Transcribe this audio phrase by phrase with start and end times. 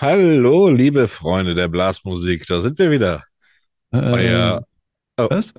[0.00, 3.24] Hallo, liebe Freunde der Blasmusik, da sind wir wieder.
[3.92, 4.66] Äh, Euer,
[5.18, 5.52] oh, was?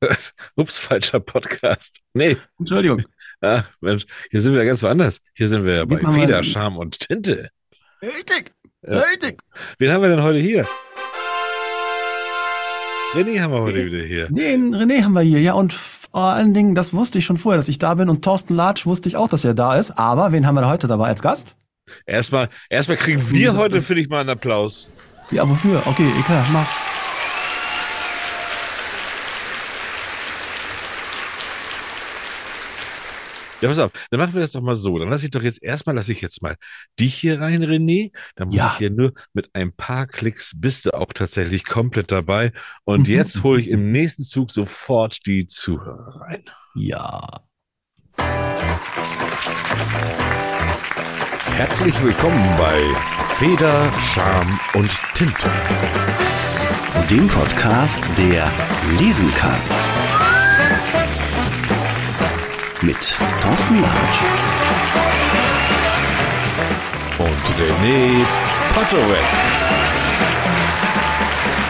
[0.56, 1.98] ups, falscher Podcast.
[2.14, 3.02] Nee, Entschuldigung.
[3.42, 5.20] ah, Mensch, hier sind wir ganz woanders.
[5.34, 7.50] Hier sind wir bei Gib mal- Feder, Charme und Tinte.
[8.00, 8.52] Richtig,
[8.86, 9.00] Ja.
[9.00, 9.42] richtig.
[9.78, 10.66] Wen haben wir denn heute hier?
[13.14, 14.28] René haben wir heute wieder hier.
[14.28, 17.56] Den René haben wir hier, ja, und vor allen Dingen, das wusste ich schon vorher,
[17.58, 20.30] dass ich da bin und Thorsten Latsch wusste ich auch, dass er da ist, aber
[20.30, 21.56] wen haben wir heute dabei als Gast?
[22.06, 24.88] Erstmal, erstmal kriegen wir Das- heute, finde ich, mal einen Applaus.
[25.30, 25.82] Ja, wofür?
[25.86, 26.66] Okay, klar, mach.
[33.60, 34.96] Ja, pass auf, dann machen wir das doch mal so.
[35.00, 36.54] Dann lasse ich doch jetzt erstmal, lasse ich jetzt mal
[37.00, 38.12] dich hier rein, René.
[38.36, 38.70] Dann muss Ja.
[38.72, 42.52] ich hier nur mit ein paar Klicks bist du auch tatsächlich komplett dabei.
[42.84, 43.14] Und Mhm.
[43.14, 46.44] jetzt hole ich im nächsten Zug sofort die Zuhörer rein.
[46.76, 47.40] Ja.
[51.58, 52.80] Herzlich willkommen bei
[53.34, 55.48] Feder, Charme und Tinte.
[57.10, 58.48] dem Podcast, der
[58.96, 59.60] lesen kann.
[62.80, 64.18] Mit Thorsten Latsch.
[67.18, 67.26] Und
[67.58, 68.24] René
[68.72, 69.26] Potterweg.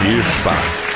[0.03, 0.88] Viel Spaß.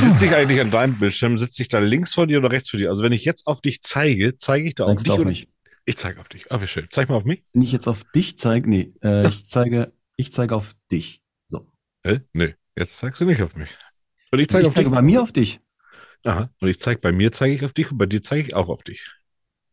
[0.00, 1.38] Sitze ich eigentlich an deinem Bildschirm?
[1.38, 2.88] Sitze ich da links vor dir oder rechts vor dir?
[2.90, 5.48] Also wenn ich jetzt auf dich zeige, zeige ich da auf Zeigst dich auf mich.
[5.84, 6.50] Ich zeige auf dich.
[6.50, 6.86] Ah, wie schön.
[6.90, 7.42] Zeig mal auf mich.
[7.52, 11.22] Wenn ich jetzt auf dich zeige, nee, äh, ich zeige, ich zeige auf dich.
[11.48, 11.66] So.
[12.04, 12.20] Hä?
[12.32, 13.70] Nee, jetzt zeigst du nicht auf mich.
[14.30, 14.94] Und ich Ich zeige auf zeige dich.
[14.94, 15.60] bei mir auf dich.
[16.24, 16.50] Aha.
[16.60, 18.68] Und ich zeige bei mir zeige ich auf dich und bei dir zeige ich auch
[18.68, 19.10] auf dich.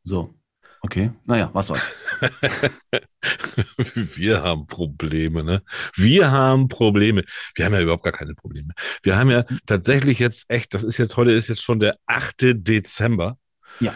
[0.02, 0.34] So.
[0.82, 1.12] Okay.
[1.26, 1.84] Naja, was soll's.
[4.16, 5.64] Wir haben Probleme, ne?
[5.96, 7.24] Wir haben Probleme.
[7.56, 8.74] Wir haben ja überhaupt gar keine Probleme.
[9.04, 12.56] Wir haben ja tatsächlich jetzt echt, das ist jetzt, heute ist jetzt schon der 8.
[12.56, 13.38] Dezember.
[13.80, 13.94] Ja.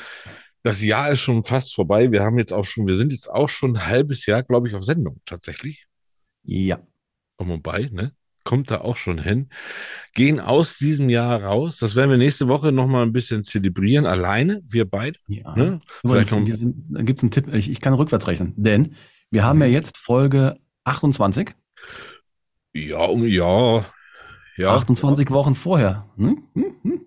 [0.63, 2.11] Das Jahr ist schon fast vorbei.
[2.11, 4.75] Wir haben jetzt auch schon, wir sind jetzt auch schon ein halbes Jahr, glaube ich,
[4.75, 5.85] auf Sendung tatsächlich.
[6.43, 6.79] Ja.
[7.37, 8.13] Um und bei, ne?
[8.43, 9.49] Kommt da auch schon hin.
[10.13, 11.77] Gehen aus diesem Jahr raus.
[11.77, 14.05] Das werden wir nächste Woche nochmal ein bisschen zelebrieren.
[14.05, 15.19] Alleine, wir beide.
[15.27, 15.55] Ja.
[15.55, 15.81] Ne?
[16.01, 16.43] Vielleicht noch-
[16.89, 18.95] da gibt's einen Tipp, ich, ich kann rückwärts rechnen, denn
[19.29, 19.73] wir haben ja Mhm.
[19.73, 21.53] jetzt Folge 28,
[22.73, 23.85] Ja, um, ja.
[24.57, 24.75] Ja.
[24.75, 26.09] 28 Wochen vorher.
[26.17, 26.43] Hm?
[26.53, 26.75] Hm?
[26.83, 27.01] Hm?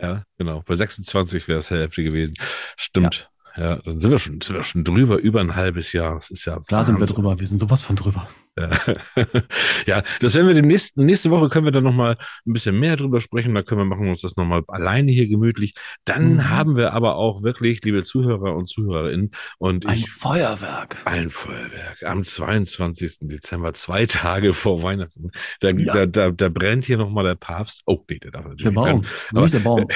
[0.00, 0.62] Ja, genau.
[0.66, 2.34] Bei 26 wäre es Hälfte gewesen.
[2.76, 3.28] Stimmt.
[3.56, 3.76] Ja.
[3.84, 6.14] dann sind wir schon, sind wir schon drüber, über ein halbes Jahr.
[6.14, 7.16] Das ist ja Klar sind wir Wahnsinn.
[7.16, 8.28] drüber, wir sind sowas von drüber.
[8.58, 8.68] Ja.
[9.86, 12.16] ja, das werden wir demnächst, nächste Woche können wir dann nochmal
[12.46, 13.54] ein bisschen mehr drüber sprechen.
[13.54, 15.74] Da können wir machen uns das nochmal alleine hier gemütlich.
[16.04, 16.48] Dann Mhm.
[16.50, 20.96] haben wir aber auch wirklich, liebe Zuhörer und Zuhörerinnen, und Ein ich Feuerwerk.
[21.04, 23.18] ein Feuerwerk am 22.
[23.28, 25.30] Dezember, zwei Tage vor Weihnachten.
[25.60, 25.92] Da, Ja.
[25.92, 27.82] da, da, da brennt hier nochmal der Papst.
[27.86, 29.06] Oh, nee, der darf natürlich Der nicht brennen.
[29.32, 29.42] Baum.
[29.42, 29.86] Nicht der Baum.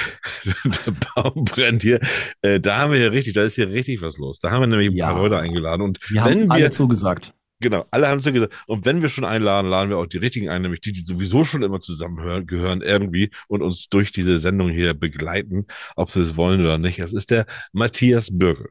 [0.85, 1.99] der Baum brennt hier.
[2.41, 4.39] Äh, da haben wir hier richtig, da ist hier richtig was los.
[4.39, 5.11] Da haben wir nämlich ein Ja.
[5.11, 5.81] paar Leute eingeladen.
[5.81, 7.33] Und Wir wenn haben alle wir, zugesagt.
[7.65, 10.49] Genau, alle haben so gesagt, und wenn wir schon einladen, laden wir auch die richtigen
[10.49, 14.69] ein, nämlich die, die sowieso schon immer zusammenhören, gehören irgendwie und uns durch diese Sendung
[14.69, 15.65] hier begleiten,
[15.95, 16.99] ob sie es wollen oder nicht.
[16.99, 18.69] Das ist der Matthias Bürgel.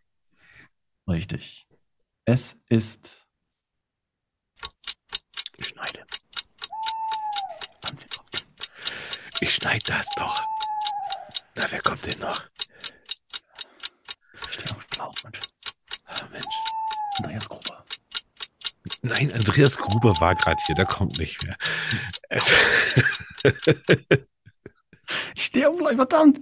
[1.08, 1.66] Richtig.
[2.24, 3.26] Es ist.
[5.56, 6.06] Ich schneide.
[9.40, 10.40] Ich schneide das doch.
[11.56, 12.44] Na, wer kommt denn noch?
[14.48, 15.40] Ich stehe auf dem Schlauch, Mensch.
[16.04, 16.54] Ah, Mensch.
[17.18, 17.83] Andreas Gruber.
[19.04, 21.56] Nein, Andreas Gruber war gerade hier, der kommt nicht mehr.
[25.34, 26.40] Ich stehe auf verdammt.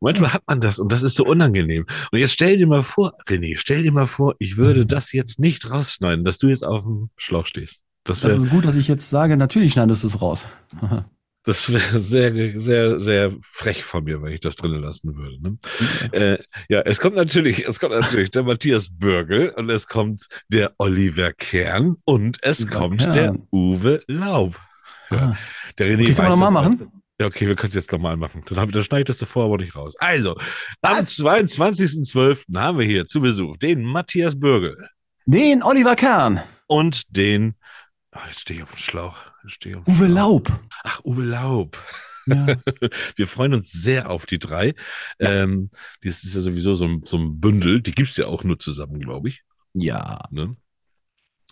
[0.00, 1.84] Manchmal hat man das und das ist so unangenehm.
[2.10, 5.38] Und jetzt stell dir mal vor, René, stell dir mal vor, ich würde das jetzt
[5.38, 7.82] nicht rausschneiden, dass du jetzt auf dem Schlauch stehst.
[8.04, 10.46] Das Das ist gut, dass ich jetzt sage, natürlich schneidest du es raus.
[11.44, 15.40] das wär sehr, sehr, sehr frech von mir, wenn ich das drinnen lassen würde.
[15.42, 15.58] Ne?
[16.12, 16.38] Äh,
[16.68, 21.32] ja, es kommt natürlich, es kommt natürlich der Matthias Bürgel und es kommt der Oliver
[21.32, 23.12] Kern und es Oliver kommt Kern.
[23.12, 24.58] der Uwe Laub.
[25.10, 25.36] Ja, Ah.
[25.78, 26.90] der René wir weiß nochmal machen?
[27.20, 28.40] Ja, okay, wir können es jetzt nochmal machen.
[28.48, 29.94] Dann, hab- dann schneide ich das davor aber nicht raus.
[29.98, 30.32] Also,
[30.82, 31.16] am Was?
[31.18, 32.56] 22.12.
[32.56, 34.88] haben wir hier zu Besuch den Matthias Bürgel
[35.26, 36.40] Den Oliver Kern.
[36.66, 37.54] und den,
[38.10, 39.16] ach, jetzt stehe ich auf dem Schlauch.
[39.44, 40.06] Auf dem Uwe.
[40.06, 40.60] Laub.
[40.82, 41.78] Ach, Uwe Laub.
[42.26, 42.46] Ja.
[43.16, 44.74] Wir freuen uns sehr auf die drei.
[45.18, 45.70] Ähm,
[46.02, 47.82] das ist ja sowieso so ein, so ein Bündel.
[47.82, 49.42] Die gibt's ja auch nur zusammen, glaube ich.
[49.74, 50.24] ja.
[50.30, 50.56] Ne?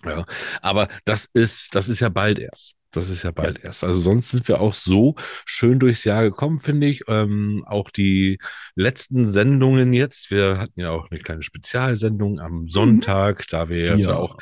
[0.05, 0.27] Ja,
[0.63, 2.75] aber das ist, das ist ja bald erst.
[2.91, 3.85] Das ist ja bald erst.
[3.85, 5.15] Also sonst sind wir auch so
[5.47, 7.03] schön durchs Jahr gekommen, finde ich.
[7.09, 8.39] Ähm, auch die
[8.75, 10.31] letzten Sendungen jetzt.
[10.31, 14.11] Wir hatten ja auch eine kleine Spezialsendung am Sonntag, da wir jetzt ja.
[14.11, 14.17] Ja.
[14.17, 14.37] auch,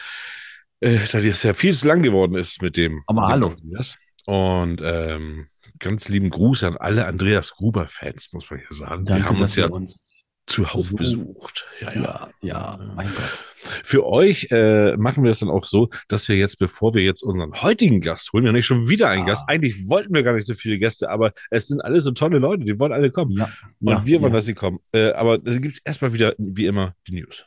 [0.80, 3.00] äh, da das ja viel zu lang geworden ist mit dem.
[3.06, 3.46] Aber mit hallo.
[3.48, 3.96] Andreas.
[4.26, 5.46] Und ähm,
[5.78, 9.04] ganz lieben Gruß an alle Andreas Gruber-Fans, muss man hier sagen.
[9.04, 10.96] Danke, wir haben uns ja wir uns zuhauf So.
[10.96, 11.64] besucht.
[11.80, 12.30] Ja, ja.
[12.42, 13.44] Ja, mein Gott.
[13.84, 17.22] Für euch äh, machen wir es dann auch so, dass wir jetzt, bevor wir jetzt
[17.22, 19.26] unseren heutigen Gast holen, ja nicht schon wieder einen Ah.
[19.26, 19.44] Gast.
[19.48, 22.64] Eigentlich wollten wir gar nicht so viele Gäste, aber es sind alle so tolle Leute,
[22.64, 23.32] die wollen alle kommen.
[23.32, 23.48] Ja,
[23.80, 24.80] Und ja, wir wollen, dass sie kommen.
[24.92, 27.46] Äh, aber da gibt es erstmal wieder, wie immer, die News.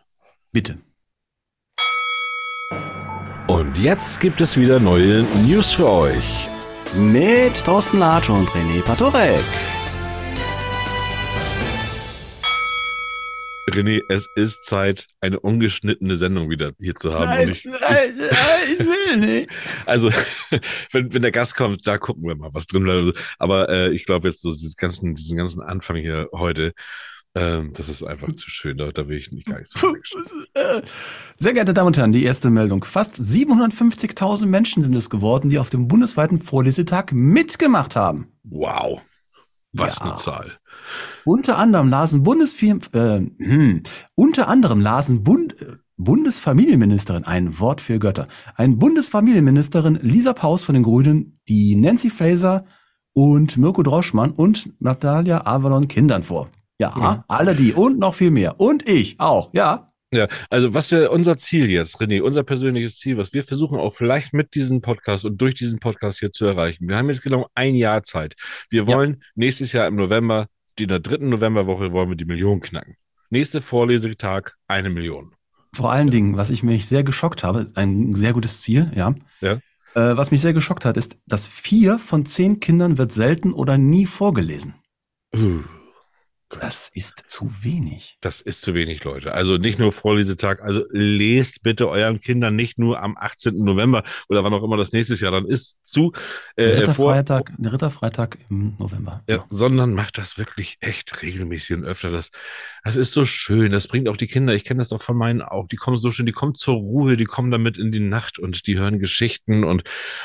[0.52, 0.78] Bitte.
[3.74, 6.48] Und jetzt gibt es wieder neue News für euch.
[6.96, 9.40] Mit Thorsten Latsch und René Patorek.
[13.72, 17.42] René, es ist Zeit, eine ungeschnittene Sendung wieder hier zu haben.
[17.42, 18.30] Und ich, nein, nein,
[18.74, 19.50] ich will nicht.
[19.88, 20.12] also,
[20.92, 23.18] wenn, wenn der Gast kommt, da gucken wir mal, was drin bleibt.
[23.40, 26.74] Aber äh, ich glaube jetzt so dieses ganzen, diesen ganzen Anfang hier heute,
[27.36, 28.78] ähm, das ist einfach zu schön.
[28.78, 29.88] Da, da will ich nicht gar nicht so
[30.54, 30.82] äh,
[31.38, 32.84] Sehr geehrte Damen und Herren, die erste Meldung.
[32.84, 38.28] Fast 750.000 Menschen sind es geworden, die auf dem bundesweiten Vorlesetag mitgemacht haben.
[38.44, 39.02] Wow.
[39.74, 40.06] Was Ja.
[40.06, 40.52] eine Zahl.
[41.26, 43.84] Unter anderem lasen Bundesfirm, äh, hm,
[44.16, 50.74] unter anderem lasen Bund, äh, Bundesfamilienministerin, ein Wort für Götter, ein Bundesfamilienministerin Lisa Paus von
[50.74, 52.66] den Grünen, die Nancy Fraser
[53.14, 56.50] und Mirko Droschmann und Natalia Avalon Kindern vor.
[56.80, 57.26] Ja, Ja.
[57.28, 58.60] alle die und noch viel mehr.
[58.60, 59.90] Und ich auch, ja.
[60.12, 63.96] Ja, also was wir unser Ziel jetzt, René, unser persönliches Ziel, was wir versuchen auch
[63.96, 66.88] vielleicht mit diesem Podcast und durch diesen Podcast hier zu erreichen.
[66.88, 68.36] Wir haben jetzt genau ein Jahr Zeit.
[68.70, 68.88] Wir Ja.
[68.96, 70.46] wollen nächstes Jahr im November,
[70.78, 72.96] in der dritten Novemberwoche wollen wir die Million knacken.
[73.32, 75.34] Nächste Vorlesetag eine Million.
[75.76, 79.16] Vor allen Dingen, was ich mich sehr geschockt habe, ein sehr gutes Ziel, ja.
[79.42, 79.54] Ja.
[79.96, 83.80] Äh, was mich sehr geschockt hat, ist, dass vier von zehn Kindern wird selten oder
[83.80, 84.76] nie vorgelesen.
[85.36, 85.62] Uh,
[86.60, 88.18] Das ist zu wenig.
[88.22, 89.34] das ist zu wenig, Leute.
[89.34, 93.58] Also nicht nur Vorlesetag, also lest bitte euren Kindern nicht nur am 18.
[93.58, 96.12] November oder wann auch immer das nächstes Jahr dann ist zu
[96.56, 99.24] äh, vor, Ritterfreitag, der Ritterfreitag im November.
[99.30, 102.12] Ja, sondern macht das wirklich echt regelmäßig und öfter.
[102.12, 102.32] Das,
[102.84, 103.72] das ist so schön.
[103.72, 104.54] Das bringt auch die Kinder.
[104.54, 105.68] Ich kenne das doch von meinen auch.
[105.68, 108.68] Die kommen so schön, die kommen zur Ruhe, die kommen damit in die Nacht und
[108.68, 109.84] die hören Geschichten und,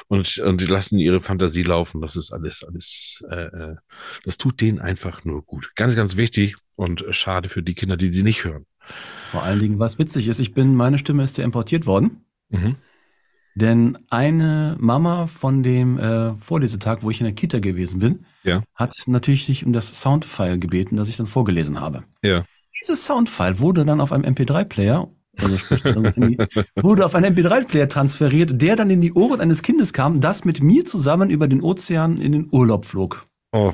[0.08, 2.00] und, und die lassen ihre Fantasie laufen.
[2.00, 3.76] Das ist alles, alles, äh, äh,
[4.24, 5.70] das tut denen einfach nur gut.
[5.76, 8.66] Ganz, ganz wichtig und schade für die Kinder, die sie nicht hören.
[9.30, 12.24] Vor allen Dingen, was witzig ist, ich bin, meine Stimme ist ja importiert worden.
[12.48, 12.76] Mhm.
[13.60, 18.62] Denn eine Mama von dem äh, Vorlesetag, wo ich in der Kita gewesen bin, Ja.
[18.74, 22.04] hat natürlich sich um das Soundfile gebeten, das ich dann vorgelesen habe.
[22.22, 22.44] Ja.
[22.80, 25.08] Dieses Soundfile wurde dann auf einem MP3-Player,
[25.38, 25.82] also sprich,
[26.76, 30.62] wurde auf einen MP3-Player transferiert, der dann in die Ohren eines Kindes kam, das mit
[30.62, 33.24] mir zusammen über den Ozean in den Urlaub flog.
[33.50, 33.72] Oh,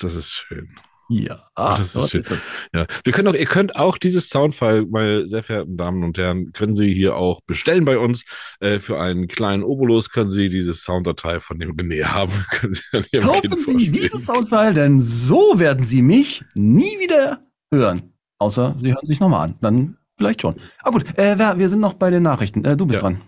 [0.00, 0.70] das ist schön.
[1.08, 2.24] Ja, Ach, das ist schön.
[2.28, 2.40] das.
[2.74, 6.50] Ja, wir können auch, ihr könnt auch dieses Soundfile, meine sehr verehrten Damen und Herren,
[6.52, 8.24] können Sie hier auch bestellen bei uns.
[8.58, 12.32] Äh, für einen kleinen Obolus können Sie diese Sounddatei von dem René haben.
[13.12, 17.40] Sie Kaufen Sie dieses Soundfile, denn so werden Sie mich nie wieder
[17.72, 18.12] hören.
[18.38, 19.54] Außer Sie hören sich nochmal an.
[19.60, 20.56] Dann vielleicht schon.
[20.82, 22.64] Ah gut, äh, wir sind noch bei den Nachrichten.
[22.64, 23.10] Äh, du bist Ja.
[23.10, 23.20] dran.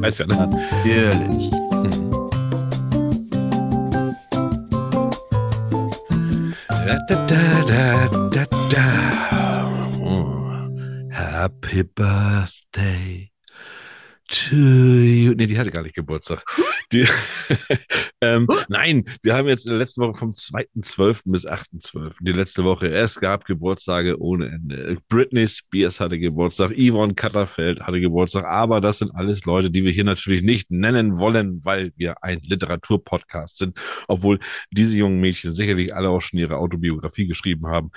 [0.00, 0.48] Weiß ja, ne?
[0.84, 1.50] Natürlich.
[6.90, 9.30] Da, da, da, da, da, da.
[10.02, 10.66] Oh.
[11.12, 13.29] Happy Birthday.
[14.52, 16.44] Nee, die hatte gar nicht Geburtstag.
[16.92, 17.06] Die,
[18.20, 21.22] ähm, nein, wir haben jetzt in der letzten Woche vom 2.12.
[21.24, 22.12] bis 8.12.
[22.20, 22.88] Die letzte Woche.
[22.90, 24.98] Es gab Geburtstage ohne Ende.
[25.08, 29.90] Britney Spears hatte Geburtstag, Yvonne Katterfeld hatte Geburtstag, aber das sind alles Leute, die wir
[29.92, 34.38] hier natürlich nicht nennen wollen, weil wir ein Literaturpodcast sind, obwohl
[34.70, 37.90] diese jungen Mädchen sicherlich alle auch schon ihre Autobiografie geschrieben haben.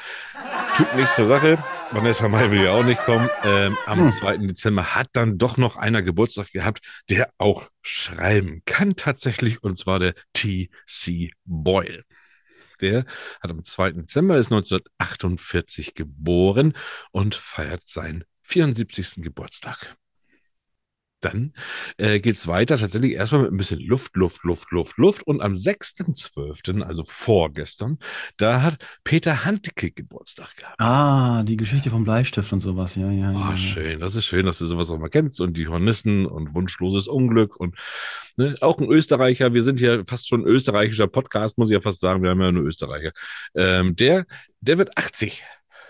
[0.75, 1.57] Tut nichts zur Sache.
[1.91, 3.29] Vanessa Mai will ja auch nicht kommen.
[3.43, 4.11] Ähm, am Hm.
[4.11, 4.37] 2.
[4.37, 9.99] Dezember hat dann doch noch einer Geburtstag gehabt, der auch schreiben kann tatsächlich, und zwar
[9.99, 11.31] der T.C.
[11.45, 12.03] Boyle.
[12.81, 13.05] Der
[13.41, 13.91] hat am 2.
[13.91, 16.73] Dezember, ist 1948 geboren
[17.11, 19.23] und feiert seinen 74.
[19.23, 19.95] Geburtstag.
[21.23, 21.53] Dann
[21.97, 25.23] äh, geht's weiter, tatsächlich erstmal mit ein bisschen Luft, Luft, Luft, Luft, Luft.
[25.25, 27.97] Und am 6.12., also vorgestern,
[28.37, 30.79] da hat Peter Handke Geburtstag gehabt.
[30.79, 32.95] Ah, die Geschichte vom Bleistift und sowas.
[32.95, 33.37] Ja, ja, ja.
[33.37, 33.57] Oh, ja.
[33.57, 35.39] schön, das ist schön, dass du sowas auch mal kennst.
[35.41, 37.75] Und die Hornissen und wunschloses Unglück und
[38.37, 39.53] ne, auch ein Österreicher.
[39.53, 42.23] Wir sind hier fast schon ein österreichischer Podcast, muss ich ja fast sagen.
[42.23, 43.11] Wir haben ja nur Österreicher.
[43.55, 44.25] Ähm, der,
[44.61, 45.43] der wird 80.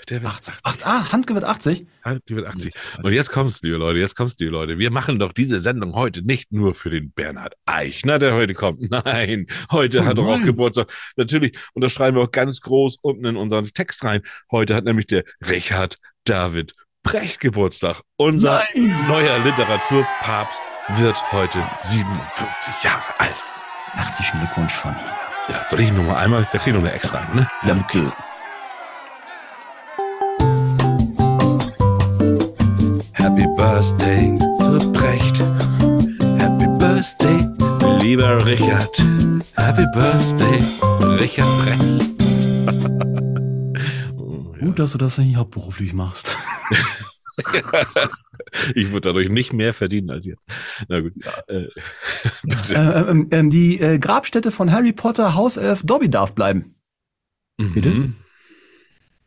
[0.10, 0.54] Der wird 80.
[0.64, 1.88] Ach, ah, Handke wird 80.
[2.04, 2.74] Ah, Die wird 80.
[3.02, 4.78] Und jetzt kommt's, liebe Leute, jetzt kommt's, liebe Leute.
[4.78, 8.82] Wir machen doch diese Sendung heute nicht nur für den Bernhard Eichner, der heute kommt.
[8.92, 10.42] Nein, heute Oh hat er auch.
[10.42, 10.92] Geburtstag.
[11.16, 14.22] Natürlich, und das schreiben wir auch ganz groß unten in unseren Text rein.
[14.52, 18.02] Heute hat nämlich der Richard David Brecht Geburtstag.
[18.18, 19.08] Unser Nein.
[19.08, 20.60] neuer Literaturpapst
[20.98, 23.36] wird heute 57 Jahre alt.
[23.92, 25.56] Herzlichen Glückwunsch von hier.
[25.56, 27.50] Ja, soll ich noch mal einmal, da krieg ich noch eine extra, ne?
[27.66, 28.06] Ja, okay.
[33.36, 35.40] Happy Birthday zu Brecht.
[36.40, 37.40] Happy Birthday,
[38.00, 38.96] lieber Richard.
[39.56, 40.60] Happy Birthday,
[41.18, 41.82] Richard Brecht.
[44.18, 44.66] Oh, ja.
[44.68, 46.30] Gut, dass du das nicht hauptberuflich machst.
[48.76, 50.46] Ich würde dadurch nicht mehr verdienen als jetzt.
[50.88, 51.14] Na gut.
[51.48, 51.66] Äh,
[52.44, 52.76] bitte.
[52.76, 56.76] Äh, ähm, ähm, die äh, Grabstätte von Harry Potter Hauself Dobby darf bleiben.
[57.58, 57.90] bitte?
[57.90, 58.16] Mhm.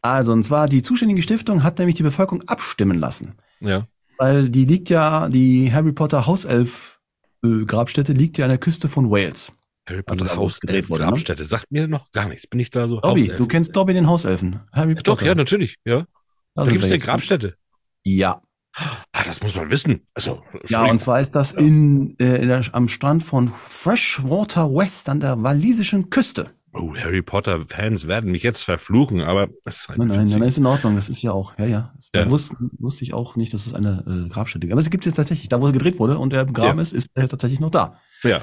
[0.00, 3.34] Also, und zwar die zuständige Stiftung hat nämlich die Bevölkerung abstimmen lassen.
[3.58, 3.88] Ja.
[4.18, 6.98] Weil die liegt ja, die Harry Potter Hauself
[7.44, 9.52] äh, Grabstätte liegt ja an der Küste von Wales.
[9.88, 11.10] Harry Also Potter da, wo es Haus gedreht wurde, ne?
[11.10, 11.44] Grabstätte.
[11.44, 12.46] Sagt mir noch gar nichts.
[12.46, 13.38] Bin ich da so Dobby, Hauself?
[13.38, 14.60] du kennst Dobby den Hauselfen.
[14.72, 15.76] Harry Ja, Doch, ja, natürlich.
[15.84, 16.06] Ja.
[16.54, 17.56] Da Also gibt es eine Grabstätte.
[18.04, 18.40] Ja.
[19.12, 20.06] Ah, das muss man wissen.
[20.14, 25.08] Also, Ja, und zwar ist das in, äh, in der, am Strand von Freshwater West
[25.08, 26.50] an der walisischen Küste.
[26.78, 30.58] Oh, Harry Potter-Fans werden mich jetzt verfluchen, aber es ist halt Nein, nein, nein, ist
[30.58, 30.94] in Ordnung.
[30.94, 31.94] Das ist ja auch, ja, ja.
[32.14, 32.30] Ja.
[32.30, 34.72] Wusste, wusste ich auch nicht, dass es eine äh, Grabstätte gibt.
[34.72, 35.48] Aber es gibt es jetzt tatsächlich.
[35.48, 36.82] Da, wo er gedreht wurde und er begraben Ja.
[36.82, 37.98] ist, ist er tatsächlich noch da.
[38.22, 38.42] Ja.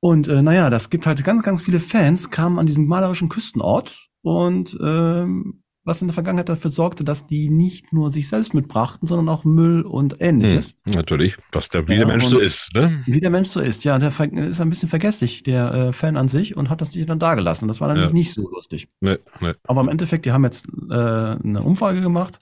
[0.00, 4.08] Und äh, naja, das gibt halt ganz, ganz viele Fans, kamen an diesen malerischen Küstenort
[4.22, 9.08] und ähm, was in der Vergangenheit dafür sorgte, dass die nicht nur sich selbst mitbrachten,
[9.08, 10.74] sondern auch Müll und ähnliches.
[10.86, 13.02] Hm, natürlich, was der wie Ja, der Mensch so ist, ne?
[13.06, 14.08] Wie der Mensch so ist, ja, der
[14.48, 17.66] ist ein bisschen vergesslich, der äh, Fan an sich, und hat das nicht dann dagelassen.
[17.68, 18.10] Das war dann Ja.
[18.10, 18.88] nicht so lustig.
[19.00, 19.56] Ne, ne.
[19.64, 22.38] Aber im Endeffekt, die haben jetzt äh, eine Umfrage gemacht,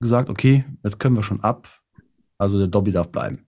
[0.00, 1.68] gesagt, okay, jetzt können wir schon ab.
[2.38, 3.46] Also der Dobby darf bleiben.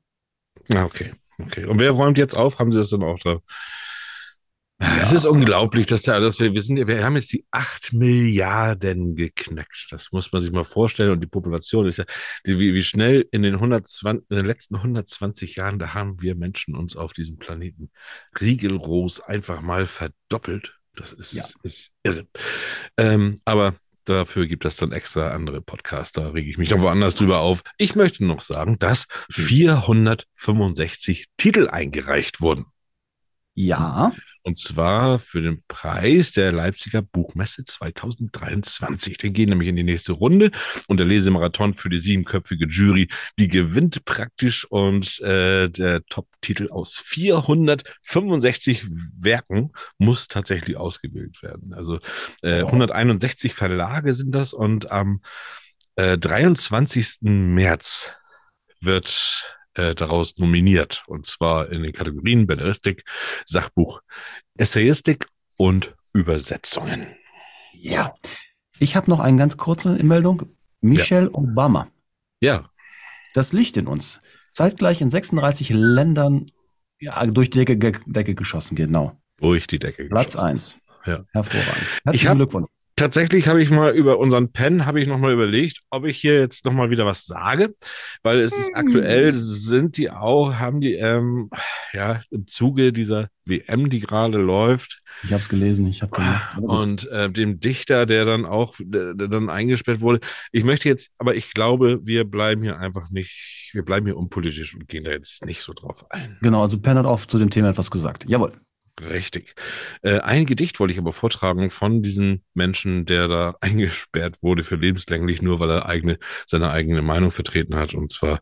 [0.69, 1.13] Ah, okay.
[1.41, 1.65] Okay.
[1.65, 2.59] Und wer räumt jetzt auf?
[2.59, 3.39] Haben Sie das dann auch da?
[4.81, 9.17] Es ist unglaublich, dass da alles, wir, wir sind, wir haben jetzt die 8 Milliarden
[9.17, 9.89] geknackt.
[9.91, 11.11] Das muss man sich mal vorstellen.
[11.11, 12.05] Und die Population ist ja,
[12.47, 16.37] die, wie, wie schnell in den 120, in den letzten 120 Jahren, da haben wir
[16.37, 17.91] Menschen uns auf diesem Planeten
[18.41, 20.77] riegelros einfach mal verdoppelt.
[20.95, 21.45] Das ist, Ja.
[21.65, 22.29] ist irre.
[22.97, 26.13] Ähm, aber dafür gibt es dann extra andere Podcasts.
[26.13, 27.63] Da rege ich mich dann woanders drüber auf.
[27.79, 32.67] Ich möchte noch sagen, dass 465 Titel eingereicht wurden.
[33.55, 34.13] Ja,
[34.49, 39.19] Und zwar für den Preis der Leipziger Buchmesse 2023.
[39.19, 40.53] Den gehen nämlich in die nächste Runde
[40.87, 46.95] und der Lesemarathon für die siebenköpfige Jury, die gewinnt praktisch und äh, der Top-Titel aus
[46.95, 48.87] 465
[49.19, 51.75] Werken muss tatsächlich ausgewählt werden.
[51.75, 51.97] Also
[52.41, 52.73] äh, Wow.
[52.73, 55.21] 161 Verlage sind das und am
[55.97, 57.19] äh, 23.
[57.21, 58.13] März
[58.81, 61.05] wird äh, daraus nominiert.
[61.07, 63.05] Und zwar in den Kategorien Belletristik,
[63.47, 64.01] Sachbuch,
[64.57, 67.07] Essayistik und Übersetzungen.
[67.73, 68.15] ja.
[68.81, 70.43] Ich habe noch eine ganz kurze Meldung.
[70.81, 71.89] Michelle Obama.
[72.41, 72.71] Ja,
[73.35, 74.21] Das Licht in uns.
[74.53, 76.53] Zeitgleich in 36 Ländern
[77.01, 79.17] ja, durch die Decke, Decke geschossen, genau.
[79.39, 80.05] durch die Decke.
[80.05, 80.47] Platz geschossen.
[80.47, 80.79] eins.
[81.07, 81.25] Ja.
[81.33, 81.77] Hervorragend.
[81.83, 82.69] Ich Herzlichen hab- Glückwunsch.
[82.99, 86.65] Tatsächlich habe ich mal über unseren Pen, habe ich nochmal überlegt, ob ich hier jetzt
[86.65, 87.75] nochmal wieder was sage,
[88.25, 91.49] weil es ist aktuell, sind die auch, haben die, ähm,
[91.93, 96.17] ja, im Zuge dieser WM, die gerade läuft, Ich habe es gelesen, ich habe
[96.61, 100.19] und äh, dem Dichter, der dann auch, der, der dann eingesperrt wurde.
[100.51, 104.75] Ich möchte jetzt, aber ich glaube, wir bleiben hier einfach nicht, wir bleiben hier unpolitisch
[104.75, 106.37] und gehen da jetzt nicht so drauf ein.
[106.43, 108.29] Genau, also Penn hat auch zu dem Thema etwas gesagt.
[108.29, 108.53] Jawohl.
[109.01, 109.55] Richtig.
[110.03, 114.77] Äh, ein Gedicht wollte ich aber vortragen von diesem Menschen, der da eingesperrt wurde für
[114.77, 117.95] lebenslänglich, nur weil er eigene, seine eigene Meinung vertreten hat.
[117.95, 118.41] Und zwar,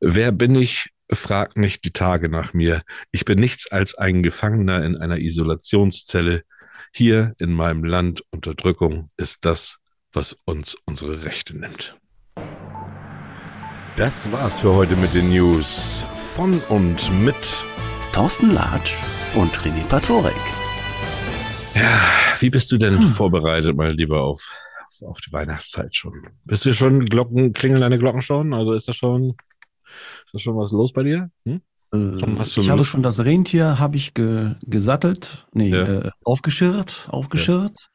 [0.00, 0.90] wer bin ich?
[1.12, 2.82] Fragt nicht die Tage nach mir.
[3.10, 6.44] Ich bin nichts als ein Gefangener in einer Isolationszelle.
[6.92, 9.78] Hier in meinem Land Unterdrückung ist das,
[10.12, 11.96] was uns unsere Rechte nimmt.
[13.96, 17.64] Das war's für heute mit den News von und mit
[18.12, 18.94] Thorsten Latsch
[19.34, 20.34] und René Patorek.
[21.74, 22.00] Ja,
[22.40, 23.08] wie bist du denn Hm.
[23.08, 24.42] vorbereitet, mein Lieber, auf,
[25.06, 26.12] auf, die Weihnachtszeit schon?
[26.44, 28.52] Bist du schon Glocken, klingeln deine Glocken schon?
[28.52, 29.34] Also ist da schon,
[30.24, 31.30] ist da schon was los bei dir?
[31.44, 31.60] Hm?
[31.94, 35.82] Äh, ich habe schon das Rentier habe ich ge, gesattelt, nee, Ja.
[35.84, 37.90] äh, aufgeschirrt, aufgeschirrt.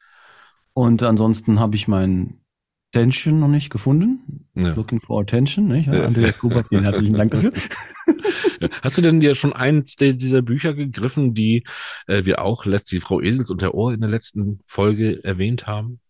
[0.74, 2.40] Und ansonsten habe ich mein
[2.92, 4.48] Tension noch nicht gefunden.
[4.54, 4.74] Ja.
[4.74, 5.86] Looking for attention, nicht?
[5.86, 6.04] Ja, Ja.
[6.06, 7.52] Andreas Kubert, vielen herzlichen Dank dafür.
[8.82, 11.64] Hast du denn dir schon eins dieser Bücher gegriffen, die
[12.06, 15.66] äh, wir auch letzte, die Frau Esels und der Ohr in der letzten Folge erwähnt
[15.66, 16.00] haben?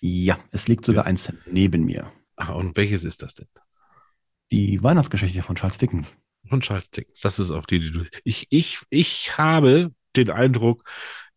[0.00, 2.10] Ja, es liegt sogar eins neben mir.
[2.36, 3.48] Ah, und welches ist das denn?
[4.50, 6.16] Die Weihnachtsgeschichte von Charles Dickens.
[6.48, 7.20] Von Charles Dickens.
[7.20, 8.04] Das ist auch die, die du.
[8.24, 10.84] Ich, ich, ich habe den Eindruck,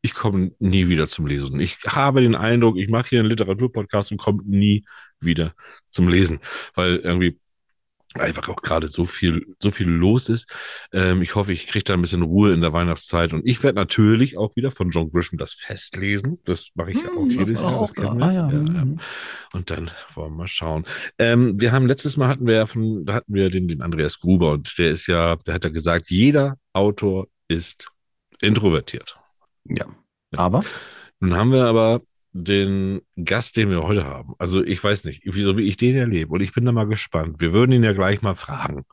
[0.02, 1.60] ich komme nie wieder zum Lesen.
[1.60, 4.86] Ich habe den Eindruck, ich mache hier einen Literaturpodcast und komme nie
[5.20, 5.54] wieder
[5.90, 6.40] zum Lesen.
[6.74, 7.40] Weil irgendwie,
[8.16, 10.48] einfach auch gerade so viel, so viel los ist.
[10.92, 13.34] Ähm, ich hoffe, ich kriege da ein bisschen Ruhe in der Weihnachtszeit.
[13.34, 16.40] Und ich werde natürlich auch wieder von John Grisham das Fest lesen.
[16.46, 17.74] Das mache ich ja auch Hm, jedes Jahr.
[17.78, 17.92] auch.
[17.98, 18.50] Ah, ja.
[18.50, 18.60] Ja, ja.
[18.60, 19.00] mhm.
[19.54, 20.86] Und dann wollen wir mal schauen.
[21.18, 24.20] Ähm, wir haben letztes Mal hatten wir ja von, da hatten wir den, den Andreas
[24.20, 27.88] Gruber und der ist ja, der hat ja gesagt, jeder Autor ist
[28.40, 29.18] introvertiert.
[29.66, 29.86] ja.
[30.36, 30.64] Aber
[31.20, 32.02] Nun haben wir aber
[32.34, 34.34] den Gast, den wir heute haben.
[34.40, 36.32] Also ich weiß nicht, wie, so wie ich den erlebe.
[36.32, 37.42] Und ich bin da mal gespannt.
[37.42, 38.84] Wir würden ihn ja gleich mal fragen.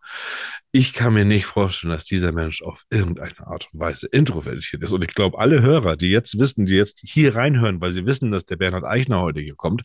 [0.72, 4.92] Ich kann mir nicht vorstellen, dass dieser Mensch auf irgendeine Art und Weise introvertiert ist.
[4.92, 8.30] Und ich glaube, alle Hörer, die jetzt wissen, die jetzt hier reinhören, weil sie wissen,
[8.32, 9.82] dass der Bernhard Eichner heute hier kommt,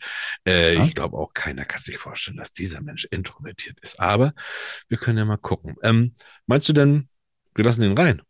[0.47, 0.83] äh, Ja.
[0.85, 3.99] ich glaube auch keiner kann sich vorstellen, dass dieser Mensch introvertiert ist.
[3.99, 4.33] Aber
[4.87, 5.75] wir können ja mal gucken.
[5.83, 6.13] Ähm,
[6.47, 7.07] meinst du denn,
[7.55, 8.21] wir lassen ihn rein?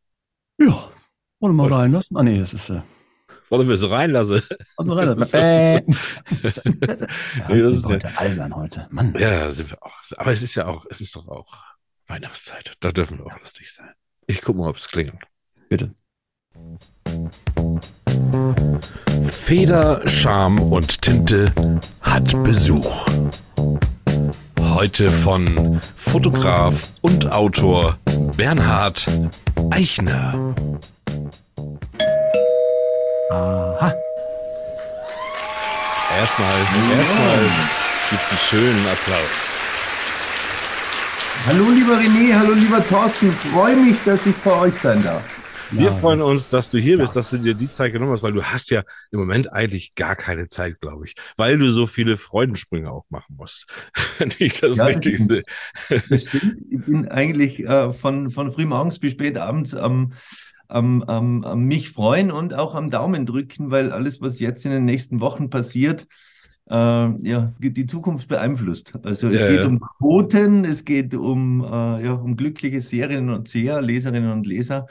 [0.60, 0.92] ja,
[1.40, 2.16] wollen wir mal reinlassen?
[2.18, 2.82] Ah nee, das ist äh,
[3.54, 4.42] Wollen wir es reinlassen?
[4.78, 5.16] also rein.
[5.20, 5.84] Nee,
[6.42, 8.88] das sind ist heute albern heute.
[8.90, 9.14] Mann.
[9.20, 9.94] Ja, sind wir auch.
[10.18, 11.54] Aber es ist ja auch, es ist doch auch
[12.08, 12.74] Weihnachtszeit.
[12.80, 13.92] Da dürfen wir auch lustig sein.
[14.26, 15.20] Ich gucke mal, ob es klingelt.
[15.70, 15.94] Bitte.
[19.22, 21.54] Feder, Charme und Tinte
[22.02, 23.06] hat Besuch.
[24.60, 28.00] Heute von Fotograf und Autor
[28.36, 29.08] Bernhard
[29.70, 30.56] Eichner.
[33.34, 33.92] Aha.
[36.20, 37.40] Erstmal, erstmal
[38.12, 39.50] gibt's einen schönen Applaus.
[41.48, 45.24] Hallo lieber René, hallo lieber Thorsten, freue mich, dass ich bei euch sein darf.
[45.72, 47.02] Wir Ja, freuen das- uns, dass du hier ja.
[47.02, 49.96] bist, dass du dir die Zeit genommen hast, weil du hast ja im Moment eigentlich
[49.96, 53.66] gar keine Zeit, glaube ich, weil du so viele Freudensprünge auch machen musst.
[54.20, 56.56] Wenn ich das Ja, richtig das- stimmt.
[56.70, 60.14] Ich bin eigentlich äh, von, von frühmorgens bis spät abends am,
[60.74, 64.72] am, am, am mich freuen und auch am Daumen drücken, weil alles, was jetzt in
[64.72, 66.08] den nächsten Wochen passiert,
[66.70, 68.94] äh, ja, die Zukunft beeinflusst.
[69.04, 69.68] Also es Ja, geht ja.
[69.68, 74.88] um Quoten, es geht um, äh, ja, um glückliche Serinnen und Seher, Leserinnen und Leser.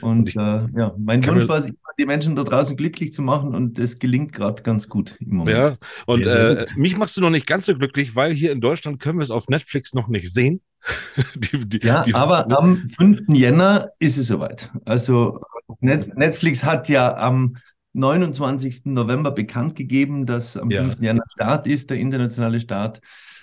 [0.00, 3.12] Und, Und ich äh, ja, mein Wunsch war es, immer, die Menschen da draußen glücklich
[3.12, 5.56] zu machen und das gelingt gerade ganz gut im Moment.
[5.56, 9.00] Ja, und äh, mich machst du noch nicht ganz so glücklich, weil hier in Deutschland
[9.00, 10.60] können wir es auf Netflix noch nicht sehen.
[11.34, 13.22] die, die, Ja, die, aber am 5.
[13.28, 14.70] Jänner ist es soweit.
[14.86, 15.40] Also
[15.80, 17.56] Net Netflix hat ja am
[17.94, 18.86] 29.
[18.86, 20.82] November bekannt gegeben, dass am Ja.
[20.82, 21.00] 5.
[21.00, 23.00] Jänner Start ist, der internationale Start.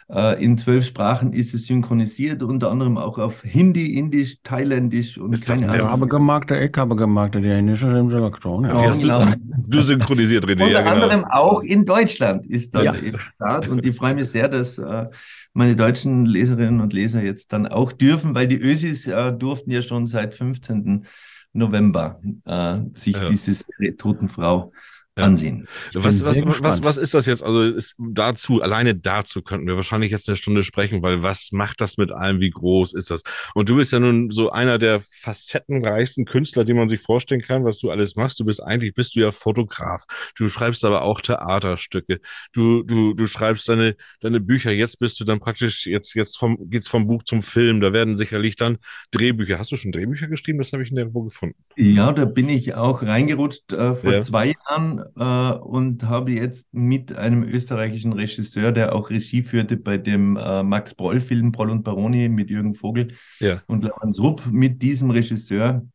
[0.07, 5.33] Äh, In zwölf Sprachen ist es synchronisiert, unter anderem auch auf Hindi, Indisch, Thailändisch und
[5.33, 5.91] Ist keine der- Ich Ahnung.
[5.93, 9.25] habe gemacht, ich habe gemacht, die indische die Ja.
[9.25, 9.25] genau.
[9.67, 10.93] du synchronisiert, René, ja, Unter genau.
[11.05, 12.91] anderem auch in Deutschland ist dann Ja.
[12.91, 13.67] der Start.
[13.67, 15.07] Und ich freue mich sehr, dass äh,
[15.55, 19.81] meine deutschen Leserinnen und Leser jetzt dann auch dürfen, weil die Ösis äh, durften ja
[19.81, 21.05] schon seit 15.
[21.53, 23.29] November äh, sich Ja.
[23.29, 23.63] diese
[23.97, 24.71] Totenfrau.
[25.15, 25.67] Ansehen.
[25.93, 27.41] Was, was, was, was ist das jetzt?
[27.41, 31.79] Also ist dazu, alleine dazu könnten wir wahrscheinlich jetzt eine Stunde sprechen, weil was macht
[31.79, 32.41] das mit allem?
[32.41, 33.21] Wie groß ist das?
[33.53, 37.63] Und du bist ja nun so einer der facettenreichsten Künstler, die man sich vorstellen kann,
[37.63, 38.39] was du alles machst.
[38.39, 40.03] Du bist eigentlich, bist du ja Fotograf.
[40.37, 42.19] Du schreibst aber auch Theaterstücke.
[42.53, 44.71] Du, du, du schreibst deine, deine Bücher.
[44.71, 47.79] Jetzt bist du dann praktisch, jetzt, jetzt vom, geht's vom Buch zum Film.
[47.79, 48.77] Da werden sicherlich dann
[49.11, 49.59] Drehbücher.
[49.59, 50.57] Hast du schon Drehbücher geschrieben?
[50.57, 51.55] Das habe ich nirgendwo gefunden.
[51.77, 54.21] Ja, da bin ich auch reingerutscht äh, vor Ja.
[54.21, 59.97] zwei Jahren äh, und habe jetzt mit einem österreichischen Regisseur, der auch Regie führte bei
[59.97, 63.61] dem äh, Max Broll-Film Broll und Baroni mit Jürgen Vogel Ja.
[63.67, 65.85] und Laurens Rupp, mit diesem Regisseur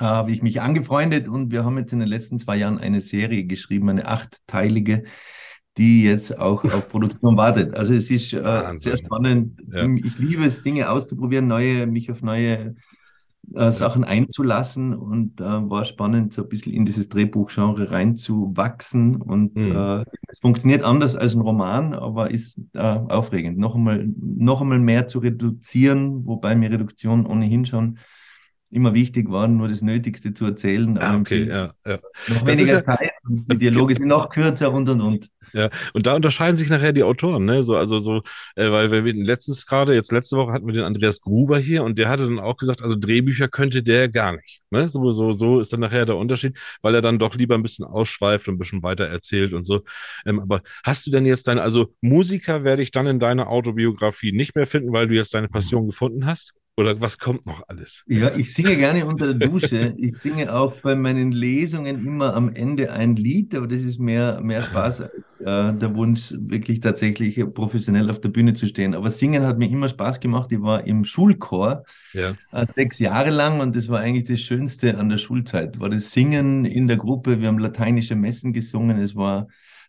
[0.00, 3.00] äh, habe ich mich angefreundet und wir haben jetzt in den letzten zwei Jahren eine
[3.00, 5.04] Serie geschrieben, eine achtteilige,
[5.76, 7.76] die jetzt auch auf Produktion wartet.
[7.76, 9.60] Also es ist äh, sehr spannend.
[9.72, 9.86] Ja.
[9.94, 12.74] Ich liebe es, Dinge auszuprobieren, neue, mich auf neue
[13.54, 19.20] äh, Sachen einzulassen und äh, war spannend, so ein bisschen in dieses Drehbuchgenre reinzuwachsen.
[19.20, 19.72] Und Mhm.
[19.72, 23.58] äh, es funktioniert anders als ein Roman, aber ist äh, aufregend.
[23.58, 27.98] Noch einmal, noch einmal mehr zu reduzieren, wobei mir Reduktion ohnehin schon
[28.74, 30.98] immer wichtig war, nur das Nötigste zu erzählen.
[30.98, 31.98] Ah, okay, ja, ja.
[32.28, 35.28] noch Das weniger ja- Zeit und die Dialoge sind noch kürzer und und und.
[35.52, 37.62] Ja, und da unterscheiden sich nachher die Autoren, ne?
[37.62, 38.22] So, also so,
[38.56, 41.84] äh, weil wenn wir letztens gerade, jetzt letzte Woche hatten wir den Andreas Gruber hier
[41.84, 44.62] und der hatte dann auch gesagt, also Drehbücher könnte der gar nicht.
[44.70, 44.88] Ne?
[44.88, 47.84] So, so, so ist dann nachher der Unterschied, weil er dann doch lieber ein bisschen
[47.84, 49.82] ausschweift und ein bisschen weiter erzählt und so.
[50.26, 54.32] Ähm, aber hast du denn jetzt deine, also Musiker werde ich dann in deiner Autobiografie
[54.32, 56.52] nicht mehr finden, weil du jetzt deine Passion gefunden hast?
[56.76, 58.02] Oder was kommt noch alles?
[58.08, 59.94] Ja, ich singe gerne unter der Dusche.
[59.96, 64.40] Ich singe auch bei meinen Lesungen immer am Ende ein Lied, aber das ist mehr,
[64.42, 68.94] mehr Spaß als äh, der Wunsch, wirklich tatsächlich professionell auf der Bühne zu stehen.
[68.94, 70.50] Aber Singen hat mir immer Spaß gemacht.
[70.50, 72.34] Ich war im Schulchor Ja.
[72.50, 75.78] äh, sechs Jahre lang und das war eigentlich das Schönste an der Schulzeit.
[75.78, 77.40] War das Singen in der Gruppe.
[77.40, 78.98] Wir haben lateinische Messen gesungen.
[78.98, 79.46] Es war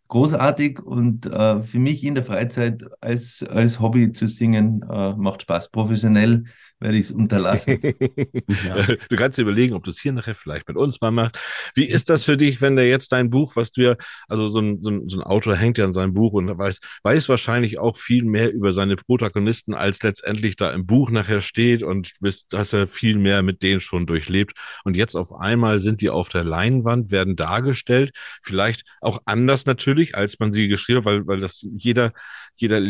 [0.07, 5.41] großartig und äh, für mich in der Freizeit als, als Hobby zu singen äh, macht
[5.41, 5.71] Spaß.
[5.71, 6.45] Professionell
[6.79, 7.79] werde ich es unterlassen.
[8.65, 8.85] ja.
[9.09, 11.39] Du kannst dir überlegen, ob du es hier nachher vielleicht mit uns mal machst.
[11.73, 13.95] Wie ist das für dich, wenn der jetzt dein Buch, was du ja,
[14.27, 16.79] also so ein, so ein, so ein Autor hängt ja an seinem Buch und weiß,
[17.03, 21.81] weiß wahrscheinlich auch viel mehr über seine Protagonisten, als letztendlich da im Buch nachher steht
[21.81, 24.57] und bist, hast ja viel mehr mit denen schon durchlebt.
[24.83, 28.11] Und jetzt auf einmal sind die auf der Leinwand, werden dargestellt,
[28.43, 29.65] vielleicht auch anders
[29.95, 32.11] natürlich, als man sie geschrieben hat, weil, weil das jeder,
[32.55, 32.81] jeder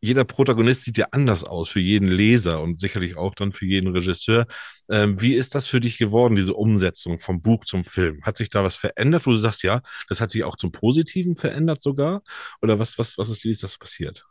[0.00, 3.88] jeder Protagonist sieht ja anders aus für jeden Leser und sicherlich auch dann für jeden
[3.88, 4.44] Regisseur.
[4.90, 8.22] Ähm, wie ist das für dich geworden, diese Umsetzung vom Buch zum Film?
[8.22, 11.36] Hat sich da was verändert, wo du sagst, ja, das hat sich auch zum Positiven
[11.36, 12.22] verändert sogar?
[12.60, 14.26] Oder was, was, was ist, wie ist das passiert?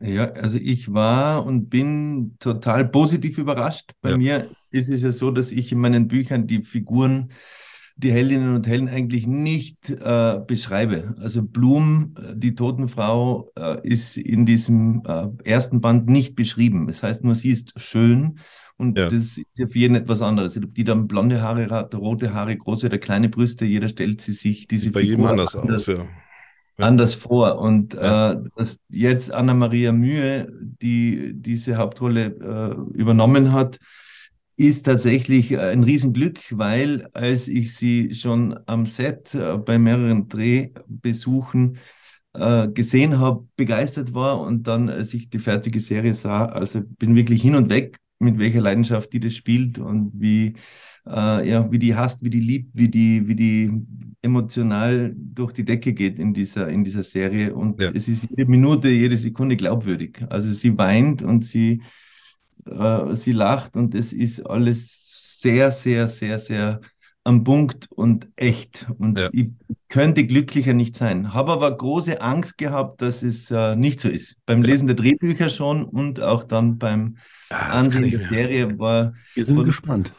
[0.00, 3.92] Ja, also ich war und bin total positiv überrascht.
[4.02, 4.18] Bei ja.
[4.18, 7.32] mir ist es ja so, dass ich in meinen Büchern die Figuren
[8.00, 11.14] die Heldinnen und Helden eigentlich nicht äh, beschreibe.
[11.20, 16.86] Also Blum, äh, die Totenfrau, äh, ist in diesem äh, ersten Band nicht beschrieben.
[16.86, 18.38] Das heißt nur, sie ist schön
[18.76, 19.04] und ja.
[19.04, 20.56] das ist ja für jeden etwas anderes.
[20.56, 24.32] Ob die dann blonde Haare hat, rote Haare, große oder kleine Brüste, jeder stellt sie
[24.32, 26.06] sich diese Sieht bei Figur jedem anders, anders aus, ja.
[26.78, 27.58] Anders vor.
[27.58, 28.32] Und ja.
[28.32, 33.78] äh, dass jetzt Anna-Maria Mühe, die diese Hauptrolle äh, übernommen hat,
[34.60, 41.78] ist tatsächlich ein Riesenglück, weil als ich sie schon am Set äh, bei mehreren Drehbesuchen
[42.34, 47.16] äh, gesehen habe, begeistert war und dann, als ich die fertige Serie sah, also bin
[47.16, 50.54] wirklich hin und weg, mit welcher Leidenschaft die das spielt und wie,
[51.06, 53.72] äh, ja, wie die hasst, wie die liebt, wie die, wie die
[54.20, 57.54] emotional durch die Decke geht in dieser, in dieser Serie.
[57.54, 57.92] Und ja.
[57.94, 60.22] es ist jede Minute, jede Sekunde glaubwürdig.
[60.28, 61.80] Also sie weint und sie
[62.66, 66.80] äh, sie lacht und es ist alles sehr, sehr, sehr, sehr
[67.24, 68.86] am Punkt und echt.
[68.98, 69.28] Und ja.
[69.32, 69.50] ich
[69.90, 71.34] könnte glücklicher nicht sein.
[71.34, 74.36] Habe aber große Angst gehabt, dass es äh, nicht so ist.
[74.46, 77.16] Beim Lesen der Drehbücher schon und auch dann beim
[77.50, 79.14] ja, Ansehen der Serie war.
[79.34, 80.14] Wir sind von, gespannt.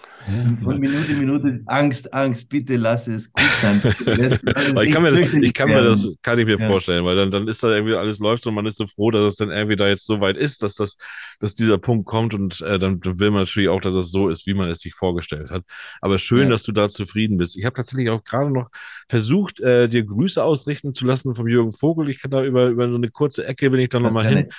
[0.63, 3.81] Von Minute Minute Angst, Angst, bitte lass es gut sein.
[4.83, 6.67] ich kann mir das, ich kann mir das kann ich mir ja.
[6.67, 9.25] vorstellen, weil dann, dann ist da irgendwie alles läuft und man ist so froh, dass
[9.25, 10.97] es dann irgendwie da jetzt so weit ist, dass das,
[11.39, 14.27] dass dieser Punkt kommt und äh, dann, dann, will man natürlich auch, dass es so
[14.27, 15.63] ist, wie man es sich vorgestellt hat.
[16.01, 16.49] Aber schön, ja.
[16.49, 17.57] dass du da zufrieden bist.
[17.57, 18.69] Ich habe tatsächlich auch gerade noch
[19.07, 22.09] versucht, äh, dir Grüße ausrichten zu lassen vom Jürgen Vogel.
[22.09, 24.49] Ich kann da über, über so eine kurze Ecke, bin ich da nochmal hin.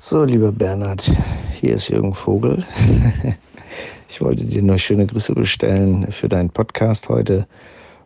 [0.00, 1.10] So, lieber Bernhard,
[1.60, 2.64] hier ist Jürgen Vogel.
[4.10, 7.46] Ich wollte dir nur schöne Grüße bestellen für deinen Podcast heute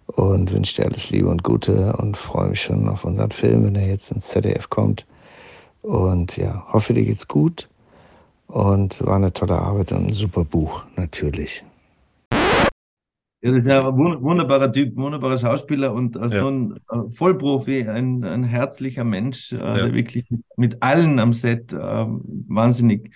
[0.07, 3.77] und wünsche dir alles Liebe und Gute und freue mich schon auf unseren Film, wenn
[3.77, 5.07] er jetzt ins ZDF kommt.
[5.81, 7.68] Und ja, hoffe, dir geht's gut
[8.48, 11.64] und war eine tolle Arbeit und ein super Buch, natürlich.
[13.42, 16.28] Ja, das ist ja ein wunderbarer Typ, wunderbarer Schauspieler und ja.
[16.28, 19.74] so ein äh, Vollprofi, ein, ein herzlicher Mensch, äh, ja.
[19.74, 20.24] der wirklich
[20.57, 23.11] mit allen am Set äh, wahnsinnig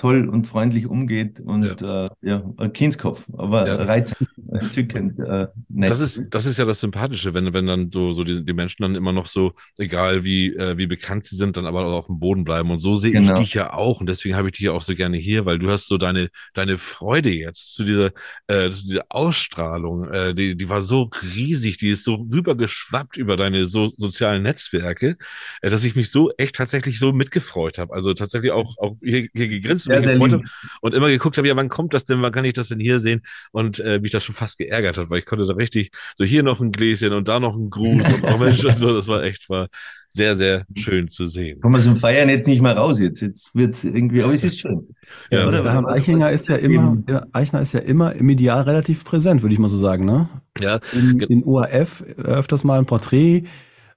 [0.00, 3.74] toll und freundlich umgeht und ja, äh, ja ein Kindskopf, aber ja.
[3.76, 5.18] reizend, entzückend.
[5.18, 8.52] Äh, das ist das ist ja das Sympathische, wenn wenn dann so so die, die
[8.54, 12.06] Menschen dann immer noch so egal wie äh, wie bekannt sie sind, dann aber auf
[12.06, 13.34] dem Boden bleiben und so sehe genau.
[13.34, 15.58] ich dich ja auch und deswegen habe ich dich ja auch so gerne hier, weil
[15.58, 18.12] du hast so deine deine Freude jetzt zu dieser
[18.46, 23.36] äh, zu dieser Ausstrahlung, äh, die die war so riesig, die ist so rübergeschwappt über
[23.36, 25.18] deine so sozialen Netzwerke,
[25.60, 27.92] äh, dass ich mich so echt tatsächlich so mitgefreut habe.
[27.92, 30.44] Also tatsächlich auch auch hier, hier gegrinst sehr, sehr lieb.
[30.80, 32.98] und immer geguckt habe, ja, wann kommt das denn, wann kann ich das denn hier
[32.98, 33.22] sehen?
[33.52, 36.42] Und äh, mich das schon fast geärgert hat, weil ich konnte da richtig so hier
[36.42, 39.22] noch ein Gläschen und da noch ein Gruß und auch Mensch und so, das war
[39.22, 39.68] echt, war
[40.12, 41.60] sehr, sehr schön zu sehen.
[41.60, 43.20] Kommen wir zum Feiern jetzt nicht mal raus jetzt.
[43.20, 44.88] Jetzt wird es irgendwie, aber es ist schön.
[45.30, 45.64] Ja, oder?
[45.64, 49.52] Ja, Eichinger ist ja immer, ja, Eichner ist ja immer im Ideal relativ präsent, würde
[49.52, 50.28] ich mal so sagen, ne?
[50.60, 50.80] Ja.
[50.92, 53.44] In, in ORF öfters mal ein Porträt,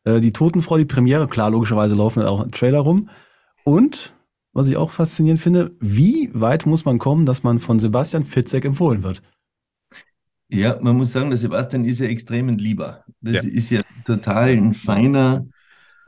[0.03, 3.09] äh, die Totenfrau, die Premiere, klar, logischerweise laufen auch Trailer rum.
[3.63, 4.13] Und
[4.53, 8.65] was ich auch faszinierend finde, wie weit muss man kommen, dass man von Sebastian Fitzek
[8.65, 9.21] empfohlen wird?
[10.47, 13.03] Ja, man muss sagen, der Sebastian ist ja extrem ein Lieber.
[13.21, 13.49] Das ja.
[13.49, 15.47] ist ja total ein feiner,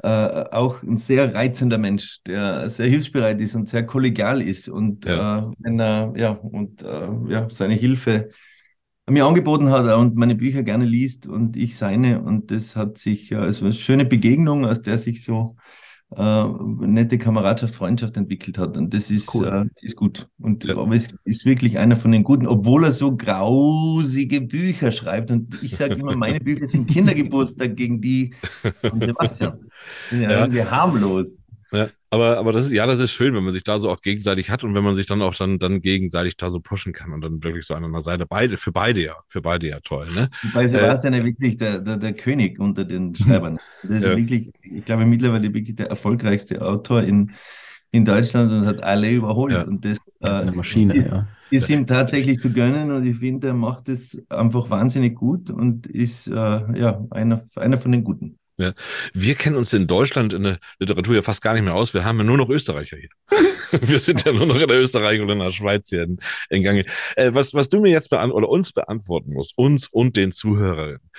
[0.04, 5.06] äh, auch ein sehr reizender Mensch, der sehr hilfsbereit ist und sehr kollegial ist und
[5.06, 5.40] ja.
[5.40, 8.30] äh, wenn er ja und äh, ja seine Hilfe
[9.10, 13.36] mir angeboten hat und meine Bücher gerne liest und ich seine und das hat sich
[13.36, 15.56] also eine schöne Begegnung, aus der sich so
[16.18, 16.46] äh,
[16.86, 18.78] nette Kameradschaft, Freundschaft entwickelt hat.
[18.78, 19.48] Und das ist, cool.
[19.48, 20.28] äh, ist gut.
[20.40, 20.78] Und ja.
[20.78, 25.32] aber es ist wirklich einer von den guten, obwohl er so grausige Bücher schreibt.
[25.32, 28.34] Und ich sage immer, meine Bücher sind Kindergeburtstag gegen die
[28.82, 29.60] von Sebastian.
[30.10, 30.40] Sind ja, ja.
[30.42, 31.44] irgendwie harmlos.
[31.72, 34.00] Ja, Aber, aber das ist, ja, das ist schön, wenn man sich da so auch
[34.00, 37.12] gegenseitig hat und wenn man sich dann auch dann, dann gegenseitig da so pushen kann
[37.12, 38.26] und dann wirklich so an einer Seite.
[38.26, 40.30] Beide, für beide ja, für beide ja toll, ne?
[40.54, 43.60] Weil Sebastian äh, ja wirklich der, der, der König unter den Schreibern.
[43.84, 44.16] Das ist ja.
[44.16, 47.32] wirklich, ich glaube, mittlerweile wirklich der erfolgreichste Autor in,
[47.92, 49.54] in Deutschland und hat alle überholt.
[49.54, 49.64] Ja.
[49.64, 51.28] Und das, das ist eine Maschine, ist, ja.
[51.52, 55.86] Ist ihm tatsächlich zu gönnen und ich finde, er macht es einfach wahnsinnig gut und
[55.86, 58.40] ist äh, ja einer, einer von den Guten.
[58.58, 58.74] Ja.
[59.14, 61.94] Wir kennen uns in Deutschland in der Literatur ja fast gar nicht mehr aus.
[61.94, 63.10] Wir haben ja nur noch Österreicher hier.
[63.82, 66.64] Wir sind ja nur noch in der Österreich und in der Schweiz hier in, in
[66.64, 66.86] Gange.
[67.18, 71.12] Äh, was, was du mir jetzt oder uns beantworten musst, uns und den Zuhörerinnen.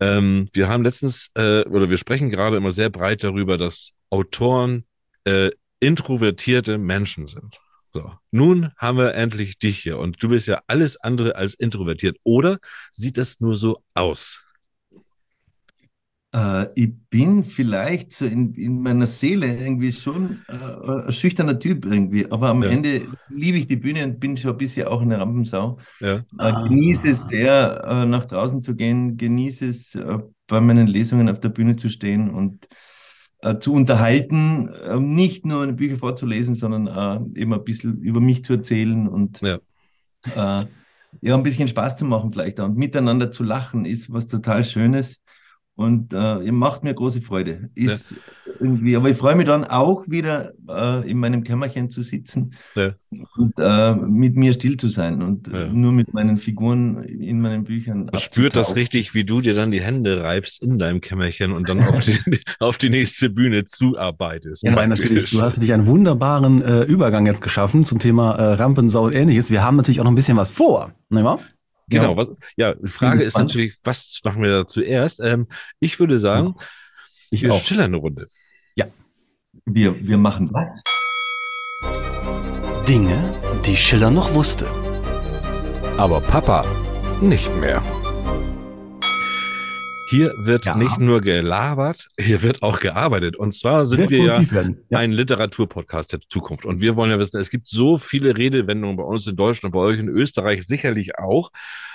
[0.00, 4.84] Ähm, wir haben letztens, äh, oder wir sprechen gerade immer sehr breit darüber, dass Autoren
[5.24, 5.50] äh,
[5.80, 7.58] introvertierte Menschen sind.
[7.94, 12.18] So, nun haben wir endlich dich hier und du bist ja alles andere als introvertiert.
[12.22, 12.58] Oder
[12.90, 14.42] sieht das nur so aus?
[16.34, 21.84] Äh, ich bin vielleicht so in, in meiner Seele irgendwie schon äh, ein schüchterner Typ
[21.84, 22.70] irgendwie, aber am ja.
[22.70, 25.78] Ende liebe ich die Bühne und bin schon ein bisschen auch eine Rampensau.
[26.00, 26.24] Ja.
[26.38, 31.28] Äh, genieße es sehr, äh, nach draußen zu gehen, genieße es, äh, bei meinen Lesungen
[31.28, 32.66] auf der Bühne zu stehen und
[33.42, 39.08] äh, zu unterhalten, nicht nur Bücher vorzulesen, sondern eben ein bisschen über mich zu erzählen
[39.08, 39.58] und ja.
[40.36, 45.22] ja, ein bisschen Spaß zu machen vielleicht und miteinander zu lachen ist was total Schönes.
[45.74, 47.70] Und äh, macht mir große Freude.
[47.74, 48.52] Ist ja.
[48.60, 52.90] irgendwie, aber ich freue mich dann auch wieder äh, in meinem Kämmerchen zu sitzen ja.
[53.36, 55.68] und äh, mit mir still zu sein und ja.
[55.68, 58.10] nur mit meinen Figuren in meinen Büchern.
[58.12, 61.70] Man spürt das richtig, wie du dir dann die Hände reibst in deinem Kämmerchen und
[61.70, 62.18] dann auf die,
[62.58, 64.62] auf die nächste Bühne zuarbeitest.
[64.64, 68.54] Ja, Wobei natürlich, du hast dich einen wunderbaren äh, Übergang jetzt geschaffen zum Thema äh,
[68.54, 69.50] Rampensau und ähnliches.
[69.50, 70.92] Wir haben natürlich auch noch ein bisschen was vor.
[71.08, 71.40] Nicht wahr?
[71.88, 75.20] Genau, ja, was, ja die Frage ist natürlich, was machen wir da zuerst?
[75.20, 75.46] Ähm,
[75.80, 76.54] ich würde sagen,
[77.30, 77.60] ich wir auch.
[77.60, 78.26] schillern eine Runde.
[78.76, 78.86] Ja.
[79.64, 80.82] Wir, wir machen was?
[82.86, 84.66] Dinge, die Schiller noch wusste.
[85.98, 86.64] Aber Papa
[87.20, 87.82] nicht mehr.
[90.12, 90.76] Hier wird ja.
[90.76, 93.34] nicht nur gelabert, hier wird auch gearbeitet.
[93.34, 96.66] Und zwar sind wir ja, ja, ein Literaturpodcast der Zukunft.
[96.66, 99.80] Und wir wollen ja wissen, es gibt so viele Redewendungen bei uns in Deutschland, bei
[99.80, 101.50] euch in Österreich sicherlich auch.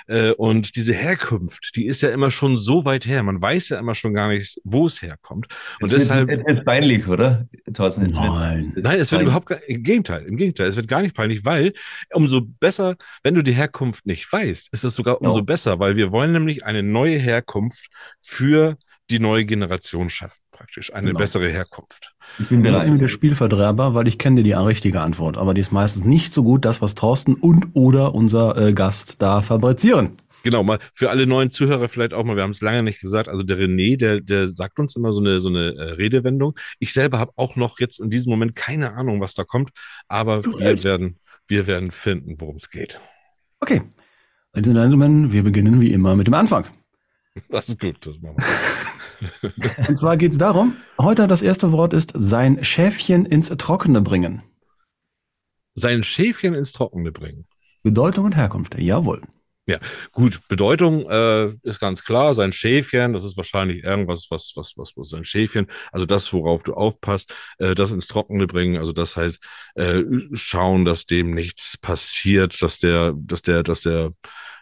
[0.08, 3.22] Äh, und diese Herkunft, die ist ja immer schon so weit her.
[3.22, 5.46] Man weiß ja immer schon gar nicht, wo es herkommt.
[5.80, 6.28] Und es deshalb.
[6.28, 7.46] Wird, es wird peinlich, oder?
[7.72, 8.72] Thorsten, Nein.
[8.74, 10.66] Nein, es wird überhaupt gar, im Gegenteil, im Gegenteil.
[10.66, 11.74] Es wird gar nicht peinlich, weil
[12.12, 15.44] umso besser, wenn du die Herkunft nicht weißt, ist es sogar umso no.
[15.44, 17.88] besser, weil wir wollen nämlich eine neue Herkunft
[18.20, 18.76] für
[19.10, 20.92] die neue Generation schaffen, praktisch.
[20.92, 21.18] Eine genau.
[21.18, 22.12] bessere Herkunft.
[22.38, 23.00] Ich bin bereit.
[23.00, 26.64] der Spielverderber, weil ich kenne die richtige Antwort, aber die ist meistens nicht so gut,
[26.64, 30.18] das, was Thorsten und oder unser äh, Gast da fabrizieren.
[30.44, 33.28] Genau, mal für alle neuen Zuhörer vielleicht auch mal, wir haben es lange nicht gesagt,
[33.28, 36.56] also der René, der, der sagt uns immer so eine, so eine äh, Redewendung.
[36.78, 39.70] Ich selber habe auch noch jetzt in diesem Moment keine Ahnung, was da kommt,
[40.06, 41.18] aber wir werden,
[41.48, 43.00] wir werden finden, worum es geht.
[43.60, 43.82] Okay.
[44.54, 46.64] Ladies and Gentlemen, wir beginnen wie immer mit dem Anfang.
[47.48, 49.88] Das ist gut, das machen wir.
[49.88, 54.42] Und zwar geht es darum, heute das erste Wort ist sein Schäfchen ins Trockene bringen.
[55.74, 57.46] Sein Schäfchen ins Trockene bringen.
[57.82, 59.22] Bedeutung und Herkunft, jawohl.
[59.68, 59.78] Ja,
[60.12, 62.34] gut, Bedeutung äh, ist ganz klar.
[62.34, 66.62] Sein Schäfchen, das ist wahrscheinlich irgendwas, was, was, was, was sein Schäfchen, also das, worauf
[66.62, 69.38] du aufpasst, äh, das ins Trockene bringen, also das halt
[69.74, 74.12] äh, schauen, dass dem nichts passiert, dass der, dass der, dass der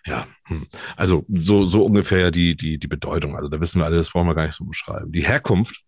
[0.07, 0.67] ja, hm.
[0.97, 3.37] also so, so ungefähr die, die, die Bedeutung.
[3.37, 5.13] Also da wissen wir alle, das brauchen wir gar nicht so beschreiben.
[5.13, 5.87] Die Herkunft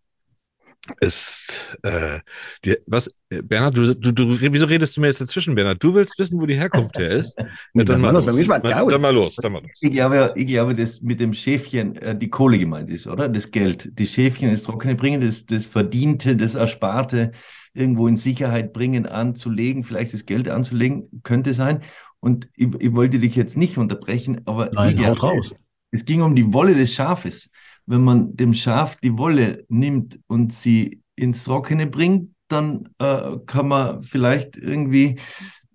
[1.00, 2.20] ist, äh,
[2.64, 5.82] die, was, Bernhard, du, du, du, wieso redest du mir jetzt dazwischen, Bernhard?
[5.82, 7.36] Du willst wissen, wo die Herkunft her ist?
[7.74, 8.46] Ja, dann, mal los.
[8.46, 9.70] Dann, dann mal los, dann mal los.
[9.80, 13.28] Ich glaube, ich glaube, dass mit dem Schäfchen äh, die Kohle gemeint ist, oder?
[13.28, 13.90] Das Geld.
[13.98, 17.32] Die Schäfchen ins Trockene bringen, das, das Verdiente, das Ersparte
[17.74, 21.82] irgendwo in Sicherheit bringen, anzulegen, vielleicht das Geld anzulegen, könnte sein.
[22.20, 25.54] Und ich, ich wollte dich jetzt nicht unterbrechen, aber Nein, haut raus.
[25.90, 27.50] es ging um die Wolle des Schafes.
[27.86, 33.68] Wenn man dem Schaf die Wolle nimmt und sie ins Trockene bringt, dann äh, kann
[33.68, 35.18] man vielleicht irgendwie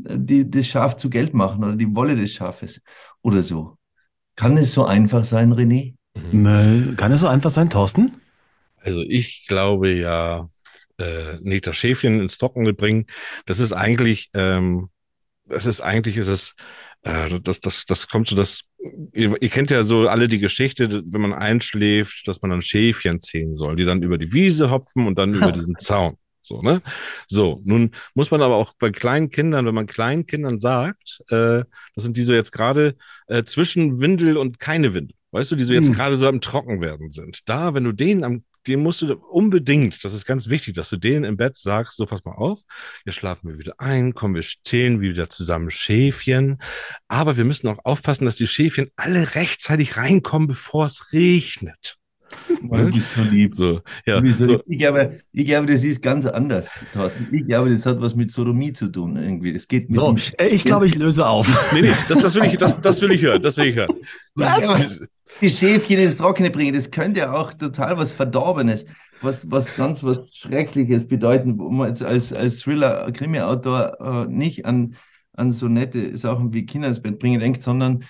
[0.06, 2.82] äh, die, das Schaf zu Geld machen oder die Wolle des Schafes
[3.22, 3.78] oder so.
[4.36, 5.94] Kann es so einfach sein, René?
[6.32, 6.96] Mhm.
[6.98, 8.12] Kann es so einfach sein, Thorsten?
[8.78, 10.48] Also ich glaube ja,
[11.00, 13.06] äh, nicht das Schäfchen ins Trockene bringen.
[13.46, 14.90] Das ist eigentlich ähm,
[15.50, 16.56] es ist eigentlich, ist es,
[17.04, 18.64] äh, das, das, das kommt so, das,
[19.14, 23.20] ihr, ihr kennt ja so alle die Geschichte, wenn man einschläft, dass man dann Schäfchen
[23.20, 26.18] ziehen soll, die dann über die Wiese hopfen und dann über diesen Zaun.
[26.46, 26.82] So, ne?
[27.28, 31.64] So, nun muss man aber auch bei kleinen Kindern, wenn man kleinen Kindern sagt, äh,
[31.96, 32.96] das sind die so jetzt gerade
[33.28, 35.96] äh, zwischen Windel und keine Windel, weißt du, die so jetzt hm.
[35.96, 37.48] gerade so am Trocken werden sind.
[37.48, 40.98] Da, wenn du denen am den musst du unbedingt, das ist ganz wichtig, dass du
[40.98, 42.62] denen im Bett sagst, so pass mal auf,
[43.06, 46.60] jetzt schlafen wir wieder ein, kommen wir zählen wieder zusammen Schäfchen.
[47.08, 51.98] Aber wir müssen auch aufpassen, dass die Schäfchen alle rechtzeitig reinkommen, bevor es regnet.
[52.64, 53.54] Du bist so lieb.
[53.54, 54.22] So, ja.
[54.26, 54.62] So lieb.
[54.68, 57.28] Ich, glaube, ich glaube, das ist ganz anders, Thorsten.
[57.32, 59.54] Ich glaube, das hat was mit Sodomie zu tun irgendwie.
[59.54, 61.48] Das geht mit So, ich glaube, ich löse auf.
[61.74, 63.94] nee, nee, das, das, will ich, das, das will ich hören, das will ich hören.
[64.38, 64.58] Ja,
[65.42, 68.86] die Schäfchen ins Trockene bringen, das könnte ja auch total was Verdorbenes,
[69.22, 74.66] was, was ganz was Schreckliches bedeuten, wo man jetzt als, als Thriller, Krimi-Autor äh, nicht
[74.66, 74.96] an,
[75.34, 78.06] an so nette Sachen wie Kinder ins Bett bringen denkt, sondern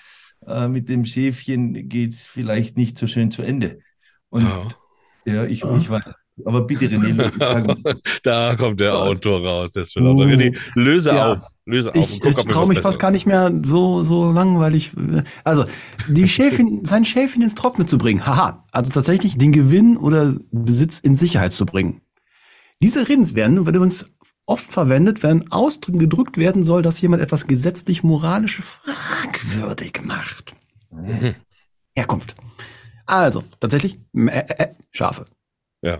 [0.46, 3.80] äh, mit dem Schäfchen geht es vielleicht nicht so schön zu Ende.
[4.34, 5.32] Und Ja.
[5.32, 6.04] ja, ich, ich weiß.
[6.44, 7.94] Aber bitte, René,
[8.24, 10.10] Da kommt der Autor raus, der Thriller.
[10.10, 11.32] Aber René, löse Ja.
[11.32, 14.90] auf, löse auf Ich, ich traue mich fast gar nicht mehr so, so langweilig.
[14.96, 15.64] äh, Also,
[16.08, 18.26] die Schäfchen, sein Schäfchen ins Trockene zu bringen.
[18.26, 18.64] Haha.
[18.72, 22.00] Also tatsächlich den Gewinn oder Besitz in Sicherheit zu bringen.
[22.82, 24.12] Diese Redenswendung wird übrigens
[24.46, 30.52] oft verwendet, wenn Ausdrücken gedrückt werden soll, dass jemand etwas gesetzlich moralisch fragwürdig macht.
[31.96, 32.34] Herkunft.
[33.06, 35.26] Also, tatsächlich, äh, äh, Schafe.
[35.82, 35.98] Ja.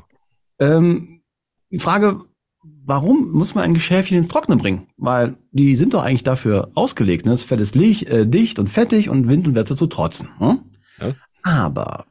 [0.59, 1.23] Ähm,
[1.71, 2.21] die Frage,
[2.62, 4.87] warum muss man ein Schäfchen ins Trockene bringen?
[4.97, 7.27] Weil die sind doch eigentlich dafür ausgelegt.
[7.27, 7.33] Ne?
[7.33, 10.31] Das Fell ist lich, äh, dicht und fettig und Wind und Wetter zu trotzen.
[10.38, 10.61] Hm?
[11.01, 11.14] Ja.
[11.43, 12.07] Aber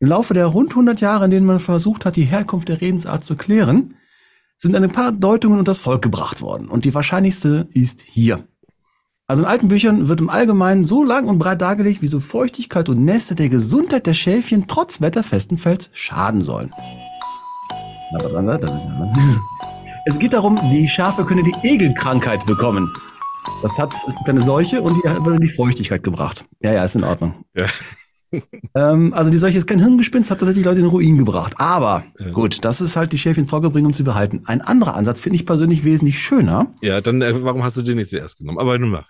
[0.00, 3.24] im Laufe der rund 100 Jahre, in denen man versucht hat, die Herkunft der Redensart
[3.24, 3.94] zu klären,
[4.56, 6.68] sind ein paar Deutungen unter das Volk gebracht worden.
[6.68, 8.46] Und die wahrscheinlichste ist hier.
[9.30, 13.04] Also in alten Büchern wird im Allgemeinen so lang und breit dargelegt, wieso Feuchtigkeit und
[13.04, 16.72] Nässe der Gesundheit der Schäfchen trotz wetterfesten Fells schaden sollen.
[20.06, 22.90] Es geht darum, die Schafe können die Egelkrankheit bekommen.
[23.60, 26.46] Das hat, ist eine Seuche und die wird in die Feuchtigkeit gebracht.
[26.60, 27.44] Ja, ja, ist in Ordnung.
[27.54, 27.66] Ja.
[28.74, 31.54] Ähm, also die Seuche ist kein Hirngespinst, hat tatsächlich Leute in den Ruin gebracht.
[31.56, 32.30] Aber Ja.
[32.30, 34.42] gut, das ist halt die Schäfchen ins Trockene bringen und sie behalten.
[34.46, 37.96] Ein anderer Ansatz finde ich persönlich wesentlich schöner, Ja, dann, äh, warum hast du den
[37.96, 38.58] nicht zuerst genommen?
[38.58, 39.08] Aber nun mach.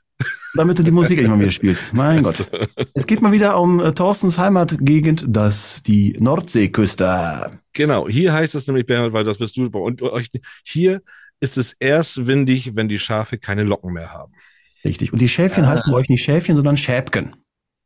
[0.56, 1.92] damit du die Musik nicht mal wieder spielst.
[1.94, 2.48] Mein Gott.
[2.94, 7.50] Es geht mal wieder um äh, Thorstens Heimatgegend, das die Nordseeküste.
[7.72, 10.28] Genau, hier heißt es nämlich, Bernhard, weil das wirst du bei und euch.
[10.64, 11.02] Hier
[11.40, 14.32] ist es erst windig, wenn die Schafe keine Locken mehr haben.
[14.84, 15.12] Richtig.
[15.12, 15.68] Und die Schäfchen Ah.
[15.68, 17.36] heißen bei euch nicht Schäfchen, sondern Schäbken.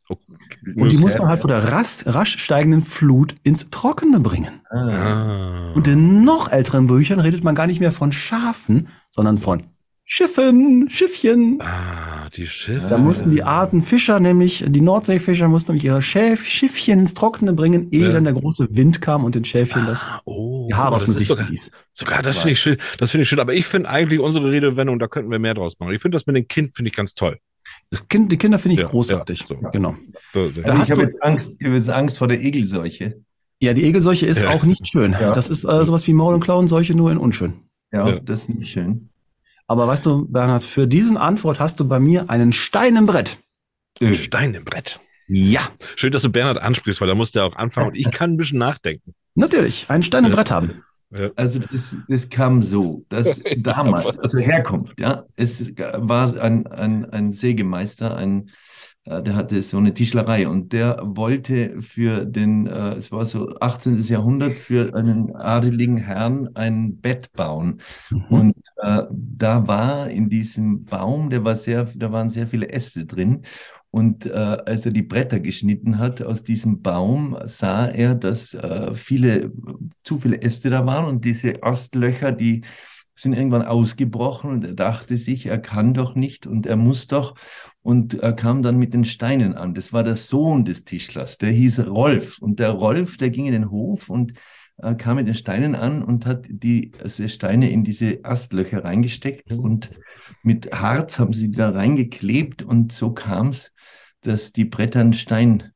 [0.08, 0.18] Und
[0.64, 0.96] die Okay.
[0.98, 4.60] muss man halt vor der rasch, rasch steigenden Flut ins Trockene bringen.
[4.70, 5.72] Ah.
[5.74, 9.62] Und in noch älteren Büchern redet man gar nicht mehr von Schafen, sondern von
[10.04, 11.58] Schiffen, Schiffchen.
[11.62, 12.86] ah, die Schiffe.
[12.90, 17.54] Da mussten die Arten Fischer, nämlich die Nordseefischer, mussten nämlich ihre Schäf Schiffchen ins Trockene
[17.54, 18.12] bringen, ehe Ja.
[18.12, 21.06] dann der große Wind kam und den Schäfchen das Ah, oh, die Haare aus das
[21.06, 21.70] dem ist Sicht sogar, ließ.
[21.94, 22.76] sogar das finde ich schön.
[22.98, 23.40] Das finde ich schön.
[23.40, 25.94] Aber ich finde eigentlich unsere Redewendung, da könnten wir mehr draus machen.
[25.94, 27.38] Ich finde das mit dem Kind finde ich ganz toll.
[27.92, 29.40] Das kind, die Kinder finde ich Ja, großartig.
[29.40, 29.54] ja, so.
[29.70, 29.94] Genau.
[30.32, 30.62] So, so.
[30.62, 33.20] Da Also hast ich habe du- jetzt Angst, ich habe jetzt Angst vor der Egelseuche.
[33.60, 34.48] Ja, die Egelseuche ist Ja.
[34.50, 35.12] auch nicht schön.
[35.12, 35.34] Ja.
[35.34, 37.52] Das ist äh, sowas wie Maul- und Klauenseuche, nur in unschön.
[37.92, 38.18] Ja, Ja.
[38.18, 39.10] das ist nicht schön.
[39.66, 43.38] Aber weißt du, Bernhard, für diesen Antwort hast du bei mir einen Stein im Brett.
[44.00, 44.98] Ein Stein im Brett.
[45.28, 45.60] Ja,
[45.96, 48.36] Schön, dass du Bernhard ansprichst, weil da musst du auch anfangen und ich kann ein
[48.38, 49.14] bisschen nachdenken.
[49.34, 50.36] natürlich, einen Stein im Ja.
[50.36, 50.82] Brett haben.
[51.36, 57.32] Also das, das kam so, dass damals, also Herkunft, ja, es war ein, ein, ein
[57.32, 58.50] Sägemeister, ein,
[59.04, 63.54] äh, der hatte so eine Tischlerei und der wollte für den, äh, es war so
[63.60, 64.00] 18.
[64.02, 67.80] Jahrhundert, für einen adeligen Herrn ein Bett bauen.
[68.28, 73.04] Und äh, da war in diesem Baum, der war sehr, da waren sehr viele Äste
[73.04, 73.42] drin.
[73.92, 78.94] Und äh, als er die Bretter geschnitten hat aus diesem Baum, sah er, dass äh,
[78.94, 79.52] viele,
[80.02, 82.62] zu viele Äste da waren und diese Astlöcher, die
[83.14, 87.34] sind irgendwann ausgebrochen und er dachte sich, er kann doch nicht und er muss doch.
[87.82, 89.74] Und er kam dann mit den Steinen an.
[89.74, 92.38] Das war der Sohn des Tischlers, der hieß Rolf.
[92.38, 94.32] Und der Rolf, der ging in den Hof und
[94.78, 99.52] äh, kam mit den Steinen an und hat die also Steine in diese Astlöcher reingesteckt
[99.52, 99.90] und
[100.42, 103.74] mit Harz haben sie da reingeklebt und so kam es,
[104.22, 105.72] dass die Bretter einen Stein,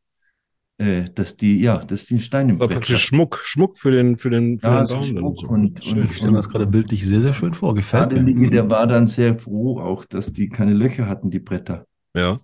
[0.78, 4.16] äh, dass die, ja, dass die Steine im War Brett praktisch Schmuck, Schmuck für den,
[4.16, 5.04] für den, für Ja, den so Baum.
[5.04, 5.46] Schmuck So.
[5.48, 5.98] und- Schön.
[6.02, 7.74] und- Ich stelle mir das gerade bildlich sehr, sehr schön vor.
[7.74, 8.50] Gefällt mir.
[8.50, 11.86] der war dann sehr froh auch, dass die keine Löcher hatten, die Bretter.
[12.14, 12.40] Ja.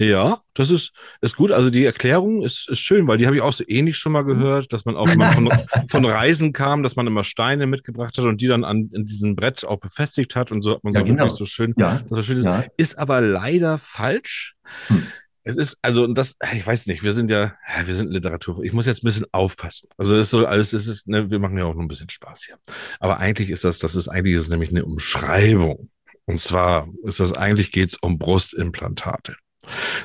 [0.00, 1.50] Ja, das ist, ist gut.
[1.50, 4.22] Also die Erklärung ist, ist schön, weil die habe ich auch so ähnlich schon mal
[4.22, 5.48] gehört, dass man auch man von,
[5.88, 9.34] von Reisen kam, dass man immer Steine mitgebracht hat und die dann an in diesem
[9.34, 11.24] Brett auch befestigt hat und so hat man Ja, so genau.
[11.24, 12.44] wirklich so schön, Ja, das war schön ist.
[12.44, 12.64] ja.
[12.76, 14.54] Ist aber leider falsch.
[14.86, 15.02] Hm.
[15.44, 18.62] Es ist, also, und das, ich weiß nicht, wir sind ja, wir sind Literatur.
[18.62, 19.88] Ich muss jetzt ein bisschen aufpassen.
[19.96, 22.44] Also, das soll alles, es ist, ne, wir machen ja auch nur ein bisschen Spaß
[22.44, 22.56] hier.
[23.00, 25.90] Aber eigentlich ist das, das ist eigentlich ist nämlich eine Umschreibung.
[26.26, 29.36] Und zwar ist das, eigentlich geht's um Brustimplantate.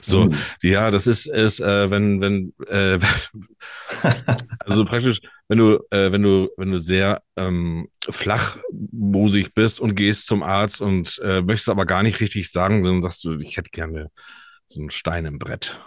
[0.01, 0.35] So, Hm.
[0.61, 2.99] ja, das ist, ist äh, wenn, wenn, äh,
[4.59, 10.27] also praktisch, wenn du, äh, wenn du, wenn du sehr ähm, flachbosig bist und gehst
[10.27, 13.69] zum Arzt und äh, möchtest aber gar nicht richtig sagen, dann sagst du, ich hätte
[13.69, 14.09] gerne
[14.73, 15.79] so einen Stein im Brett.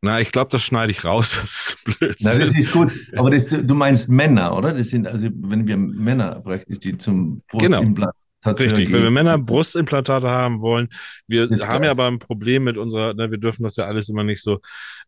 [0.00, 1.38] Na, ich glaube, das schneide ich raus.
[1.42, 2.16] Das ist blöd.
[2.20, 2.92] Na, das ist gut.
[3.16, 4.72] Aber das, du meinst Männer, oder?
[4.72, 7.78] Das sind also, wenn wir Männer praktisch, die zum Genau.
[7.78, 8.14] Brustimplantat
[8.60, 9.14] Richtig, wenn wir gehen.
[9.14, 10.88] Männer Brustimplantate haben wollen,
[11.26, 11.86] wir Das haben geil.
[11.86, 14.60] ja aber ein Problem mit unserer, ne, wir dürfen das ja alles immer nicht so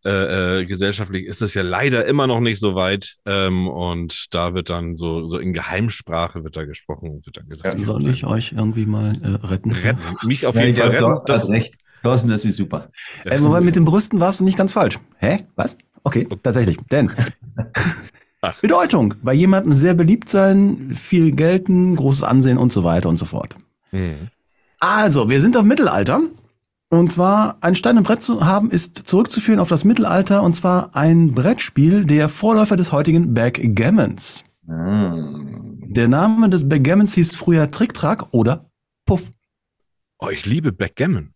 [0.05, 4.55] äh, äh, gesellschaftlich, ist das ja leider immer noch nicht so weit ähm, und da
[4.55, 7.85] wird dann so, so in Geheimsprache wird da gesprochen und wird dann gesagt, Ja.
[7.85, 9.73] Soll ich euch irgendwie mal äh, retten?
[9.73, 11.07] retten, mich auf Ja, jeden Fall retten.
[11.11, 11.75] hast Das, recht.
[12.03, 12.89] Thorsten, das ist super.
[13.25, 14.99] Äh, wobei mit den Brüsten warst du nicht ganz falsch.
[15.19, 15.39] Hä?
[15.57, 15.77] Was?
[16.03, 16.79] Okay, tatsächlich.
[16.91, 17.11] Denn
[18.43, 18.59] Ach.
[18.61, 23.27] Bedeutung, bei jemandem sehr beliebt sein, viel gelten, großes Ansehen und so weiter und so
[23.27, 23.55] fort.
[23.93, 24.29] Mhm.
[24.79, 26.21] Also, wir sind auf Mittelalter.
[26.89, 30.43] Und zwar ein Stein im Brett zu haben, ist zurückzuführen auf das Mittelalter.
[30.43, 34.43] Und zwar ein Brettspiel, der Vorläufer des heutigen Backgammons.
[34.67, 35.85] Hm.
[35.89, 38.71] Der Name des Backgammons hieß früher Tricktrack oder
[39.05, 39.31] Puff.
[40.19, 41.33] Oh, ich liebe Backgammon.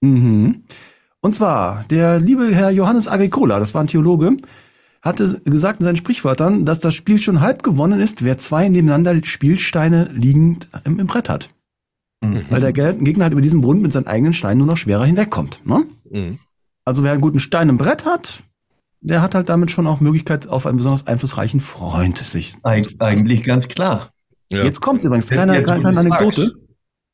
[0.00, 0.62] Mhm.
[1.20, 4.36] Und zwar, der liebe Herr Johannes Agricola, das war ein Theologe,
[5.02, 9.22] hatte gesagt in seinen Sprichwörtern, dass das Spiel schon halb gewonnen ist, wer zwei nebeneinander
[9.24, 11.48] Spielsteine liegend im, im Brett hat.
[12.22, 12.44] Mhm.
[12.50, 15.04] Weil der Ge- Gegner halt über diesen Brunnen mit seinen eigenen Steinen nur noch schwerer
[15.04, 15.60] hinwegkommt.
[15.66, 15.84] Ne?
[16.10, 16.38] Mhm.
[16.84, 18.42] Also wer einen guten Stein im Brett hat,
[19.00, 23.44] der hat halt damit schon auch Möglichkeit, auf einen besonders einflussreichen Freund sich Eig eigentlich
[23.44, 24.10] ganz klar.
[24.52, 24.64] Ja.
[24.64, 25.98] Jetzt kommt übrigens, kleine, kleine.
[25.98, 26.54] Anekdote.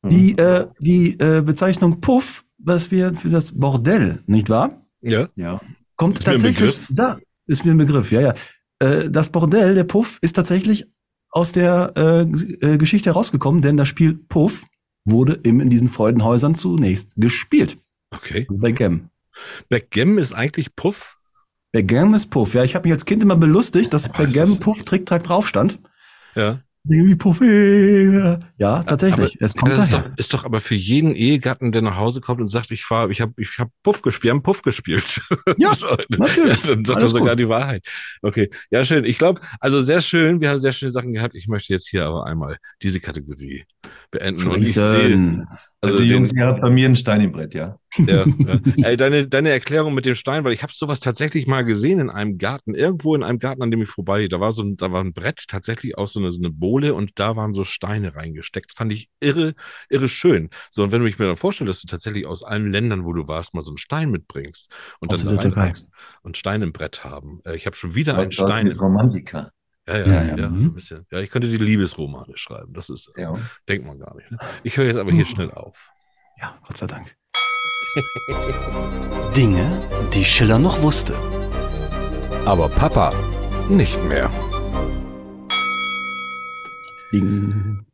[0.01, 0.09] Mhm.
[0.09, 4.81] Die, äh, die äh, Bezeichnung Puff, was wir für das Bordell, nicht wahr?
[5.01, 5.27] ja.
[5.35, 5.59] Ja.
[5.95, 6.87] Kommt Ist mir ein tatsächlich, Begriff.
[6.91, 8.33] da ist mir ein Begriff, ja, ja.
[8.79, 10.85] Äh, das Bordell, der Puff, ist tatsächlich
[11.31, 14.63] aus der äh, äh, Geschichte herausgekommen, denn das Spiel Puff
[15.05, 17.77] wurde eben in diesen Freudenhäusern zunächst gespielt.
[18.13, 18.45] Okay.
[18.47, 19.09] Also bei Gem.
[19.69, 21.17] Backgammon ist eigentlich Puff.
[21.73, 22.53] Bei Gem ist Puff.
[22.53, 25.79] Ja, ich habe mich als Kind immer belustigt, dass Gem ist- Puff Trick-Track drauf stand.
[26.35, 26.61] Ja.
[26.89, 29.37] Äh, Ja, tatsächlich.
[29.39, 30.09] es kommt ja, das ist, daher.
[30.09, 33.09] doch, ist doch aber für jeden Ehegatten, der nach Hause kommt und sagt, ich war,
[33.09, 35.21] ich habe, ich habe Puff gespielt, wir haben Puff gespielt.
[35.57, 35.71] Ja,
[36.17, 36.61] natürlich.
[36.61, 37.39] Dann sagt er sogar gut.
[37.39, 37.85] die Wahrheit.
[38.21, 39.05] Okay, ja schön.
[39.05, 40.39] Ich glaube, also sehr schön.
[40.41, 41.35] Wir haben sehr schöne Sachen gehabt.
[41.35, 43.65] Ich möchte jetzt hier aber einmal diese Kategorie
[44.11, 44.47] beenden.
[44.47, 45.47] Und ich sehe, Schön.
[45.81, 47.77] Also, Also, Jungs, ihr habt bei mir einen Stein im Brett, ja.
[47.97, 48.59] ja, ja.
[48.83, 52.09] Ey, deine, deine Erklärung mit dem Stein, weil ich habe sowas tatsächlich mal gesehen in
[52.09, 54.91] einem Garten, irgendwo in einem Garten, an dem ich vorbei, da war so ein, da
[54.91, 58.15] war ein Brett, tatsächlich auch so eine, so eine Bohle und da waren so Steine
[58.15, 58.71] reingesteckt.
[58.71, 59.53] Fand ich irre,
[59.89, 60.49] irre schön.
[60.71, 63.13] So, und wenn du mich mir dann vorstellst, dass du tatsächlich aus allen Ländern, wo
[63.13, 65.89] du warst, mal so einen Stein mitbringst und Außer dann da reinpackst
[66.23, 67.39] und Stein im Brett haben.
[67.45, 68.65] Äh, ich habe schon wieder einen Stein.
[68.65, 69.51] ist Romantiker.
[69.87, 70.65] Ja, ja, Ja, ja, ja, mhm.
[70.65, 71.05] ein bisschen.
[71.11, 72.73] Ja, ich könnte die Liebesromane schreiben.
[72.73, 73.37] Das ist, Ja.
[73.69, 74.29] denkt man gar nicht.
[74.29, 74.37] Ne?
[74.63, 75.89] Ich höre jetzt aber hier schnell auf.
[76.39, 77.15] Ja, Gott sei Dank.
[79.35, 81.15] Dinge, die Schiller noch wusste.
[82.45, 83.13] Aber Papa
[83.69, 84.29] nicht mehr.
[87.13, 87.85] Ding.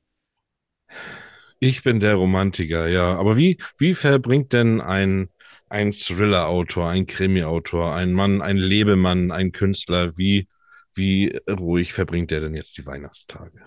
[1.59, 3.15] Ich bin der Romantiker, ja.
[3.17, 5.29] Aber wie, wie verbringt denn ein,
[5.69, 10.47] ein Thriller-Autor, ein Krimi-Autor, ein Mann, ein Lebemann, ein Künstler, wie,
[10.95, 13.61] wie ruhig verbringt er denn jetzt die Weihnachtstage?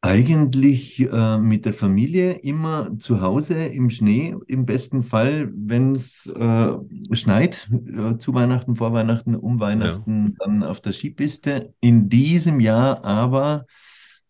[0.00, 6.26] Eigentlich äh, mit der Familie immer zu Hause im Schnee, im besten Fall, wenn es
[6.26, 6.72] äh,
[7.12, 11.74] schneit, äh, zu Weihnachten, vor Weihnachten, um Weihnachten, dann auf der Skipiste.
[11.80, 13.66] In diesem Jahr aber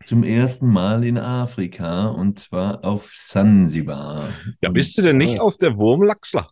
[0.06, 4.30] zum ersten Mal in Afrika und zwar auf Sansibar.
[4.62, 6.48] Ja, bist du denn nicht auf der Wurmlachsler?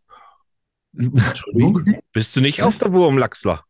[0.92, 2.00] Entschuldigung?
[2.12, 3.64] Bist du nicht auf der Wurmlachsler?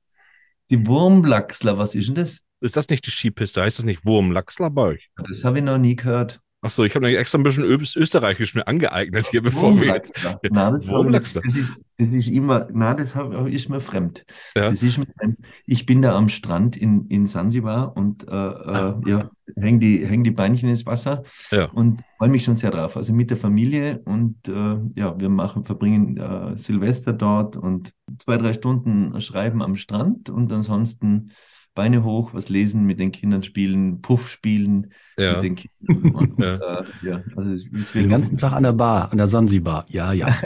[0.71, 2.43] Die Wurmlachsler, was ist denn das?
[2.61, 3.63] Ist das nicht die Skipiste?
[3.63, 5.11] Heißt das nicht Wurmlachsler bei euch?
[5.29, 6.41] Das habe ich noch nie gehört.
[6.67, 10.19] Achso, ich habe extra ein bisschen Ös- Österreichisch mir angeeignet hier, bevor wir jetzt.
[10.25, 14.25] Nein, das, habe ich- das, ist, das ist immer, nein, das hab, ist mir fremd.
[14.57, 14.71] Ja.
[14.71, 15.39] Das ist mir fremd.
[15.65, 20.25] Ich bin da am Strand in, in Sansibar und äh, äh, ja, häng die, häng
[20.25, 21.67] die Beinchen ins Wasser Ja.
[21.67, 22.97] und freue mich schon sehr drauf.
[22.97, 28.39] Also mit der Familie und äh, ja, wir machen, verbringen äh, Silvester dort und zwei,
[28.39, 31.31] drei Stunden schreiben am Strand und ansonsten
[31.77, 35.41] Beine hoch, was lesen, mit den Kindern spielen, Puff spielen Ja.
[35.41, 36.35] mit den Kindern.
[36.39, 36.55] Ja.
[36.81, 39.87] Äh, ja, also es, es Den ganzen Tag an der Bar, an der Sansibar.
[39.89, 40.37] Ja, ja.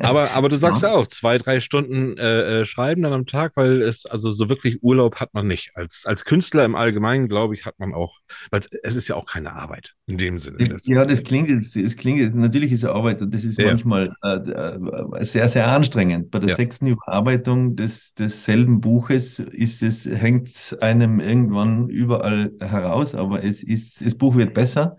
[0.00, 0.90] Aber, aber du sagst Ja.
[0.90, 4.48] ja auch, zwei, drei Stunden äh, äh, schreiben dann am Tag, weil es, also so
[4.48, 5.72] wirklich Urlaub hat man nicht.
[5.74, 8.18] Als, als Künstler im Allgemeinen, glaube ich, hat man auch,
[8.50, 10.78] weil es, es ist ja auch keine Arbeit in dem Sinne.
[10.84, 13.68] Ja, das klingt, es, es klingt, natürlich ist es Arbeit und das ist Ja.
[13.68, 16.30] manchmal äh, äh, sehr, sehr anstrengend.
[16.30, 16.54] Bei der Ja.
[16.56, 24.02] sechsten Überarbeitung des, desselben Buches ist es, hängt einem irgendwann überall heraus, aber es ist,
[24.04, 24.96] das Buch wird besser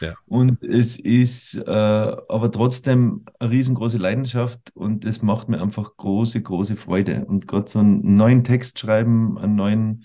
[0.00, 0.14] Ja.
[0.26, 6.42] Und es ist äh, aber trotzdem eine riesengroße Leidenschaft und es macht mir einfach große,
[6.42, 7.24] große Freude.
[7.24, 10.04] Und gerade so einen neuen Text schreiben, einen neuen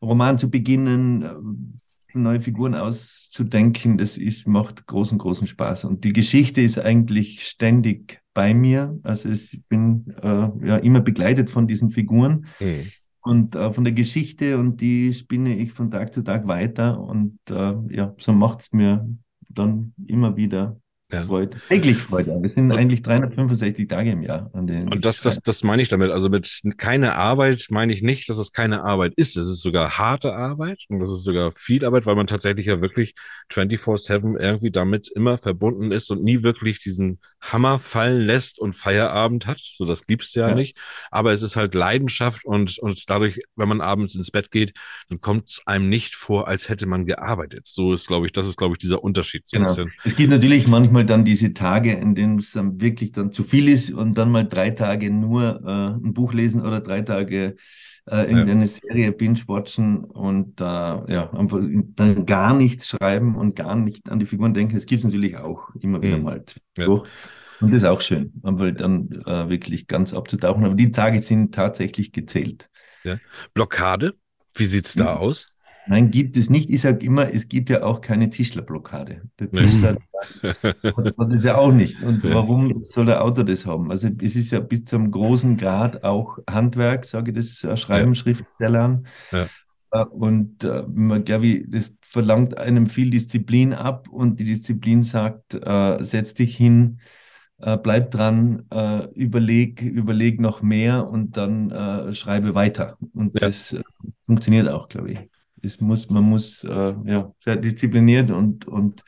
[0.00, 5.84] Roman zu beginnen, äh, neue Figuren auszudenken, das ist, macht großen, großen Spaß.
[5.84, 8.98] Und die Geschichte ist eigentlich ständig bei mir.
[9.02, 12.46] Also es, ich bin äh, ja immer begleitet von diesen Figuren.
[12.60, 12.90] Mhm.
[13.22, 17.00] Und äh, von der Geschichte und die spinne ich von Tag zu Tag weiter.
[17.00, 19.08] Und äh, ja, so macht es mir
[19.48, 20.80] dann immer wieder
[21.12, 21.22] Ja.
[21.24, 21.58] Freude.
[21.68, 22.40] Täglich Freude.
[22.44, 25.82] Es sind Und- eigentlich 365 Tage im Jahr, an denen Und das, das, das meine
[25.82, 26.10] ich damit.
[26.10, 29.36] Also mit keine Arbeit meine ich nicht, dass es keine Arbeit ist.
[29.36, 32.80] Es ist sogar harte Arbeit und das ist sogar viel Arbeit, weil man tatsächlich ja
[32.80, 33.14] wirklich
[33.52, 39.46] 24-7 irgendwie damit immer verbunden ist und nie wirklich diesen Hammer fallen lässt und Feierabend
[39.46, 39.58] hat.
[39.60, 40.54] So, das gibt's ja, Ja.
[40.54, 40.76] nicht.
[41.10, 44.74] Aber es ist halt Leidenschaft und, und dadurch, wenn man abends ins Bett geht,
[45.08, 47.66] dann kommt es einem nicht vor, als hätte man gearbeitet.
[47.66, 49.74] So ist, glaube ich, das ist, glaube ich, dieser Unterschied so ein Genau.
[49.74, 49.92] bisschen.
[50.04, 53.68] Es gibt natürlich manchmal dann diese Tage, in denen es dann wirklich dann zu viel
[53.68, 57.56] ist und dann mal drei Tage nur äh, ein Buch lesen oder drei Tage
[58.10, 61.60] äh, irgendeine Serie binge-watchen und äh, ja, einfach
[61.96, 64.74] dann gar nichts schreiben und gar nicht an die Figuren denken.
[64.74, 66.24] Das gibt es natürlich auch immer wieder Mhm.
[66.24, 66.44] mal
[66.76, 66.86] Ja.
[66.86, 70.64] Und das ist auch schön, einfach dann äh, wirklich ganz abzutauchen.
[70.64, 72.68] Aber die Tage sind tatsächlich gezählt.
[73.54, 74.14] Blockade,
[74.54, 75.18] wie sieht's da Mhm.
[75.18, 75.51] aus?
[75.86, 76.70] Nein, gibt es nicht.
[76.70, 79.22] Ich sage immer, es gibt ja auch keine Tischlerblockade.
[79.38, 79.50] Der.
[79.50, 79.98] Tischler hat
[81.18, 82.02] hat das ja auch nicht.
[82.02, 82.34] Und Ja.
[82.34, 83.90] warum soll der Autor das haben?
[83.90, 88.14] Also es ist ja bis zum großen Grad auch Handwerk, sage ich das, äh, Schreiben,
[88.14, 89.06] Schriftstellern.
[89.32, 89.50] Ja.
[89.90, 95.02] Äh, Und äh, man, glaube ich, das verlangt einem viel Disziplin ab und die Disziplin
[95.02, 97.00] sagt, äh, setz dich hin,
[97.58, 102.96] äh, bleib dran, äh, überleg, überleg noch mehr und dann äh, schreibe weiter.
[103.14, 103.40] Und Ja.
[103.48, 103.76] das
[104.22, 105.18] funktioniert auch, glaube ich.
[105.64, 109.02] Es muss, man muss äh, ja, sehr diszipliniert und, und,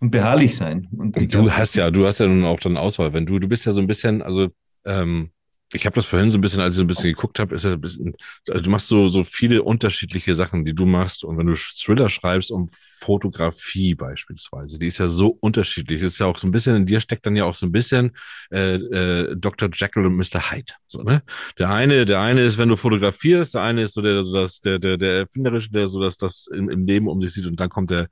[0.00, 0.88] und beharrlich sein.
[0.96, 3.12] Und Du glaub, hast ja, du hast ja nun auch dann Auswahl.
[3.12, 4.48] Wenn du, du bist ja so ein bisschen, also
[4.84, 5.30] ähm,
[5.72, 7.64] ich habe das vorhin so ein bisschen, als ich so ein bisschen geguckt habe, ist
[7.64, 8.14] ja ein bisschen,
[8.48, 11.24] also du machst so so viele unterschiedliche Sachen, die du machst.
[11.24, 16.00] Und wenn du Thriller schreibst um Fotografie beispielsweise, die ist ja so unterschiedlich.
[16.02, 17.72] Das ist ja auch so ein bisschen in dir steckt dann ja auch so ein
[17.72, 18.12] bisschen
[18.52, 19.68] äh, äh, Dr.
[19.72, 20.52] Jekyll und Mr.
[20.52, 20.72] Hyde.
[20.86, 21.22] So ne?
[21.58, 24.60] Der eine, der eine ist, wenn du fotografierst, der eine ist so der, so das,
[24.60, 27.46] der, der, der erfinderische, der so dass das im, im Leben um sich sieht.
[27.46, 28.06] Und dann kommt der,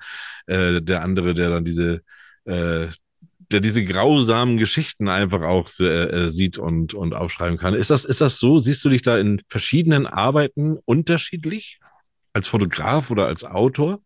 [0.46, 2.02] äh, der andere, der dann diese
[2.46, 2.88] äh,
[3.54, 7.72] der diese grausamen Geschichten einfach auch äh, sieht und, und aufschreiben kann.
[7.72, 8.58] Ist das, ist das so?
[8.58, 11.78] Siehst du dich da in verschiedenen Arbeiten unterschiedlich?
[12.32, 14.00] Als Fotograf oder als Autor?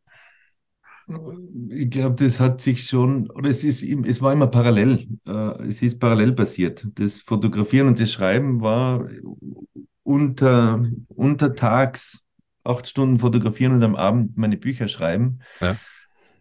[1.70, 5.09] Ich glaube, das hat sich schon, oder es ist, es war immer parallel.
[5.26, 6.86] Äh, es ist parallel passiert.
[6.96, 9.09] Das Fotografieren und das Schreiben war
[10.03, 12.22] unter, untertags
[12.64, 15.38] acht Stunden fotografieren und am Abend meine Bücher schreiben.
[15.62, 15.76] Ja.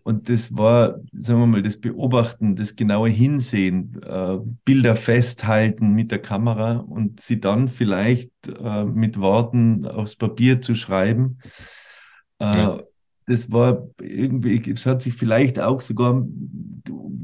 [0.07, 6.11] Und das war, sagen wir mal, das Beobachten, das genaue Hinsehen, äh, Bilder festhalten mit
[6.11, 11.39] der Kamera und sie dann vielleicht äh, mit Worten aufs Papier zu schreiben.
[12.39, 12.79] Äh, Ja.
[13.29, 16.25] Das war irgendwie, es hat sich vielleicht auch sogar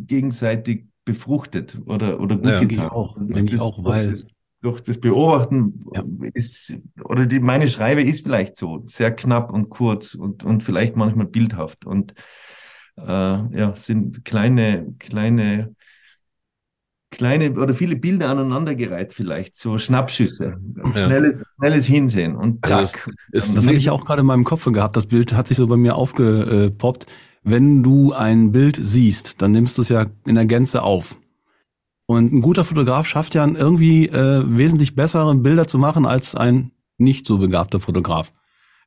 [0.07, 2.59] gegenseitig befruchtet oder, oder gut Ja.
[2.63, 2.89] Getan.
[2.89, 4.27] auch, das- auch, weil- das,
[4.61, 6.03] durch das Beobachten Ja.
[6.33, 6.73] ist,
[7.03, 11.27] oder die, meine Schreibe ist vielleicht so, sehr knapp und kurz und, und vielleicht manchmal
[11.27, 12.13] bildhaft und
[12.97, 13.03] äh,
[13.57, 15.75] ja, sind kleine, kleine,
[17.11, 20.57] kleine oder viele Bilder aneinandergereiht vielleicht, so Schnappschüsse,
[20.95, 21.05] Ja.
[21.05, 23.09] schnelles, schnelles Hinsehen und Also zack.
[23.31, 24.95] Ist Das hatte ich auch gerade in meinem Kopf gehabt.
[24.97, 27.05] Das Bild hat sich so bei mir aufgepoppt.
[27.43, 31.17] Wenn du ein Bild siehst, dann nimmst du es ja in der Gänze auf.
[32.05, 36.71] Und ein guter Fotograf schafft ja irgendwie äh, wesentlich bessere Bilder zu machen als ein
[36.97, 38.31] nicht so begabter Fotograf.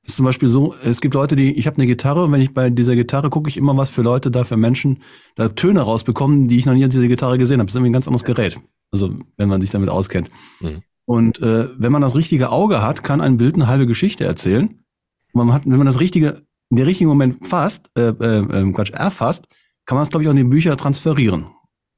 [0.06, 2.54] Ist zum Beispiel so, es gibt Leute, die, ich habe eine Gitarre und wenn ich
[2.54, 5.02] bei dieser Gitarre gucke ich immer, was für Leute da für Menschen
[5.34, 7.66] da Töne rausbekommen, die ich noch nie an dieser Gitarre gesehen habe.
[7.66, 8.58] Das ist irgendwie ein ganz anderes Gerät.
[8.92, 10.28] Also wenn man sich damit auskennt.
[10.60, 10.82] Mhm.
[11.06, 14.84] Und äh, wenn man das richtige Auge hat, kann ein Bild eine halbe Geschichte erzählen.
[15.32, 18.90] Und man hat, wenn man das richtige, den richtigen Moment fasst, äh, äh, äh, Quatsch,
[18.90, 19.46] erfasst,
[19.86, 21.46] kann man es, glaube ich, auch in die Bücher transferieren.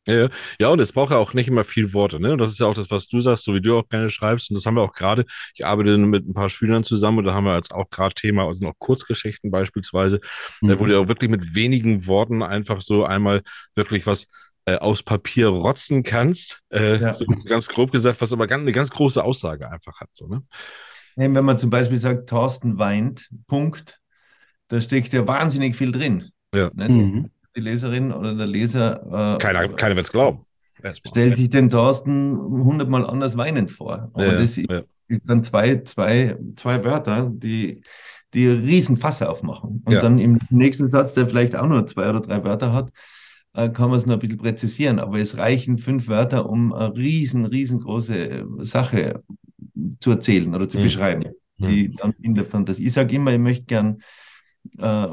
[0.09, 0.29] Ja,
[0.59, 2.33] ja, und es braucht ja auch nicht immer viel Worte, ne?
[2.33, 4.51] Und das ist ja auch das, was du sagst, so wie du auch gerne schreibst.
[4.51, 5.25] Und das haben wir auch gerade.
[5.55, 8.47] Ich arbeite mit ein paar Schülern zusammen und da haben wir jetzt auch gerade Thema,
[8.47, 10.21] also noch Kurzgeschichten beispielsweise,
[10.63, 10.79] Mhm.
[10.81, 13.43] wo du auch wirklich mit wenigen Worten einfach so einmal
[13.75, 14.27] wirklich was
[14.65, 16.61] äh, aus Papier rotzen kannst.
[16.71, 17.15] Äh, Ja.
[17.15, 20.09] so ganz grob gesagt, was aber ganz, eine ganz große Aussage einfach hat.
[20.15, 20.43] So, ne?
[21.17, 23.99] Wenn man zum Beispiel sagt, Thorsten weint, Punkt,
[24.69, 26.31] da steckt ja wahnsinnig viel drin.
[26.55, 26.71] Ja.
[26.75, 26.91] Nicht?
[26.91, 27.31] Mhm.
[27.59, 30.47] Die Leserin oder der Leser äh, Keiner, keiner wird es glauben.
[31.05, 34.13] Stellt sich den Thorsten hundertmal anders weinend vor.
[34.15, 34.83] Aber Ja, das ja.
[35.09, 37.83] ist dann zwei, zwei, zwei Wörter, die,
[38.33, 39.83] die riesen Fasse aufmachen.
[39.85, 40.03] Und Ja.
[40.03, 42.93] dann im nächsten Satz, der vielleicht auch nur zwei oder drei Wörter hat,
[43.55, 45.01] äh, kann man es noch ein bisschen präzisieren.
[45.01, 49.25] Aber es reichen fünf Wörter, um eine riesen, riesengroße Sache
[49.99, 50.83] zu erzählen oder zu Mhm.
[50.85, 51.25] beschreiben,
[51.59, 52.87] die dann in der Fantasie.
[52.87, 54.01] Ich sage immer, ich möchte gern
[54.79, 55.07] äh,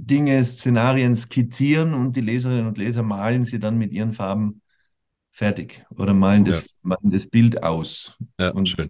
[0.00, 4.62] Dinge, Szenarien skizzieren und die Leserinnen und Leser malen sie dann mit ihren Farben
[5.32, 6.66] fertig oder malen das, Ja.
[6.82, 8.16] malen das Bild aus.
[8.38, 8.88] Ja, Und schön.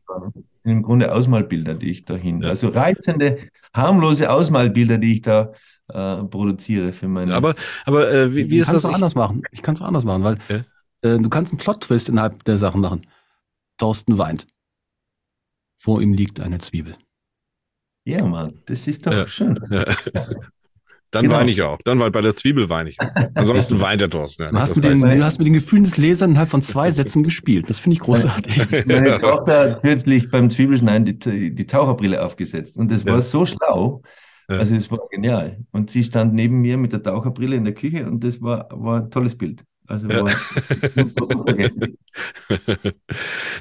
[0.65, 2.51] im Grunde Ausmalbilder, die ich dahin, Ja.
[2.51, 3.39] also reizende,
[3.75, 5.53] harmlose Ausmalbilder, die ich da
[5.89, 7.35] äh, produziere für meine.
[7.35, 7.55] Aber,
[7.87, 8.83] aber äh, wie, wie ist das?
[8.83, 9.43] du anders machen.
[9.51, 10.57] Ich kann es anders machen, weil Ja.
[11.15, 13.01] äh, du kannst einen Plot-Twist innerhalb der Sachen machen.
[13.79, 14.47] Thorsten weint.
[15.77, 16.97] Vor ihm liegt eine Zwiebel.
[18.05, 19.27] ja, Mann, das ist doch Ja.
[19.27, 19.59] schön.
[19.71, 19.85] Ja.
[21.11, 21.37] Dann Genau.
[21.37, 21.79] weine ich auch.
[21.85, 23.01] Dann war bei der Zwiebel weine ich.
[23.01, 23.07] auch.
[23.35, 24.43] Ansonsten weint der Thorsten.
[24.43, 26.61] Ja, Du hast, das mit den, du hast mit den Gefühlen des Lesers innerhalb von
[26.63, 27.69] zwei Sätzen gespielt.
[27.71, 28.87] Das finde ich großartig.
[28.87, 33.21] Meine Tochter hat kürzlich beim Zwiebelschneiden die, die Taucherbrille aufgesetzt und das war Ja.
[33.23, 34.03] so schlau.
[34.51, 34.59] Ja.
[34.59, 35.59] Also es war genial.
[35.73, 39.01] Und sie stand neben mir mit der Taucherbrille in der Küche und das war, war
[39.03, 39.63] ein tolles Bild.
[39.87, 40.23] Also Ja.
[40.25, 40.33] war.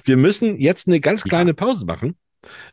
[0.05, 2.15] Wir müssen jetzt eine ganz kleine Pause machen.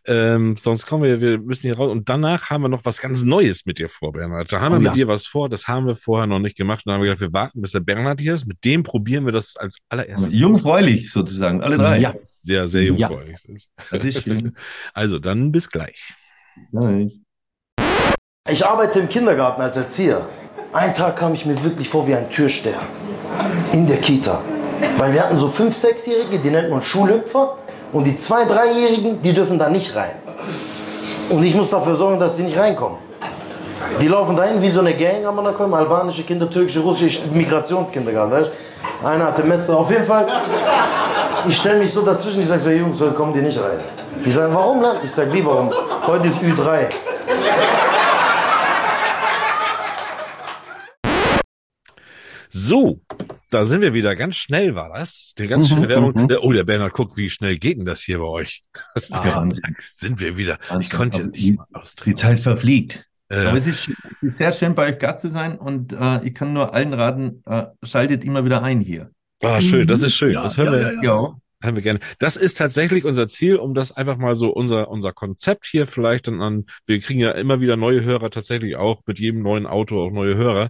[0.07, 1.91] Ähm, sonst kommen wir, wir müssen hier raus.
[1.91, 4.53] Und danach haben wir noch was ganz Neues mit dir vor, Bernhard.
[4.53, 4.93] Da haben wir Oh mit ja.
[4.95, 6.83] dir was vor, das haben wir vorher noch nicht gemacht.
[6.85, 8.47] Und dann haben wir gedacht, wir warten, bis der Bernhard hier ist.
[8.47, 10.35] Mit dem probieren wir das als allererstes.
[10.35, 11.99] Jungfräulich sozusagen, alle drei.
[11.99, 12.14] Ja.
[12.43, 12.89] Der sehr Ja.
[13.09, 13.68] jungfräulich ist.
[13.91, 14.57] Das ist schön.
[14.95, 16.12] Also, dann bis gleich.
[16.72, 17.20] Ja, ich-
[18.49, 20.29] Ich arbeite im Kindergarten als Erzieher.
[20.72, 22.81] Einen Tag kam ich mir wirklich vor wie ein Türsteher.
[23.72, 24.43] In der Kita.
[24.99, 27.57] Weil wir hatten so fünf, sechsjährige, die nennt man Schulhüpfer.
[27.95, 30.17] Und die zwei, dreijährigen, die dürfen da nicht rein.
[31.31, 32.99] Und ich muss dafür sorgen, dass sie nicht reinkommen.
[34.01, 38.33] Die laufen dahin wie so eine Gang, da kommen, albanische Kinder, türkische, russische Migrationskindergarten.
[38.33, 38.51] Weißt?
[39.03, 39.07] du?
[39.07, 39.79] Einer hatte Messer.
[39.79, 40.27] Auf jeden Fall,
[41.47, 43.79] ich stelle mich so dazwischen, ich sage so, Jungs, heute kommen die nicht rein.
[44.25, 44.85] Die sagen, warum?
[45.05, 45.71] Ich sage, wie warum?
[46.05, 46.87] Heute ist Ü3.
[52.57, 53.01] So,
[53.51, 54.15] da sind wir wieder.
[54.15, 55.35] Ganz schnell war das.
[55.39, 56.13] Die ganz Mhm, schnelle Werbung.
[56.15, 56.29] mhm.
[56.29, 58.63] Der- Oh, der Bernhard guckt, wie schnell geht denn das hier bei euch?
[59.11, 59.45] Ah,
[59.81, 60.59] sind wir wieder.
[60.63, 60.91] Ich Wahnsinn.
[60.97, 62.17] konnte ja Aber nicht mal Die austreten.
[62.17, 63.07] Zeit verfliegt.
[63.29, 66.23] Äh, Aber es ist, es ist sehr schön, bei euch Gast zu sein und äh,
[66.25, 69.11] ich kann nur allen raten, äh, schaltet immer wieder ein hier.
[69.43, 70.35] ah, schön, das ist schön.
[70.35, 70.95] Ja, das hören ja, wir.
[70.95, 71.35] ja, Ja.
[71.65, 71.99] Haben wir gerne.
[72.21, 76.29] Das ist tatsächlich unser Ziel, um das einfach mal so unser, unser Konzept hier vielleicht
[76.29, 79.99] dann an, wir kriegen ja immer wieder neue Hörer tatsächlich auch, mit jedem neuen Auto
[80.01, 80.69] auch neue Hörer.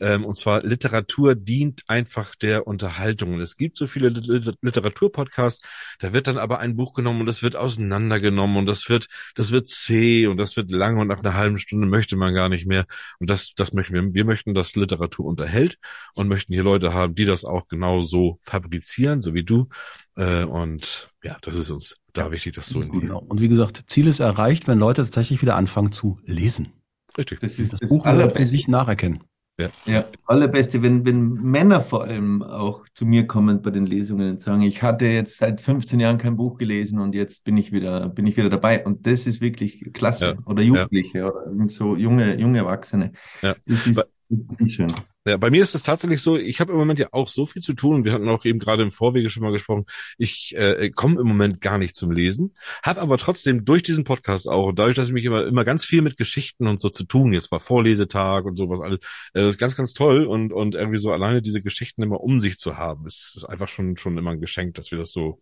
[0.00, 3.34] Ähm, und zwar Literatur dient einfach der Unterhaltung.
[3.34, 5.62] Und es gibt so viele Lit- Lit- Literaturpodcasts,
[6.00, 9.50] da wird dann aber ein Buch genommen und das wird auseinandergenommen und das wird, das
[9.50, 12.66] wird zäh und das wird lang und nach einer halben Stunde möchte man gar nicht
[12.66, 12.84] mehr.
[13.18, 14.14] Und das, das möchten wir.
[14.14, 15.78] Wir möchten, dass Literatur unterhält
[16.14, 19.68] und möchten hier Leute haben, die das auch genau so fabrizieren, so wie du.
[20.16, 23.18] Äh, und ja, das ist uns da wichtig, dass so in die Genau.
[23.20, 26.72] Und wie gesagt, Ziel ist erreicht, wenn Leute tatsächlich wieder anfangen zu lesen.
[27.16, 27.40] richtig.
[27.40, 28.46] Das ist Das, das, Buch für Allerbeste.
[28.46, 29.20] sich nacherkennen.
[29.58, 34.40] Ja, allerbeste, wenn, wenn Männer vor allem auch zu mir kommen bei den Lesungen und
[34.42, 38.10] sagen, ich hatte jetzt seit 15 Jahren kein Buch gelesen und jetzt bin ich wieder,
[38.10, 38.84] bin ich wieder dabei.
[38.84, 40.26] Und das ist wirklich klasse.
[40.26, 40.34] Ja.
[40.44, 43.12] Oder Jugendliche oder so junge, junge Erwachsene.
[43.40, 43.54] Ja.
[43.66, 44.92] Das ist Ba- wirklich schön.
[45.26, 47.60] Ja, bei mir ist es tatsächlich so, ich habe im Moment ja auch so viel
[47.60, 49.84] zu tun und wir hatten auch eben gerade im Vorwege schon mal gesprochen,
[50.18, 52.54] ich äh, komme im Moment gar nicht zum Lesen,
[52.84, 55.84] habe aber trotzdem durch diesen Podcast auch, und dadurch, dass ich mich immer, immer ganz
[55.84, 58.98] viel mit Geschichten und so zu tun, jetzt war Vorlesetag und sowas alles,
[59.34, 62.40] äh, das ist ganz, ganz toll und, und irgendwie so alleine diese Geschichten immer um
[62.40, 65.40] sich zu haben, ist, ist einfach schon, schon immer ein Geschenk, dass wir das so,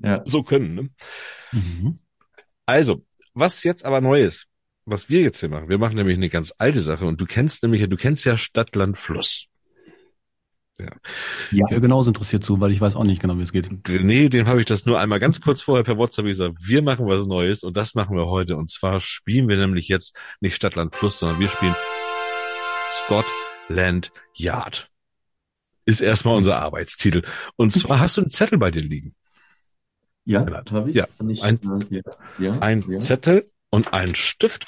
[0.00, 0.22] Ja.
[0.26, 0.74] so können.
[0.74, 0.90] Ne?
[1.52, 1.98] Mhm.
[2.66, 4.46] Also, was jetzt aber neu ist,
[4.86, 7.62] was wir jetzt hier machen, wir machen nämlich eine ganz alte Sache und du kennst
[7.62, 9.46] nämlich, du kennst ja Stadt, Land, Fluss.
[11.52, 13.68] Ich wäre genauso interessiert zu, weil ich weiß auch nicht genau, wie es geht.
[13.88, 16.56] Nee, dem habe ich das nur einmal ganz kurz vorher per WhatsApp gesagt.
[16.60, 18.56] Wir machen was Neues und das machen wir heute.
[18.56, 21.76] Und zwar spielen wir nämlich jetzt nicht Stadt, Land, Fluss, sondern wir spielen
[22.90, 24.90] Scotland Yard.
[25.84, 27.22] Ist erstmal unser Arbeitstitel.
[27.54, 29.14] Und zwar hast du einen Zettel bei dir liegen.
[30.24, 30.96] Ja, habe ich.
[30.96, 31.60] Ja, ich ein-
[31.90, 32.00] ja,
[32.38, 32.98] ja, Ein ja.
[32.98, 34.66] Zettel und ein Stift.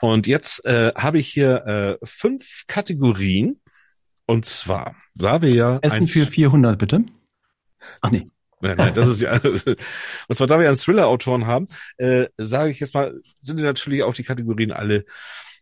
[0.00, 3.60] Und jetzt äh, habe ich hier äh, fünf Kategorien.
[4.26, 7.04] Und zwar, da wir ja Essen für 400, bitte.
[8.00, 8.28] Ach nee.
[8.60, 9.34] Nein, nein, das ist ja.
[9.42, 14.14] Und zwar, da wir einen Thriller-Autoren haben, äh, sage ich jetzt mal, sind natürlich auch
[14.14, 15.04] die Kategorien alle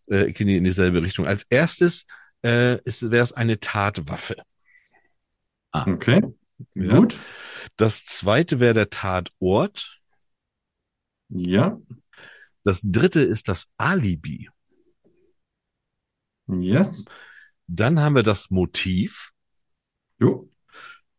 [0.08, 1.26] äh, gehen die in dieselbe Richtung.
[1.26, 2.06] Als erstes
[2.42, 4.36] äh, ist wäre es eine Tatwaffe.
[5.72, 6.22] Okay,
[6.74, 6.96] Ja.
[6.98, 7.18] gut.
[7.76, 9.98] Das zweite wäre der Tatort.
[11.28, 11.78] Ja,
[12.66, 14.50] Das dritte ist das Alibi.
[16.48, 17.04] yes.
[17.68, 19.30] Dann haben wir das Motiv
[20.18, 20.50] Jo.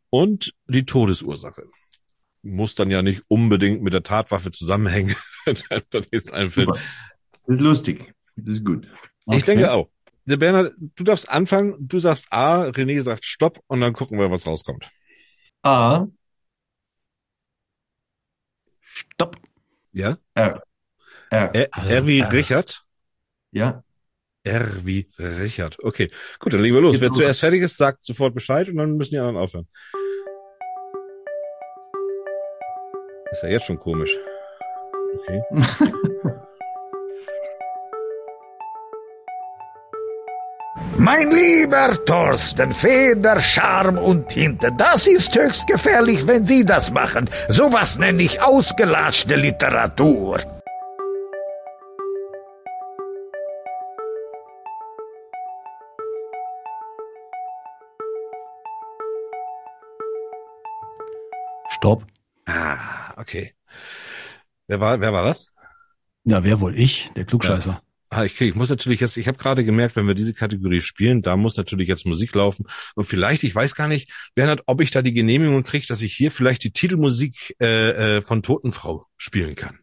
[0.10, 1.70] und die Todesursache.
[2.42, 5.16] Muss dann ja nicht unbedingt mit der Tatwaffe zusammenhängen.
[5.90, 6.68] dann ist ein Film.
[6.68, 6.82] Super.
[7.46, 8.14] Das ist lustig.
[8.36, 8.86] Das ist gut.
[9.32, 9.90] Ich denke auch.
[10.26, 14.30] Der Bernhard, du darfst anfangen, du sagst A, René sagt Stopp und dann gucken wir,
[14.30, 14.90] was rauskommt.
[15.62, 16.08] A,
[18.82, 19.38] Stopp.
[19.94, 20.18] Ja?
[20.34, 20.67] R.
[21.30, 21.54] R.
[21.54, 22.84] R, R wie Richard.
[23.52, 23.84] Ja.
[24.44, 25.78] R wie Richard.
[25.84, 26.08] Okay,
[26.40, 27.02] gut, dann legen wir los.
[27.02, 29.68] Wer zuerst fertig ist, sagt sofort Bescheid und dann müssen die anderen aufhören.
[33.32, 34.16] Ist ja jetzt schon komisch.
[35.20, 35.42] Okay.
[40.98, 47.30] Mein lieber Thorsten, Feder, Charme und Tinte, das ist höchst gefährlich, wenn Sie das machen.
[47.50, 50.57] Sowas nenne ich ausgelatschte Literatur.
[61.78, 62.06] Stopp.
[62.48, 63.54] Ah, okay.
[64.68, 65.54] Wer war, wer war das?
[66.24, 66.78] Ja, wer wohl?
[66.78, 67.82] Ich, der Klugscheißer.
[68.10, 71.22] Ah, ich, ich muss natürlich jetzt, ich habe gerade gemerkt, wenn wir diese Kategorie spielen,
[71.22, 72.66] da muss natürlich jetzt Musik laufen.
[72.96, 76.14] Und vielleicht, ich weiß gar nicht, Bernhard, ob ich da die Genehmigung kriege, dass ich
[76.16, 79.78] hier vielleicht die Titelmusik äh, äh, von Totenfrau spielen kann.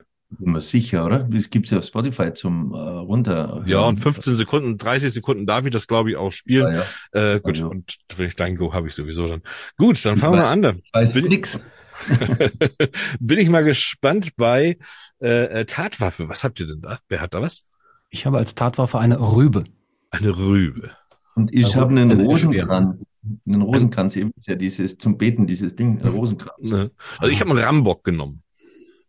[0.59, 1.28] Sicher, oder?
[1.30, 3.62] Das gibt's ja auf Spotify zum äh, runter.
[3.66, 6.74] Ja, und 15 Sekunden, 30 Sekunden darf ich das, glaube ich, auch spielen.
[6.74, 6.84] Ja,
[7.14, 7.34] ja.
[7.34, 9.42] Äh, gut, Also- und wenn ich dein Go habe ich sowieso dann.
[9.76, 10.62] Gut, dann fangen wir an.
[10.62, 10.82] Dann.
[10.92, 11.62] Weiß Bin- nix.
[13.20, 14.78] Bin ich mal gespannt bei
[15.20, 16.28] äh, äh, Tatwaffe.
[16.28, 16.99] Was habt ihr denn da?
[17.09, 17.64] Wer hat da was?
[18.11, 19.64] Ich habe als Tatwaffe eine Rübe.
[20.11, 20.90] Eine Rübe.
[21.34, 22.11] Und ich Ja, habe einen.
[22.20, 23.22] Rosenkranz.
[23.47, 26.14] Einen Rosenkranz, eben ja dieses zum Beten, dieses Ding, ein Mhm.
[26.18, 26.70] Rosenkranz.
[26.70, 26.90] Ne?
[27.18, 28.42] Also ich habe einen Rambock genommen.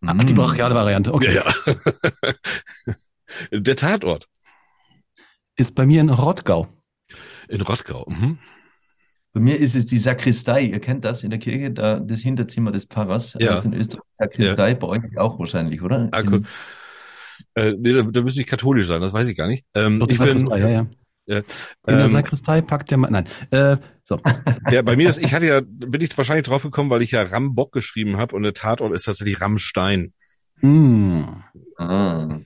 [0.08, 1.14] Ach, die brachiale Variante.
[1.14, 1.36] Okay.
[1.36, 1.44] Ja,
[2.86, 2.94] ja.
[3.52, 4.28] Der Tatort
[5.56, 6.68] Ist bei mir in Rottgau.
[7.48, 8.06] in Rottgau.
[8.08, 8.38] Mhm.
[9.36, 10.62] Bei mir ist es die Sakristei.
[10.62, 13.36] Ihr kennt das in der Kirche, da das Hinterzimmer des Pfarrers.
[13.38, 13.56] Ja.
[13.56, 16.08] Heißt in Österreich Sakristei, bei euch auch wahrscheinlich, oder?
[16.14, 16.44] Ah, cool.
[17.54, 19.66] Äh, nee, da, da müsste ich katholisch sein, das weiß ich gar nicht.
[19.76, 20.88] Ähm, Doch, die ich bin, ja, ja.
[21.28, 21.44] Ja, In
[21.86, 23.12] der ähm, Sakristei packt der Mann.
[23.12, 23.28] Nein.
[23.52, 23.76] Äh,
[24.06, 24.22] so.
[24.72, 27.24] ja, bei mir ist, ich hatte ja, bin ich wahrscheinlich drauf gekommen, weil ich ja
[27.24, 30.14] Rambock geschrieben habe und der Tatort ist tatsächlich Rammstein.
[30.62, 31.24] Mm.
[31.78, 32.28] Ah.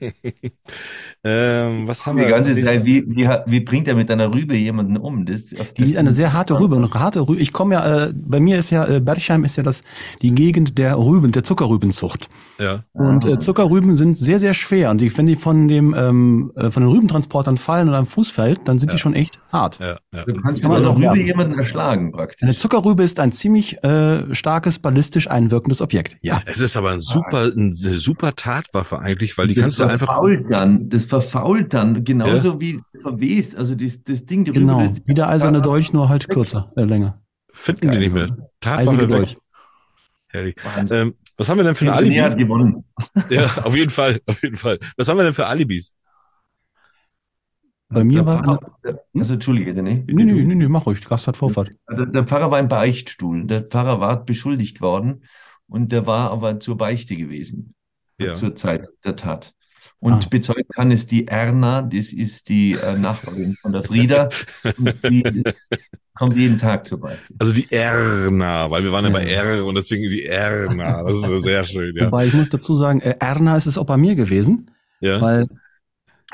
[1.22, 2.30] Ähm, was haben Die wir?
[2.30, 2.54] ganze?
[2.62, 5.26] Zeit, wie, wie, wie bringt er mit einer Rübe jemanden um?
[5.26, 6.76] Das, das- ist eine sehr harte Rübe.
[6.76, 7.38] Und harte Rübe.
[7.42, 9.82] Ich komme ja, äh, bei mir ist ja, äh, Berchheim ist ja das,
[10.22, 12.28] die Gegend der Rüben, der Zuckerrübenzucht.
[12.58, 12.84] Ja.
[12.94, 13.32] Und Ah.
[13.32, 14.90] äh, Zuckerrüben sind sehr, sehr schwer.
[14.90, 18.30] Und die, wenn die von dem, ähm, äh, von den Rübentransportern fallen oder am Fuß
[18.30, 19.78] fällt, dann sind die schon echt hart.
[19.78, 20.24] Ja, ja.
[20.24, 22.56] Du kannst Kann mit man einer auch Rübe jemanden erschlagen, Eine praktisch.
[22.56, 26.16] Zuckerrübe ist ein ziemlich äh, starkes, ballistisch einwirkendes Objekt.
[26.22, 26.40] Ja.
[26.46, 30.06] Es ist aber ein super, eine super Tatwaffe eigentlich, weil die das kannst du einfach.
[30.06, 33.56] verfault dann, das verfault dann, genauso wie verwest.
[33.56, 34.80] Also das, das Ding, die Rübe, Genau.
[34.80, 37.20] das, Wie der eiserne Dolch, nur halt kürzer, äh, länger.
[37.52, 38.36] Finden die nicht mehr.
[38.60, 39.32] Tatwaffe Dolch.
[39.32, 39.38] weg.
[40.28, 40.54] Herrlich.
[40.90, 42.44] Ähm, was haben wir denn für eine René hat Alibi?
[42.44, 42.84] gewonnen.
[43.30, 44.78] Ja, auf jeden Fall, auf jeden Fall.
[44.96, 45.92] Was haben wir denn für Alibis?
[47.88, 48.60] Bei mir Der war, Pfarrer,
[49.16, 50.04] also Entschuldige, René.
[50.06, 51.70] nee, nee, nee, nee, mach ruhig, Gast hat Vorfahrt.
[51.90, 53.46] Der, der Pfarrer war im Beichtstuhl.
[53.46, 55.24] Der Pfarrer war beschuldigt worden
[55.66, 57.74] und der war aber zur Beichte gewesen
[58.26, 58.34] Ja.
[58.34, 59.52] zur Zeit der Tat.
[59.98, 60.28] Und Ah.
[60.30, 64.30] bezeugt kann es die Erna, das ist die äh, Nachbarin von der Frieda.
[64.78, 65.42] Und die
[66.14, 67.24] kommt jeden Tag zur Beichte.
[67.38, 69.42] Also die Erna, weil wir waren ja bei Ja.
[69.42, 71.02] R und deswegen die Erna.
[71.02, 72.06] Das ist sehr schön, ja.
[72.06, 75.20] Wobei ich muss dazu sagen, äh, Erna ist es auch bei mir gewesen, Ja.
[75.20, 75.46] weil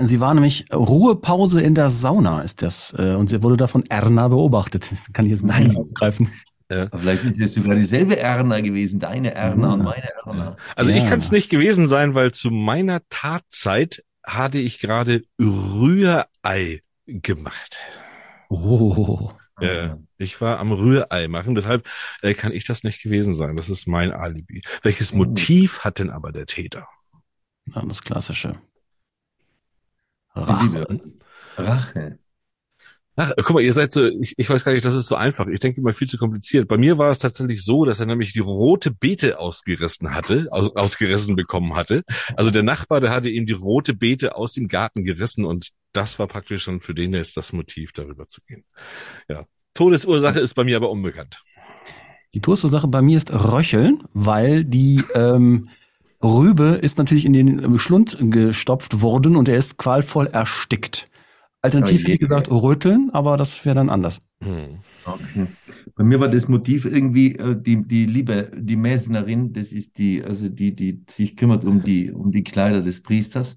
[0.00, 3.84] sie war nämlich Ruhepause in der Sauna ist das äh, und sie wurde da von
[3.88, 4.90] Erna beobachtet.
[5.12, 6.28] Kann ich jetzt ein bisschen
[6.68, 9.72] Aber vielleicht ist es sogar dieselbe Erna gewesen, deine Erna Ja.
[9.74, 10.56] und meine Erna.
[10.74, 10.98] Also Ja.
[10.98, 17.76] ich kann es nicht gewesen sein, weil zu meiner Tatzeit hatte ich gerade Rührei gemacht.
[18.48, 19.30] Oh.
[19.60, 21.88] Ja, ich war am Rührei machen, deshalb
[22.20, 23.56] äh, kann ich das nicht gewesen sein.
[23.56, 24.62] Das ist mein Alibi.
[24.82, 25.18] Welches Mhm.
[25.18, 26.86] Motiv hat denn aber der Täter?
[27.74, 28.52] Ja, das klassische.
[30.34, 31.00] Rache.
[31.56, 32.18] Rache.
[33.18, 35.46] Ach, guck mal, ihr seid so, ich, ich weiß gar nicht, das ist so einfach.
[35.46, 36.68] Ich denke immer viel zu kompliziert.
[36.68, 40.74] Bei mir war es tatsächlich so, dass er nämlich die rote Beete ausgerissen hatte, aus,
[40.76, 42.04] ausgerissen bekommen hatte.
[42.36, 46.18] Also der Nachbar, der hatte ihm die rote Beete aus dem Garten gerissen und das
[46.18, 48.64] war praktisch schon für den jetzt das Motiv, darüber zu gehen.
[49.28, 49.46] Ja.
[49.72, 51.42] Todesursache ist bei mir aber unbekannt.
[52.34, 55.70] Die Todesursache bei mir ist Röcheln, weil die ähm,
[56.22, 61.08] Rübe ist natürlich in den Schlund gestopft worden und er ist qualvoll erstickt.
[61.66, 64.20] Alternativ Oh hätte ich gesagt Röteln, aber das wäre dann anders.
[64.42, 64.78] Hm.
[65.04, 65.46] Okay.
[65.94, 70.22] Bei mir war das Motiv irgendwie äh, die, die Liebe, die Mesnerin, das ist die,
[70.22, 73.56] also die, die sich kümmert um die, um die Kleider des Priesters.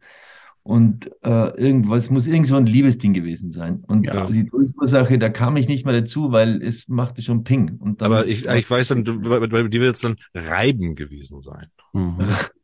[0.64, 3.84] Und äh, irgendwas muss irgend so ein Liebesding gewesen sein.
[3.88, 4.26] Und Ja.
[4.28, 7.78] die Todesursache, da kam ich nicht mehr dazu, weil es machte schon Ping.
[7.80, 11.42] Und dann, Aber ich, ich weiß dann, bei bei dir wird es dann Reiben gewesen
[11.42, 11.68] sein.
[11.94, 12.18] Mhm.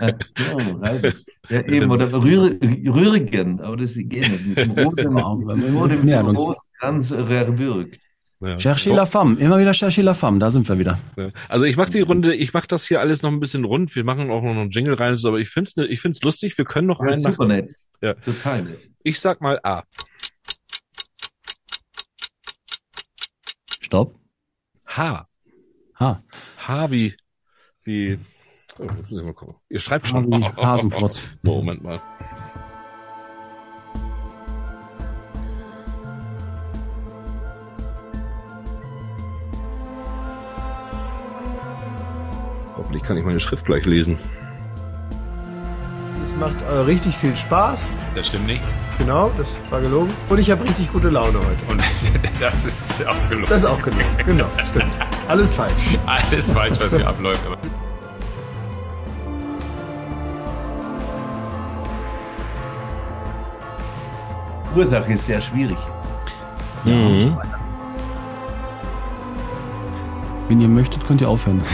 [0.00, 1.14] Ach so, reiben.
[1.48, 4.46] Ja, eben, oder rühr, rührigen, aber das geht nicht.
[4.46, 6.38] Mit dem roten, Aber wir- wir roten nähern uns.
[6.38, 7.98] Rosenkranz Rerwürg.
[8.40, 8.56] Ja.
[8.58, 10.98] Cherchez la femme, immer wieder Cherchez la femme, da sind wir wieder.
[11.16, 11.30] Ja.
[11.48, 13.94] Also ich mache die Runde, ich mache das hier alles noch ein bisschen rund.
[13.96, 16.58] Wir machen auch noch einen Jingle rein, aber ich find's, ne- ich find's lustig.
[16.58, 17.48] Wir können noch Ja, einen super machen.
[17.48, 17.70] nett.
[18.02, 18.12] Ja.
[18.14, 18.78] Total nett.
[19.04, 19.84] Ich sag mal A.
[23.80, 24.18] Stopp.
[24.86, 25.26] H.
[26.00, 26.22] Ha.
[26.58, 27.14] H wie,
[27.84, 28.18] wie,
[28.78, 29.54] oh, jetzt müssen wir mal gucken.
[29.68, 30.30] Ihr schreibt schon.
[30.30, 31.16] Wie Hasenfrott.
[31.42, 32.00] Moment mal.
[42.76, 44.18] Hoffentlich kann ich meine Schrift gleich lesen.
[46.22, 47.90] Es macht äh, richtig viel Spaß.
[48.14, 48.62] Das stimmt nicht.
[48.98, 50.12] Genau, das war gelogen.
[50.28, 51.72] Und ich habe richtig gute Laune heute.
[51.72, 51.82] Und
[52.40, 53.48] das ist auch gelogen.
[53.48, 54.04] Das ist auch gelogen.
[54.24, 54.92] Genau, stimmt.
[55.28, 55.72] Alles falsch.
[56.06, 57.42] Alles falsch, was hier abläuft.
[64.76, 65.78] Ursache ist sehr schwierig.
[66.84, 67.24] Ja, mhm.
[67.24, 67.38] mhm.
[70.48, 71.60] Wenn ihr möchtet, könnt ihr aufhören.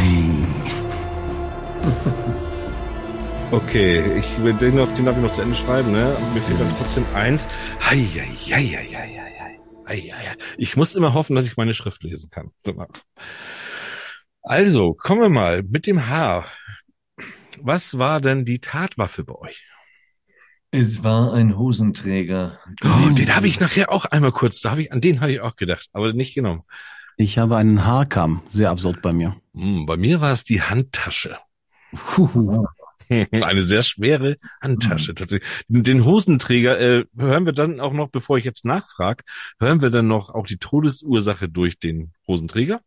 [3.50, 6.16] okay, ich will den, noch, den darf ich noch zu Ende schreiben, ne?
[6.32, 7.48] Mir fehlt dann trotzdem eins.
[7.80, 8.88] Hei, hei, hei, hei,
[9.86, 10.34] hei, hei.
[10.56, 12.50] Ich muss immer hoffen, dass ich meine Schrift lesen kann.
[14.42, 16.46] Also, kommen wir mal mit dem Haar.
[17.60, 19.66] Was war denn die Tatwaffe bei euch?
[20.74, 22.58] Es war ein Hosenträger.
[22.82, 25.40] Oh, den habe ich nachher auch einmal kurz, da habe ich, an den habe ich
[25.42, 26.62] auch gedacht, aber nicht genommen.
[27.18, 29.36] Ich habe einen Haarkamm, sehr absurd bei mir.
[29.54, 31.36] Hm, bei mir war es die Handtasche.
[32.16, 32.64] Huhu.
[33.30, 35.46] Eine sehr schwere Handtasche tatsächlich.
[35.68, 39.24] Den Hosenträger äh, hören wir dann auch noch, bevor ich jetzt nachfrage,
[39.60, 42.80] hören wir dann noch auch die Todesursache durch den Hosenträger?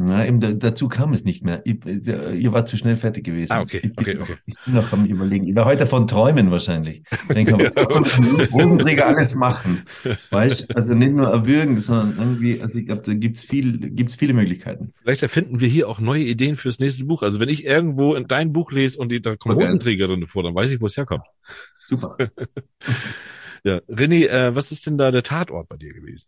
[0.00, 1.60] Na, eben da, dazu kam es nicht mehr.
[1.64, 3.52] Ich, äh, ihr wart zu schnell fertig gewesen.
[3.52, 4.36] Ah, okay, Ich bin, okay, noch, okay.
[4.46, 5.48] ich bin noch am überlegen.
[5.48, 7.02] Ich war heute davon träumen wahrscheinlich.
[7.10, 9.82] Ich denke, dem Hosenträger alles machen?
[10.30, 14.34] Weißt also nicht nur erwürgen, sondern irgendwie, also ich glaube, da gibt's viel, gibt's viele
[14.34, 14.92] Möglichkeiten.
[15.02, 17.24] Vielleicht erfinden wir hier auch neue Ideen fürs nächste Buch.
[17.24, 19.66] Also wenn ich irgendwo in dein Buch lese und die, da kommen Okay.
[19.66, 21.24] Hosenträger drin vor, dann weiß ich, wo es herkommt.
[21.88, 22.16] Super.
[23.64, 26.26] Ja, René, äh, was ist denn da der Tatort bei dir gewesen?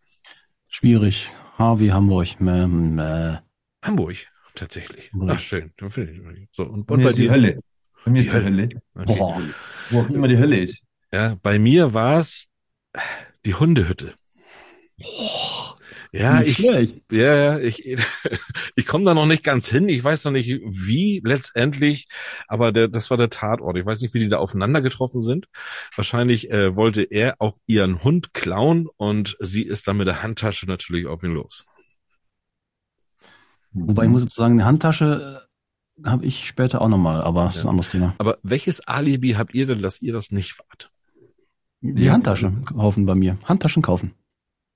[0.67, 1.31] Schwierig.
[1.57, 2.41] H wie Hamburg.
[2.41, 3.37] Mäh, mäh.
[3.81, 4.15] Hamburg,
[4.55, 5.11] tatsächlich.
[5.27, 5.73] Ach, schön.
[6.51, 7.31] So, und, Bei und bei ist die dir?
[7.31, 7.59] Hölle.
[8.05, 8.69] Bei mir ist Die die Hölle.
[8.95, 9.15] Okay.
[9.17, 9.41] Boah.
[9.89, 10.83] Wo auch immer die Hölle ist.
[11.13, 12.47] Ja, bei mir war es
[13.45, 14.13] die Hundehütte.
[16.13, 17.01] Ja, Nicht ich, schlecht.
[17.11, 17.85] ja, ja, ich,
[18.75, 19.87] ich komme da noch nicht ganz hin.
[19.87, 22.07] Ich weiß noch nicht, wie letztendlich,
[22.47, 23.77] aber der, das war der Tatort.
[23.77, 25.47] Ich weiß nicht, wie die da aufeinander getroffen sind.
[25.95, 30.65] Wahrscheinlich äh, wollte er auch ihren Hund klauen und sie ist dann mit der Handtasche
[30.65, 31.65] natürlich auf ihn los.
[33.73, 35.47] Wobei ich muss jetzt sagen, eine Handtasche
[36.03, 38.13] äh, habe ich später auch nochmal, aber das ist ein anderes Thema.
[38.17, 40.91] Aber welches Alibi habt ihr denn, dass ihr das nicht wart?
[41.81, 42.13] Die Ja.
[42.13, 43.37] Handtasche kaufen bei mir.
[43.45, 44.13] Handtaschen kaufen.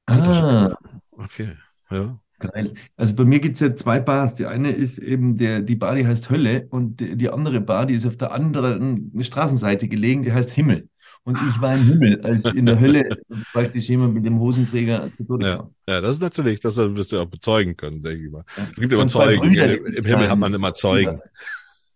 [0.07, 0.75] Ah,
[1.17, 1.53] Okay,
[1.89, 2.19] ja.
[2.39, 2.73] Geil.
[2.97, 4.35] Also bei mir gibt's ja zwei Bars.
[4.35, 7.85] Die eine ist eben der, die Bar, die heißt Hölle und die, die andere Bar,
[7.85, 10.89] die ist auf der anderen Straßenseite gelegen, die heißt Himmel.
[11.26, 13.17] Und ich war im Himmel, als in der Hölle
[13.51, 15.69] praktisch jemand mit dem Hosenträger zu Tode Ja, kam.
[15.89, 18.43] ja, das ist natürlich, das wirst du auch bezeugen können, denke ich mal.
[18.55, 18.67] Ja.
[18.71, 19.41] Es gibt immer Zeugen.
[19.41, 21.19] Brüder, Im im Himmel hat man immer Zeugen.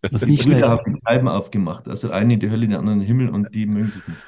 [0.02, 0.72] Das ist Die nicht Brüder schlecht.
[0.72, 1.86] haben die Scheiben aufgemacht.
[1.86, 4.06] Also der eine in die Hölle, der andere in den Himmel und die mögen sich
[4.08, 4.20] nicht.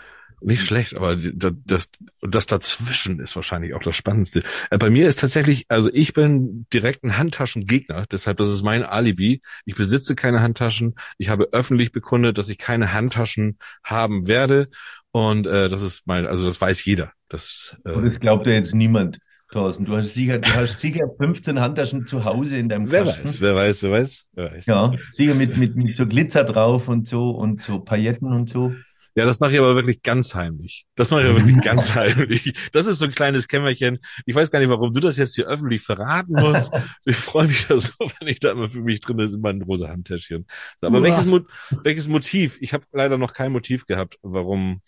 [0.44, 1.88] Nicht schlecht, aber das,
[2.20, 4.42] das, dazwischen ist wahrscheinlich auch das Spannendste.
[4.70, 8.82] Äh, Bei mir ist tatsächlich, also ich bin direkt ein Handtaschengegner, deshalb das ist mein
[8.82, 9.40] Alibi.
[9.64, 10.94] Ich besitze keine Handtaschen.
[11.18, 14.68] Ich habe öffentlich bekundet, dass ich keine Handtaschen haben werde.
[15.12, 17.12] Und äh, das ist mein, also das weiß jeder.
[17.28, 19.18] Das, Und äh, das glaubt ja jetzt niemand,
[19.52, 19.84] Thorsten.
[19.84, 23.24] Du hast sicher, du hast sicher 15 Handtaschen zu Hause in deinem wer Kasten.
[23.28, 24.66] weiß, wer weiß, wer weiß, wer weiß.
[24.66, 28.72] Ja, sicher mit, mit, mit so Glitzer drauf und so und so Pailletten und so.
[29.14, 30.86] Ja, das mache ich aber wirklich ganz heimlich.
[30.94, 32.54] Das mache ich aber wirklich ganz heimlich.
[32.72, 33.98] Das ist so ein kleines Kämmerchen.
[34.24, 36.70] Ich weiß gar nicht, warum du das jetzt hier öffentlich verraten musst.
[37.04, 39.62] Ich freue mich ja so, wenn ich da immer für mich drin ist, immer ein
[39.62, 40.46] rosa Handtäschchen.
[40.80, 41.02] Aber Uah.
[41.02, 41.40] welches, Mo
[41.82, 42.58] welches Motiv?
[42.60, 44.80] Ich habe leider noch kein Motiv gehabt, warum.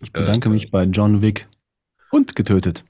[0.00, 1.48] Ich bedanke mich bei John Wick.
[2.12, 2.84] Hund getötet.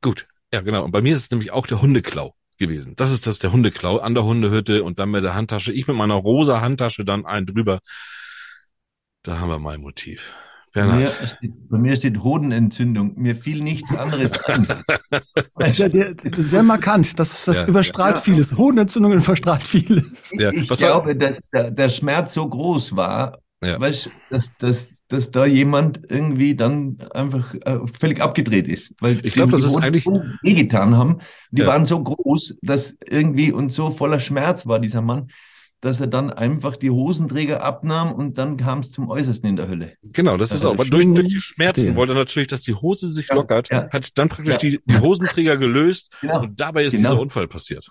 [0.00, 0.84] Gut, ja genau.
[0.84, 2.94] Und bei mir ist es nämlich auch der Hundeklau gewesen.
[2.96, 5.72] Das ist das, der Hundeklau an der Hundehütte und dann mit der Handtasche.
[5.72, 7.80] Ich mit meiner rosa Handtasche dann ein drüber.
[9.22, 10.32] Da haben wir mein Motiv.
[10.72, 11.28] Bei mir, Bernhard.
[11.36, 13.12] steht, bei mir steht Hodenentzündung.
[13.16, 14.66] Mir fiel nichts anderes an.
[16.36, 17.18] Sehr markant.
[17.18, 17.66] Das, das Ja.
[17.66, 18.22] überstrahlt Ja.
[18.22, 18.56] vieles.
[18.56, 20.30] Hodenentzündungen überstrahlt vieles.
[20.32, 23.80] Ja, Ich was soll- glaube, dass der, der Schmerz so groß war, Ja.
[23.80, 28.94] weißt, dass, dass, dass da jemand irgendwie dann einfach äh, völlig abgedreht ist.
[29.00, 30.06] Weil Ich glaube, das die ist Hoden eigentlich-
[30.42, 31.18] wehgetan haben.
[31.50, 31.66] Die Ja.
[31.66, 35.28] waren so groß, dass irgendwie und so voller Schmerz war dieser Mann,
[35.80, 39.68] dass er dann einfach die Hosenträger abnahm und dann kam es zum Äußersten in der
[39.68, 39.94] Hölle.
[40.02, 40.74] Genau, das ist Ja, auch.
[40.74, 41.96] Aber durch, durch die Schmerzen Verstehe.
[41.96, 43.88] wollte er natürlich, dass die Hose sich Ja, lockert, ja.
[43.90, 44.58] hat dann praktisch Ja.
[44.58, 46.42] die, die Hosenträger gelöst Genau.
[46.42, 47.10] und dabei ist Genau.
[47.10, 47.88] dieser Unfall passiert.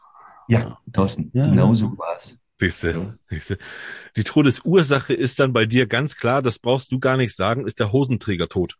[0.48, 2.38] Ja, Thorsten, Ja, genau so war's.
[2.60, 3.16] Siehste, Ja.
[3.30, 3.58] siehste.
[4.18, 7.80] Die Todesursache ist dann bei dir ganz klar, das brauchst du gar nicht sagen, ist
[7.80, 8.76] der Hosenträger tot.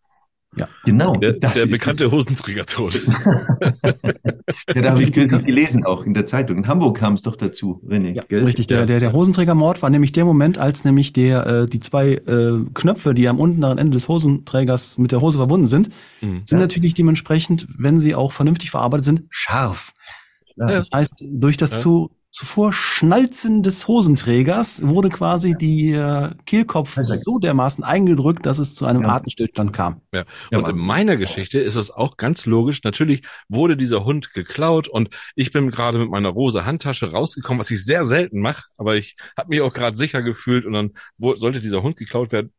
[0.84, 1.16] Genau.
[1.18, 3.02] Der, der bekannte Hosenträger tot.
[3.06, 3.96] Das.
[4.76, 6.58] Ja, da habe ich kürzlich gelesen, auch in der Zeitung.
[6.58, 8.14] In Hamburg kam es doch dazu, René.
[8.14, 8.44] Ja, gell?
[8.44, 8.66] richtig.
[8.68, 8.86] Der, Ja.
[8.88, 13.14] der, der Hosenträgermord war nämlich der Moment, als nämlich der, äh, die zwei äh, Knöpfe,
[13.14, 15.90] die am unteren Ende des Hosenträgers mit der Hose verbunden sind,
[16.22, 16.42] Mhm.
[16.46, 19.94] sind natürlich dementsprechend, wenn sie auch vernünftig verarbeitet sind, scharf.
[20.56, 20.66] Ja.
[20.68, 21.78] Das heißt, durch das Ja.
[21.78, 22.10] zu,
[22.40, 27.26] zuvor Schnalzen des Hosenträgers wurde quasi die äh, Kehlkopf Perfekt.
[27.26, 29.10] so dermaßen eingedrückt, dass es zu einem Ja.
[29.10, 30.00] Atemstillstand kam.
[30.14, 30.24] Ja.
[30.50, 30.86] Ja, und in Wahnsinn.
[30.86, 32.82] meiner Geschichte ist es auch ganz logisch.
[32.86, 37.72] Natürlich wurde dieser Hund geklaut und ich bin gerade mit meiner rosa Handtasche rausgekommen, was
[37.72, 41.36] ich sehr selten mache, aber ich habe mich auch gerade sicher gefühlt und dann wo,
[41.36, 42.54] sollte dieser Hund geklaut werden.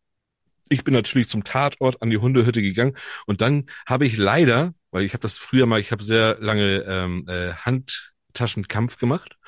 [0.69, 5.05] Ich bin natürlich zum Tatort an die Hundehütte gegangen und dann habe ich leider, weil
[5.05, 9.39] ich habe das früher mal, ich habe sehr lange ähm, äh, Handtaschenkampf gemacht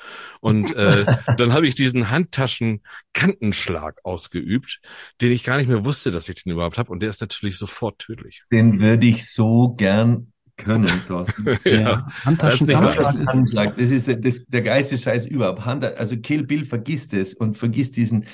[0.41, 1.05] und äh,
[1.37, 4.81] dann habe ich diesen Handtaschenkantenschlag ausgeübt,
[5.21, 7.57] den ich gar nicht mehr wusste, dass ich den überhaupt habe und der ist natürlich
[7.57, 8.43] sofort tödlich.
[8.51, 11.45] Den würde ich so gern können, Thorsten.
[11.65, 15.65] Der Handtaschenkampfschlag ist, Handschlag, das ist das, der geilste Scheiß überhaupt.
[15.65, 18.25] Hand, also Kill Bill vergisst es und vergisst diesen,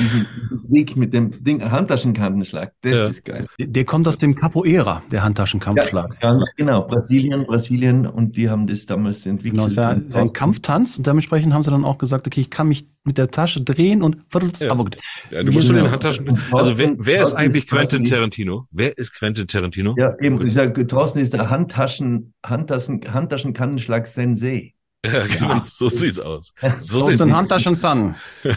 [0.00, 0.26] diesen
[0.68, 2.72] Weg mit dem Ding, Handtaschenkantenschlag.
[2.82, 3.06] Das Ja.
[3.08, 3.46] ist geil.
[3.58, 6.18] der kommt aus dem Capoeira, der Handtaschenkampfschlag.
[6.20, 6.82] Ganz genau.
[6.86, 9.54] Brasilien, Brasilien und die haben das damals entwickelt.
[9.54, 12.68] Genau, es war ein Kampftanz und dementsprechend haben sie dann auch gesagt, okay, ich kann
[12.68, 14.28] mich mit der Tasche drehen und
[14.60, 14.70] Ja.
[14.70, 14.96] aber gut.
[15.30, 15.80] Ja, du musst Genau.
[15.80, 16.40] schon den Handtaschen.
[16.52, 18.66] Also wer, wer ist eigentlich ist Quentin Tarantino?
[18.70, 19.94] Wer ist Quentin Tarantino?
[19.98, 20.44] Ja, eben.
[20.46, 24.74] Ich sage, Thorsten ist der Handtaschen, Handtaschen, Handtaschenkantenschlag Sensei.
[25.06, 25.62] Ja, genau.
[25.66, 26.52] So sieht's aus.
[26.78, 27.30] So Aus sieht's aus.
[27.30, 28.16] Handtaschen-San.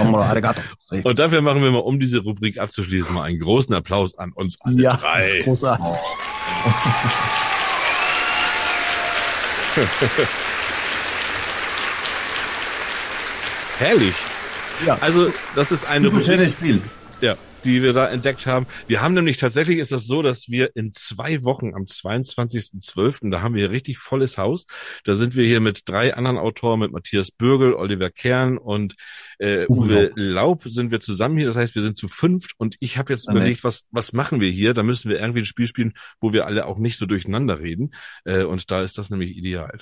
[0.00, 0.62] arigato.
[1.04, 4.56] Und dafür machen wir mal, um diese Rubrik abzuschließen, mal einen großen Applaus an uns
[4.60, 5.38] alle Ja, drei.
[5.38, 5.86] ist großartig.
[13.82, 14.14] Herrlich.
[14.86, 14.96] Ja.
[15.00, 16.80] Also, das ist eine schönes Spiel.
[17.20, 18.68] ja, die wir da entdeckt haben.
[18.86, 23.42] Wir haben nämlich tatsächlich ist das so, dass wir in zwei Wochen am 22.12., da
[23.42, 24.66] haben wir richtig volles Haus.
[25.02, 28.94] Da sind wir hier mit drei anderen Autoren, mit Matthias Bürgel, Oliver Kern und
[29.40, 31.48] äh, Uwe Laub sind wir zusammen hier.
[31.48, 33.34] Das heißt, wir sind zu fünft und ich habe jetzt nett.
[33.34, 34.74] überlegt, was, was machen wir hier?
[34.74, 37.90] Da müssen wir irgendwie ein Spiel spielen, wo wir alle auch nicht so durcheinander reden.
[38.24, 39.80] Äh, und da ist das nämlich ideal.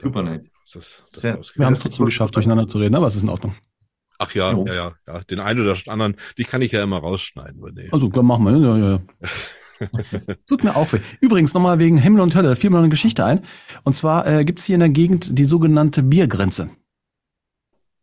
[0.00, 0.50] Super nett.
[0.64, 3.22] Das ist, das Sehr- Wir haben es trotzdem geschafft, durcheinander zu reden, aber es ist
[3.22, 3.54] in Ordnung.
[4.18, 5.20] Ach ja, ja, ja, ja.
[5.24, 7.60] Den einen oder anderen, die kann ich ja immer rausschneiden.
[7.62, 7.90] René.
[7.90, 8.56] Also, dann machen wir.
[8.56, 10.36] Ja, ja, ja.
[10.46, 11.00] Tut mir auch weh.
[11.20, 13.40] Übrigens nochmal wegen Himmel und Hölle, da fiel mir noch eine Geschichte ein.
[13.82, 16.68] Und zwar äh, gibt es hier in der Gegend die sogenannte Biergrenze.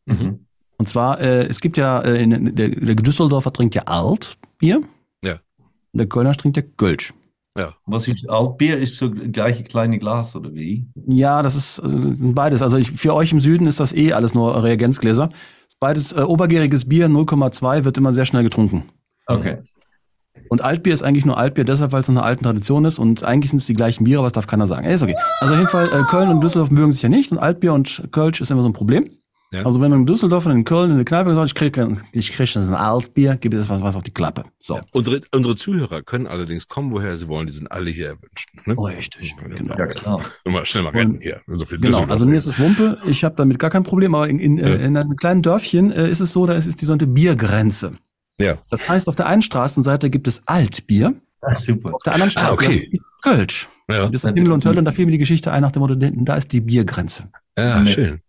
[0.06, 0.48] Mhm.
[0.80, 4.82] Und zwar, äh, es gibt ja, äh, in, der, der Düsseldorfer trinkt ja Altbier.
[5.24, 5.34] Ja.
[5.91, 6.64] Und der Kölner trinkt ja
[7.58, 7.76] Gölsch.
[7.86, 8.78] Was ist Altbier?
[8.78, 10.88] Ist so gleiche kleine Glas oder wie?
[11.08, 12.62] Ja, das ist äh, beides.
[12.62, 15.30] Also ich, für euch im Süden ist das eh alles nur Reagenzgläser.
[15.80, 18.84] Beides äh, obergäriges Bier, 0,2, wird immer sehr schnell getrunken.
[19.26, 19.58] Okay.
[20.49, 22.99] Und Altbier ist eigentlich nur Altbier, deshalb, weil es eine alte Tradition ist.
[22.99, 24.86] Und eigentlich sind es die gleichen Biere, aber das darf keiner sagen.
[24.86, 25.16] Ey, ist okay.
[25.39, 27.32] Also auf jeden Fall, äh, Köln und Düsseldorf mögen sich ja nicht.
[27.32, 29.10] Und Altbier und Kölsch ist immer so ein Problem.
[29.54, 29.66] Ja.
[29.66, 31.80] Also wenn du in Düsseldorf und in Köln in der Kneipe sagst, ich krieg,
[32.12, 34.43] ich krieg ein Altbier, gib dir das was, was auf die Klappe.
[34.60, 34.80] So.
[34.91, 37.48] Unsere, unsere Zuhörer können allerdings kommen, woher sie wollen.
[37.48, 38.50] Die sind alle hier erwünscht.
[38.66, 38.76] Ne?
[38.78, 39.76] Richtig, genau.
[39.78, 40.22] Ja, klar.
[40.43, 41.39] Immer schnell mal retten hier.
[41.48, 44.28] So viel Genau, also mir ist es Wumpe, ich habe damit gar kein Problem, aber
[44.28, 46.86] in, in, äh, in einem kleinen Dörfchen äh, ist es so, da ist, ist die
[46.86, 47.93] sogenannte Biergrenze.
[48.41, 48.58] Ja.
[48.70, 51.93] Das heißt, auf der einen Straßenseite gibt es Altbier, Ah, super.
[51.93, 52.89] auf der anderen Ah, Straßenseite okay.
[52.89, 53.70] gibt es Kölsch.
[53.89, 55.80] Ja, Das ist Himmel und Hölle und da fiel mir die Geschichte ein nach dem
[55.80, 57.30] Motto, da ist die Biergrenze.
[57.58, 57.93] ja Nett.
[57.93, 58.20] schön.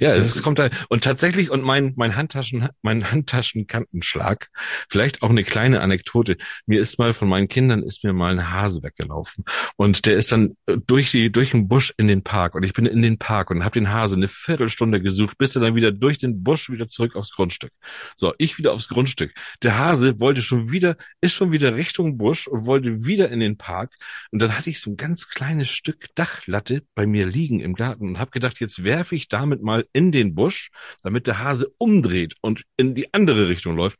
[0.00, 4.48] Ja, es kommt da und tatsächlich und mein mein Handtaschen mein Handtaschenkantenschlag,
[4.88, 6.36] vielleicht auch eine kleine Anekdote.
[6.66, 9.44] Mir ist mal von meinen Kindern ist mir mal ein Hase weggelaufen
[9.76, 12.72] und der ist dann äh, durch die durch den Busch in den Park und ich
[12.72, 15.92] bin in den Park und habe den Hase eine Viertelstunde gesucht, bis er dann wieder
[15.92, 17.72] durch den Busch wieder zurück aufs Grundstück.
[18.14, 19.32] So, ich wieder aufs Grundstück.
[19.62, 23.56] Der Hase wollte schon wieder ist schon wieder Richtung Busch und wollte wieder in den
[23.56, 23.94] Park
[24.30, 28.08] und dann hatte ich so ein ganz kleines Stück Dachlatte bei mir liegen im Garten
[28.08, 30.70] und habe gedacht, jetzt werfe ich damit mal in den Busch,
[31.02, 33.98] damit der Hase umdreht und in die andere Richtung läuft.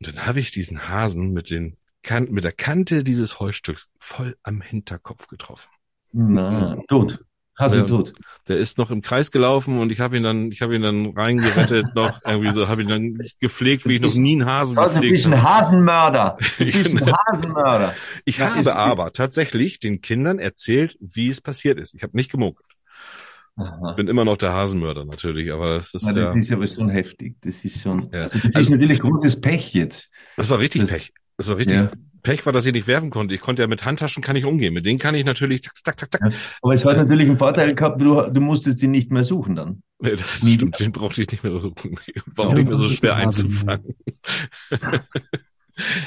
[0.00, 4.36] Und dann habe ich diesen Hasen mit den kan mit der Kante dieses Heustücks voll
[4.42, 5.70] am Hinterkopf getroffen.
[6.12, 7.24] Na, tot.
[7.58, 7.84] Hase Ja.
[7.84, 8.12] tot.
[8.48, 11.06] Der ist noch im Kreis gelaufen und ich habe ihn dann, ich habe ihn dann
[11.16, 14.94] reingerettet noch irgendwie so, habe ihn dann gepflegt, wie ich noch nie einen Hasen Also,
[15.00, 15.42] du gepflegt bist ein habe.
[15.42, 16.36] Hasenmörder.
[16.58, 18.02] Du bist ein Hasenmörder.
[18.24, 21.94] Ich Ja, habe aber tatsächlich den Kindern erzählt, wie es passiert ist.
[21.94, 22.71] Ich habe nicht gemogelt.
[23.56, 23.92] Aha.
[23.92, 26.88] Bin immer noch der Hasenmörder natürlich, aber das ist Ja, ja, das ist aber schon
[26.88, 27.36] heftig.
[27.42, 28.22] Das ist schon, Ja.
[28.22, 30.10] also das Also- ist natürlich großes Pech jetzt.
[30.36, 31.12] das war richtig das- Pech.
[31.36, 31.90] Das war richtig Ja.
[32.22, 33.34] Pech war, dass ich nicht werfen konnte.
[33.34, 34.72] Ich konnte ja mit Handtaschen kann ich umgehen.
[34.72, 36.20] Mit denen kann ich natürlich zack, zack, zack.
[36.22, 36.28] Ja.
[36.62, 39.82] Aber es hat natürlich einen Vorteil gehabt, du, du musstest ihn nicht mehr suchen dann.
[39.98, 41.96] Nee, das Nie stimmt, den brauchte ich nicht mehr suchen.
[42.36, 43.94] War auch Ja, nicht mehr so schwer einzufangen.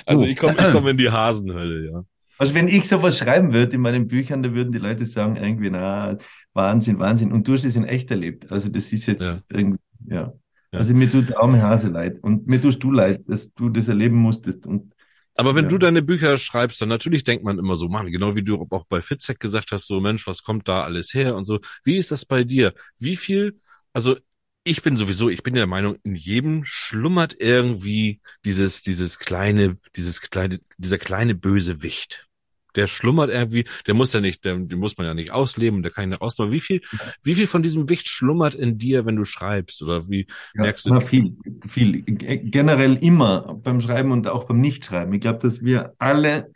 [0.05, 0.25] also So.
[0.27, 2.03] ich komme ich komm in die Hasenhölle, ja.
[2.37, 5.69] Also wenn ich sowas schreiben würde in meinen Büchern, da würden die Leute sagen, irgendwie,
[5.69, 6.17] na,
[6.55, 7.31] Wahnsinn, Wahnsinn.
[7.31, 8.51] Und du hast es in echt erlebt.
[8.51, 9.39] Also das ist jetzt Ja.
[9.51, 10.33] irgendwie, ja.
[10.71, 10.79] Ja.
[10.79, 12.17] Also mir tut arme Hase leid.
[12.23, 14.65] Und mir tust du leid, dass du das erleben musstest.
[14.65, 14.93] Und
[15.37, 15.69] Aber wenn Ja.
[15.69, 18.85] du deine Bücher schreibst, dann natürlich denkt man immer so, Mann, genau wie du auch
[18.85, 21.59] bei Fitzek gesagt hast, so Mensch, was kommt da alles her und so.
[21.83, 22.73] Wie ist das bei dir?
[22.99, 23.59] Wie viel,
[23.93, 24.15] also
[24.63, 30.21] ich bin sowieso, ich bin der Meinung, in jedem schlummert irgendwie dieses, dieses kleine, dieses
[30.21, 32.25] kleine, dieser kleine böse Wicht.
[32.75, 35.91] Der schlummert irgendwie, der muss ja nicht, der, den muss man ja nicht ausleben, der
[35.91, 36.51] kann ich nicht ausmachen.
[36.51, 36.81] Wie viel,
[37.23, 39.81] wie viel von diesem Wicht schlummert in dir, wenn du schreibst?
[39.81, 40.93] Oder wie ja, merkst du?
[40.93, 41.35] na, viel,
[41.67, 42.03] viel.
[42.03, 45.13] Generell immer beim Schreiben und auch beim Nichtschreiben.
[45.13, 46.51] Ich glaube, dass wir alle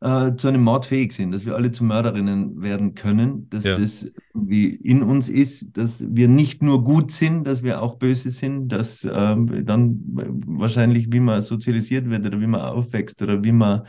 [0.00, 3.78] äh, zu einem Mord fähig sind, dass wir alle zu Mörderinnen werden können, dass Ja.
[3.78, 8.30] das wie in uns ist, dass wir nicht nur gut sind, dass wir auch böse
[8.30, 10.00] sind, dass ähm, dann
[10.46, 13.82] wahrscheinlich, wie man sozialisiert wird oder wie man aufwächst oder wie man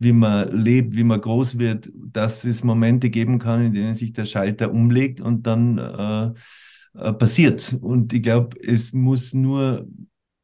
[0.00, 4.12] wie man lebt, wie man groß wird, dass es Momente geben kann, in denen sich
[4.14, 6.32] der Schalter umlegt und dann äh,
[6.94, 7.76] äh, passiert.
[7.80, 9.86] Und ich glaube, es muss nur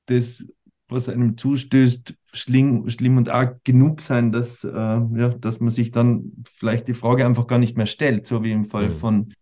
[0.07, 0.47] das,
[0.89, 5.91] was einem zustößt, schlimm, schlimm und arg genug sein, dass, äh, ja, dass man sich
[5.91, 8.93] dann vielleicht die Frage einfach gar nicht mehr stellt, so wie im Fall Mhm.
[8.93, 9.35] von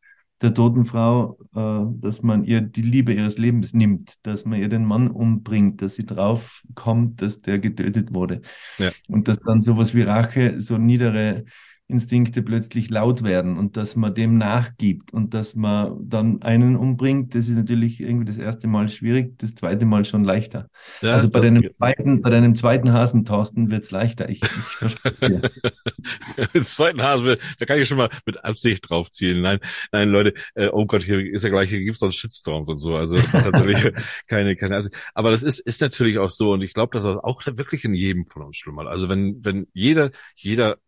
[0.44, 4.68] der toten Frau, äh, dass man ihr die Liebe ihres Lebens nimmt, dass man ihr
[4.68, 8.42] den Mann umbringt, dass sie drauf kommt, dass der getötet wurde.
[8.78, 8.90] Ja.
[9.08, 11.44] Und dass dann sowas wie Rache, so niedere
[11.86, 17.34] Instinkte plötzlich laut werden und dass man dem nachgibt und dass man dann einen umbringt,
[17.34, 20.70] das ist natürlich irgendwie das erste Mal schwierig, das zweite Mal schon leichter.
[21.02, 24.30] Ja, also bei deinem zweiten, bei deinem zweiten Hasen, Thorsten, wird's leichter.
[24.30, 26.46] Ich, ich verspreche dir.
[26.54, 29.42] Den zweiten Hase, da kann ich schon mal mit Absicht drauf zielen.
[29.42, 29.58] Nein,
[29.92, 32.96] nein, Leute, äh, oh Gott, hier ist ja gleich, hier gibt's sonst Shitstorms und so.
[32.96, 33.92] Also das war tatsächlich
[34.26, 34.96] keine, keine Absicht.
[35.12, 37.92] Aber das ist, ist natürlich auch so und ich glaube, dass das auch wirklich in
[37.92, 38.86] jedem von uns schlummert.
[38.86, 40.78] Also wenn, wenn jeder, jeder,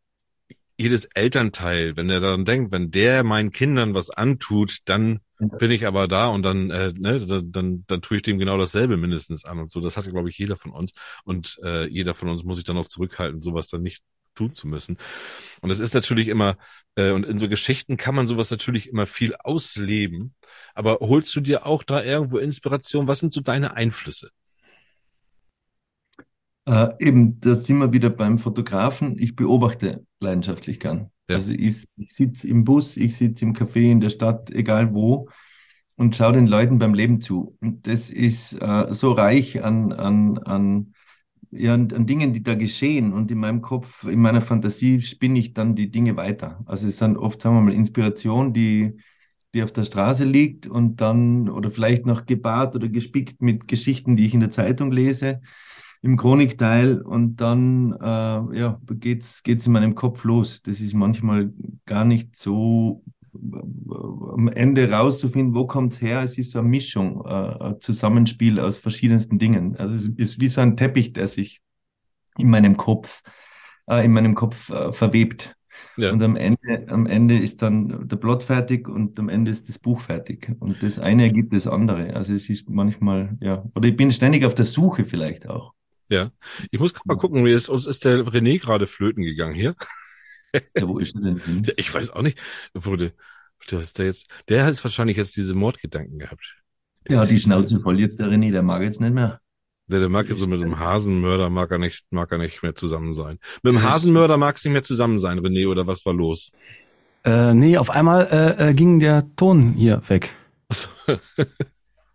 [0.79, 5.87] jedes Elternteil, wenn er daran denkt, wenn der meinen Kindern was antut, dann bin ich
[5.87, 9.45] aber da und dann, äh, ne, dann, dann, dann tue ich dem genau dasselbe mindestens
[9.45, 9.81] an und so.
[9.81, 10.93] Das hat, glaube ich, jeder von uns.
[11.25, 14.03] Und äh, jeder von uns muss sich dann auch zurückhalten, sowas dann nicht
[14.35, 14.99] tun zu müssen.
[15.61, 16.57] Und es ist natürlich immer,
[16.95, 20.35] äh, und in so Geschichten kann man sowas natürlich immer viel ausleben.
[20.75, 23.09] Aber holst du dir auch da irgendwo Inspiration?
[23.09, 24.31] Was sind so deine Einflüsse?
[26.67, 29.17] Äh, eben, da sind wir wieder beim Fotografen.
[29.19, 31.11] Ich beobachte leidenschaftlich gern.
[31.31, 31.37] Ja.
[31.37, 35.29] Also ich, ich sitze im Bus, ich sitze im Café in der Stadt, egal wo,
[35.95, 37.57] und schaue den Leuten beim Leben zu.
[37.61, 40.93] Und das ist äh, so reich an, an, an,
[41.53, 43.13] ja, an, an Dingen, die da geschehen.
[43.13, 46.63] Und in meinem Kopf, in meiner Fantasie spinne ich dann die Dinge weiter.
[46.67, 48.97] Also es sind oft, sagen wir mal, Inspiration, die,
[49.55, 54.17] die auf der Straße liegt und dann, oder vielleicht noch gebart oder gespickt mit Geschichten,
[54.17, 55.41] die ich in der Zeitung lese
[56.07, 60.63] im Chronikteil und dann äh, ja, geht's, geht's in meinem Kopf los.
[60.63, 61.53] Das ist manchmal
[61.85, 63.03] gar nicht so
[63.35, 63.59] äh,
[64.33, 66.23] am Ende rauszufinden, wo kommt's her.
[66.23, 69.77] Es ist so eine Mischung, äh, ein Zusammenspiel aus verschiedensten Dingen.
[69.77, 71.61] Also es ist wie so ein Teppich, der sich
[72.39, 73.23] in meinem Kopf,
[73.91, 75.57] äh, in meinem Kopf äh, verwebt.
[75.97, 76.13] Ja.
[76.13, 79.81] Und am Ende, am Ende ist dann der Plot fertig und am Ende ist das
[79.81, 80.55] Buch fertig.
[80.61, 82.15] Und das eine ergibt das andere.
[82.15, 85.75] Also es ist manchmal, ja, oder ich bin ständig auf der Suche vielleicht auch.
[86.09, 86.31] Ja.
[86.71, 89.75] Ich muss gerade mal gucken, wie es, uns ist der René gerade flöten gegangen hier.
[90.77, 91.67] Ja, wo ist er denn hin?
[91.77, 92.41] Ich weiß auch nicht.
[92.73, 93.13] Wurde,
[93.71, 96.57] der ist der jetzt, der hat jetzt wahrscheinlich jetzt diese Mordgedanken gehabt.
[97.09, 99.41] Ja, die Schnauze voll jetzt der René, der mag jetzt nicht mehr.
[99.89, 102.75] Der, der mag jetzt so mit dem Hasenmörder mag er nicht, mag er nicht mehr
[102.75, 103.39] zusammen sein.
[103.63, 106.51] Mit dem Hasenmörder magst du nicht mehr zusammen sein, René, oder was war los?
[107.25, 110.35] Äh, nee, auf einmal äh, äh, ging der Ton hier weg.
[110.69, 110.89] Achso.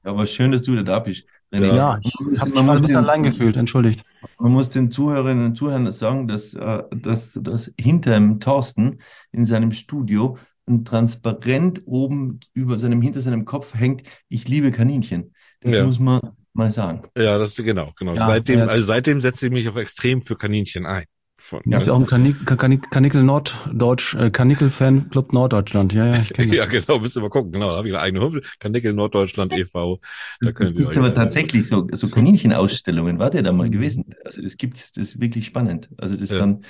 [0.03, 1.25] Aber schön, dass du da bist.
[1.53, 1.75] René.
[1.75, 4.03] Ja, ich habe mich man mal ein muss bisschen den- allein gefühlt, entschuldigt.
[4.39, 8.99] Man muss den Zuhörerinnen und Zuhörern sagen, dass, äh, dass, dass hinter dem Thorsten
[9.31, 10.37] in seinem Studio
[10.67, 15.33] ein Transparent oben über seinem, hinter seinem Kopf hängt, ich liebe Kaninchen.
[15.59, 15.85] Das Ja.
[15.85, 16.21] muss man
[16.53, 17.01] mal sagen.
[17.17, 18.15] Ja, das ist genau, genau.
[18.15, 18.65] Ja, seitdem, ja.
[18.67, 21.05] also seitdem setze ich mich auch extrem für Kaninchen ein.
[21.51, 25.91] Von, Du bist ja auch Kanik Kanik Kanickel Norddeutsch, äh, Kanickel-Fan-Club Norddeutschland.
[25.91, 27.51] Ja, ja, ich kenne ja, genau, müsst ihr mal gucken.
[27.51, 28.41] Genau, da habe ich eine eigene Homepage.
[28.59, 29.99] Kanickel Norddeutschland e.V.
[30.39, 33.19] Da Es könnt ihr gibt aber tatsächlich so, so Kaninchenausstellungen.
[33.19, 34.05] Wart ihr da mal gewesen?
[34.23, 35.89] Also das gibt's, das ist wirklich spannend.
[35.97, 36.39] Also das Ja.
[36.39, 36.61] dann,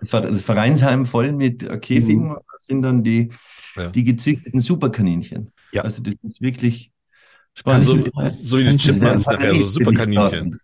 [0.00, 2.28] das war das Vereinsheim voll mit Käfigen.
[2.30, 2.36] Mhm.
[2.50, 3.28] Das sind dann die,
[3.76, 3.88] Ja.
[3.88, 5.50] die gezüchteten Superkaninchen.
[5.72, 5.82] Ja.
[5.82, 6.90] Also das ist wirklich
[7.66, 7.84] Ja, spannend.
[7.84, 10.24] so, so wie die Chipmunks Ja, nachher, so super Kaninchen.
[10.30, 10.60] Kaninchen.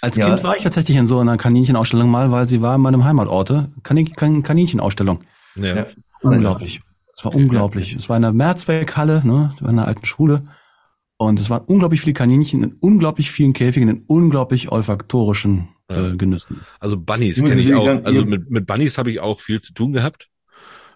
[0.00, 0.28] Als Ja.
[0.28, 3.68] Kind war ich tatsächlich in so einer Kaninchenausstellung mal, weil sie war in meinem Heimatorte.
[3.82, 5.20] Kanin Kan Kaninchenausstellung.
[5.56, 5.76] Ja.
[5.76, 5.86] Ja.
[6.22, 6.80] Unglaublich.
[7.16, 7.94] Es war unglaublich.
[7.94, 10.42] Es war in der Mehrzweckhalle, ne, in einer alten Schule.
[11.18, 16.60] Und es waren unglaublich viele Kaninchen in unglaublich vielen Käfigen, in unglaublich olfaktorischen äh, Genüssen.
[16.78, 18.04] Also Bunnies kenne ich auch.
[18.04, 20.28] Also mit, mit Bunnies habe ich auch viel zu tun gehabt.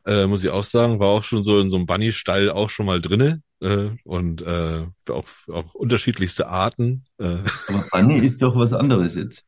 [0.06, 2.86] Äh, muss ich auch sagen, war auch schon so in so einem Bunny-Stall auch schon
[2.86, 3.42] mal drinne.
[3.62, 7.04] Äh, und äh, auch, auch unterschiedlichste Arten.
[7.18, 7.36] Äh,
[7.68, 9.44] Aber Bunny ist doch was anderes jetzt.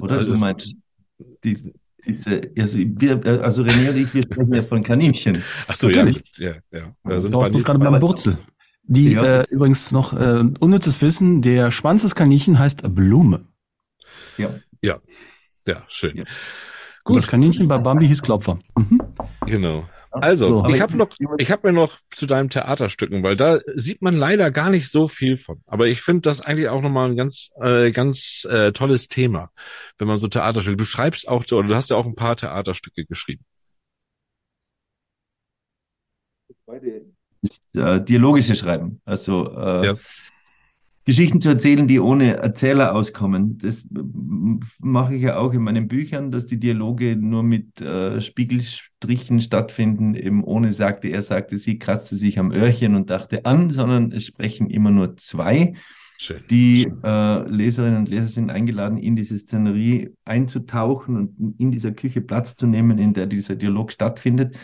[0.00, 0.74] Oder also du meinst,
[1.42, 1.72] die,
[2.06, 5.42] diese, also, wir, also René und ich, wir sprechen ja von Kaninchen.
[5.66, 6.22] Ach so, ja, Natürlich.
[6.22, 6.94] gut, ja, ja.
[7.02, 8.38] Da sind Du warst gerade beim Burzel.
[8.84, 9.40] Die Ja.
[9.40, 13.46] äh, übrigens noch äh, unnützes Wissen, der Schwanz des Kaninchen heißt Blume.
[14.36, 15.00] Ja.
[15.66, 16.18] ja, schön.
[16.18, 16.24] Ja.
[17.04, 18.58] Und das Kaninchen bei Bambi hieß Klopfer.
[18.76, 19.00] Mhm.
[19.46, 19.88] Genau.
[20.22, 20.68] Also, So.
[20.68, 24.14] ich habe noch, ich- ich habe mir noch zu deinem Theaterstücken, weil da sieht man
[24.16, 25.62] leider gar nicht so viel von.
[25.66, 29.50] Aber ich finde das eigentlich auch nochmal ein ganz, äh, ganz äh, tolles Thema,
[29.98, 30.76] wenn man so Theaterstücke.
[30.76, 33.44] Du schreibst auch, oder du hast ja auch ein paar Theaterstücke geschrieben.
[37.42, 39.00] ist äh, dialogische Schreiben.
[39.04, 39.94] Also äh, Ja.
[41.06, 43.58] Geschichten zu erzählen, die ohne Erzähler auskommen.
[43.58, 44.00] Das äh,
[44.80, 50.16] mache ich ja auch in meinen Büchern, dass die Dialoge nur mit äh, Spiegelstrichen stattfinden,
[50.16, 54.24] eben ohne sagte, er sagte, sie kratzte sich am Öhrchen und dachte an, sondern es
[54.24, 55.74] sprechen immer nur zwei.
[56.18, 56.42] Schön.
[56.50, 62.20] Die äh, Leserinnen und Leser sind eingeladen, in diese Szenerie einzutauchen und in dieser Küche
[62.20, 64.56] Platz zu nehmen, in der dieser Dialog stattfindet.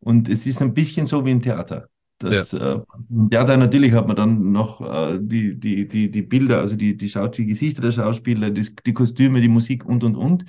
[0.00, 1.88] Und es ist ein bisschen so wie im Theater.
[2.18, 2.78] Das, äh,
[3.10, 6.96] Im Theater natürlich hat man dann noch äh, die, die, die, die Bilder, also die,
[6.96, 10.44] die, Schau die Gesichter der Schauspieler, das, die Kostüme, die Musik und, und, und.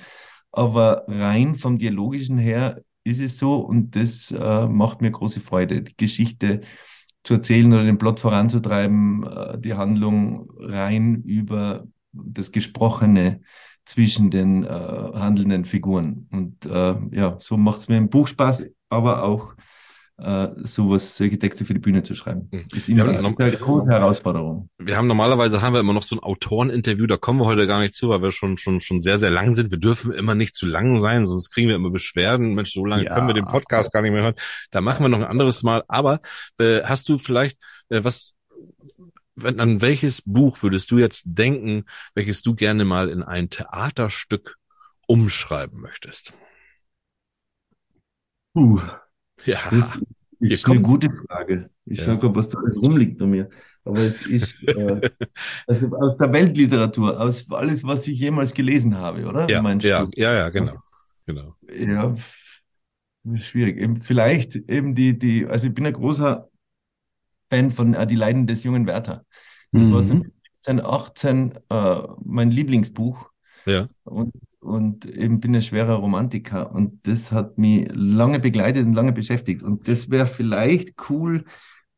[0.52, 5.82] Aber rein vom Dialogischen her ist es so und das äh, macht mir große Freude,
[5.82, 6.62] die Geschichte
[7.24, 13.40] zu erzählen oder den Plot voranzutreiben, äh, die Handlung rein über das Gesprochene
[13.84, 16.28] zwischen den äh, handelnden Figuren.
[16.30, 19.55] Und äh, ja, so macht es mir im Buch Spaß, aber auch
[20.18, 22.48] äh, sowas, solche Texte für die Bühne zu schreiben.
[22.50, 22.64] Mhm.
[22.74, 24.70] Ist immer eine sehr große Herausforderung.
[24.78, 27.80] Wir haben normalerweise haben wir immer noch so ein Autoreninterview, da kommen wir heute gar
[27.80, 29.70] nicht zu, weil wir schon schon schon sehr sehr lang sind.
[29.70, 32.54] Wir dürfen immer nicht zu lang sein, sonst kriegen wir immer Beschwerden.
[32.54, 33.14] Mensch, so lange Ja.
[33.14, 34.34] können wir den Podcast gar nicht mehr hören.
[34.70, 35.84] Da machen wir noch ein anderes Mal.
[35.88, 36.20] Aber
[36.58, 37.58] äh, hast du vielleicht
[37.90, 38.34] äh, was?
[39.38, 41.84] Wenn, an welches Buch würdest du jetzt denken,
[42.14, 44.56] welches du gerne mal in ein Theaterstück
[45.06, 46.32] umschreiben möchtest?
[48.54, 48.80] Puh,
[49.44, 49.98] Ja, das
[50.40, 51.70] ist eine gute Frage.
[51.84, 52.04] Ich Ja.
[52.04, 53.48] schaue gerade, was da alles rumliegt bei mir.
[53.84, 55.00] Aber es ist äh,
[55.66, 59.48] also aus der Weltliteratur, aus alles, was ich jemals gelesen habe, oder?
[59.48, 60.82] ja, ja, ja, ja, genau,
[61.26, 61.56] genau.
[61.68, 62.14] Ja,
[63.38, 63.78] schwierig.
[63.78, 66.48] Eben vielleicht eben die, die, also ich bin ein großer
[67.50, 69.24] Fan von äh, Die Leiden des jungen Werther.
[69.74, 70.32] Das war so Mhm.
[70.60, 73.30] 2018 äh, mein Lieblingsbuch
[73.64, 74.34] Ja, und,
[74.66, 79.62] und eben bin ein schwerer Romantiker und das hat mich lange begleitet und lange beschäftigt.
[79.62, 81.44] Und das wäre vielleicht cool,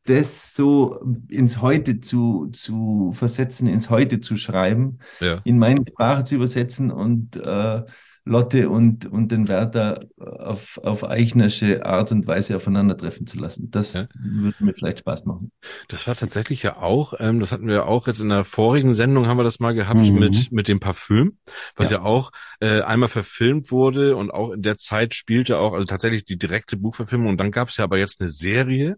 [0.05, 5.41] das so ins Heute zu, zu versetzen, ins Heute zu schreiben ja.
[5.43, 7.83] in meine Sprache zu übersetzen und äh,
[8.25, 13.71] Lotte und, und den Werther auf, auf Eichnersche Art und Weise aufeinandertreffen zu lassen.
[13.71, 14.07] Das Ja.
[14.13, 15.51] würde mir vielleicht Spaß machen.
[15.87, 19.27] Das war tatsächlich ja auch, ähm, das hatten wir auch jetzt in der vorigen Sendung
[19.27, 20.19] haben wir das mal gehabt Mhm.
[20.19, 21.37] mit mit dem Parfüm,
[21.75, 22.03] was ja, Ja.
[22.03, 26.37] auch äh, einmal verfilmt wurde und auch in der Zeit spielte auch, also tatsächlich die
[26.37, 27.29] direkte Buchverfilmung.
[27.29, 28.97] Und dann gab es ja aber jetzt eine Serie.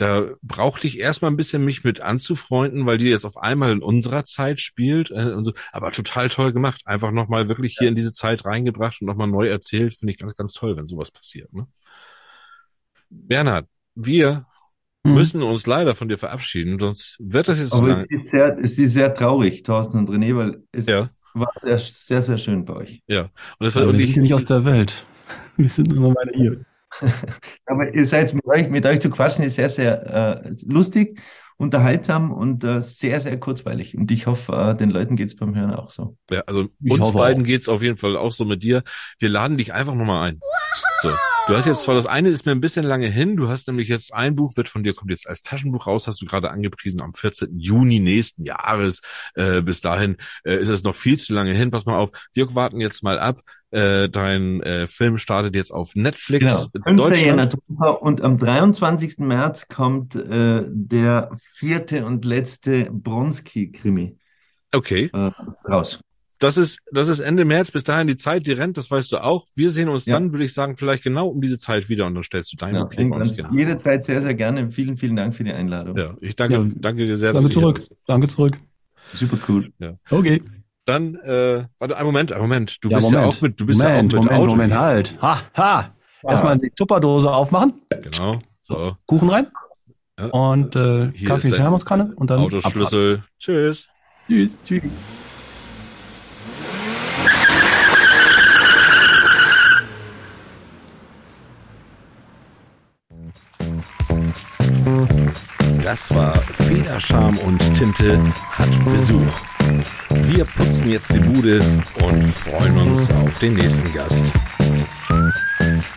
[0.00, 3.82] Da brauchte ich erstmal ein bisschen mich mit anzufreunden, weil die jetzt auf einmal in
[3.82, 5.10] unserer Zeit spielt.
[5.10, 5.52] Äh, und so.
[5.72, 6.80] Aber total toll gemacht.
[6.86, 9.94] Einfach nochmal wirklich hier in diese Zeit reingebracht und nochmal neu erzählt.
[9.98, 11.52] Finde ich ganz, ganz toll, wenn sowas passiert.
[11.52, 11.66] Ne?
[13.10, 14.46] Bernhard, wir
[15.04, 15.14] Mhm.
[15.14, 17.98] müssen uns leider von dir verabschieden, sonst wird das jetzt Aber lang.
[18.00, 21.08] es ist sehr, es ist sehr traurig, Thorsten und René, weil es Ja.
[21.34, 23.02] war sehr, sehr, sehr schön bei euch.
[23.06, 23.22] Ja.
[23.22, 25.06] Und das war Ja, wir sind ich, ja nicht aus der Welt.
[25.56, 26.64] Wir sind nur Weile hier.
[27.66, 31.20] Aber ihr seid mit euch, mit euch zu quatschen, ist sehr, sehr äh, lustig,
[31.56, 33.96] unterhaltsam und äh, sehr, sehr kurzweilig.
[33.96, 36.16] Und ich hoffe, äh, den Leuten geht's beim Hören auch so.
[36.30, 37.46] ja, also Ich uns beiden auch.
[37.46, 38.82] geht's auf jeden Fall auch so mit dir.
[39.18, 40.40] Wir laden dich einfach nochmal ein.
[41.02, 41.10] So.
[41.46, 43.36] Du hast jetzt zwar das eine ist mir ein bisschen lange hin.
[43.36, 46.22] Du hast nämlich jetzt ein Buch wird von dir kommt jetzt als Taschenbuch raus, hast
[46.22, 47.58] du gerade angepriesen am 14.
[47.58, 49.00] Juni nächsten Jahres.
[49.34, 51.70] Äh, bis dahin äh, ist es noch viel zu lange hin.
[51.70, 52.10] Pass mal auf.
[52.34, 53.40] Wir warten jetzt mal ab.
[53.72, 56.84] Äh, dein äh, Film startet jetzt auf Netflix Genau.
[56.86, 56.96] 5.
[56.96, 57.56] Deutschland.
[58.00, 59.18] Und am 23.
[59.18, 64.16] März kommt äh, der vierte und letzte Bronski-Krimi
[64.74, 65.10] Okay.
[65.12, 65.30] äh,
[65.68, 66.00] raus.
[66.40, 67.70] das ist, das ist Ende März.
[67.70, 69.46] Bis dahin die Zeit, die rennt, das weißt du auch.
[69.54, 70.14] Wir sehen uns Ja.
[70.18, 72.74] dann, würde ich sagen, vielleicht genau um diese Zeit wieder und dann stellst du deinen
[72.74, 73.52] Ja, klicken uns ganz, genau.
[73.54, 74.70] jederzeit sehr, sehr gerne.
[74.72, 75.96] Vielen, vielen Dank für die Einladung.
[75.96, 76.66] Ja, ich danke, Ja.
[76.74, 77.82] danke dir sehr, dass Danke zurück.
[78.06, 78.58] Danke zurück.
[79.12, 79.72] Super cool.
[80.10, 80.42] Okay.
[80.86, 82.78] Dann, äh, warte, einen Moment, einen Moment.
[82.80, 83.22] Du Ja, bist Moment.
[83.34, 84.50] ja auch mit, du bist Moment, ja auch mit Moment, Auto.
[84.50, 85.18] Moment, halt.
[85.22, 85.94] Ha, ha.
[86.22, 88.38] Erstmal die Tupperdose aufmachen, Genau.
[88.62, 88.96] So.
[89.06, 89.46] Kuchen rein
[90.18, 90.26] Ja.
[90.26, 92.64] und äh, Hier Kaffee, ist dein Thermoskanne und dann Abfahrt.
[92.66, 93.24] Autoschlüssel.
[93.38, 93.88] Tschüss.
[94.26, 94.58] Tschüss.
[94.66, 94.82] Tschüss.
[105.82, 108.18] Das war Federscham und Tinte
[108.52, 109.40] hat Besuch.
[110.24, 111.60] Wir putzen jetzt die Bude
[112.02, 114.24] und freuen uns auf den nächsten Gast.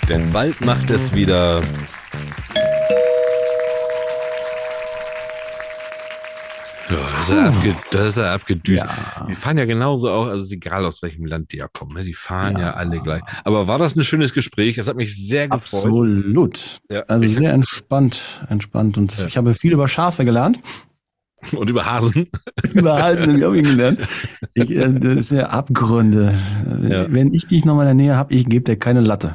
[0.10, 1.62] Denn bald macht es wieder.
[6.90, 8.84] Ja, das ist abge, das ist ja abgedüst.
[8.84, 9.26] Ja.
[9.30, 12.04] Die fahren ja genauso auch, also ist egal aus welchem Land die ja kommen, ne?
[12.04, 12.62] die fahren ja.
[12.62, 12.74] Ja.
[12.74, 13.22] alle gleich.
[13.44, 14.76] Aber war das ein schönes Gespräch?
[14.76, 15.86] Das hat mich sehr gefreut.
[15.86, 16.80] Absolut.
[16.90, 18.98] Ja, Also sehr entspannt, entspannt.
[18.98, 20.60] Und ich habe viel über Schafe gelernt.
[21.52, 22.28] Und über Hasen.
[22.74, 24.00] Über Halsen habe ich auch gelernt.
[24.54, 26.34] Ich, äh, das ist ja Abgründe.
[26.88, 27.12] Ja.
[27.12, 29.34] Wenn ich dich noch mal in der Nähe habe, ich gebe dir keine Latte.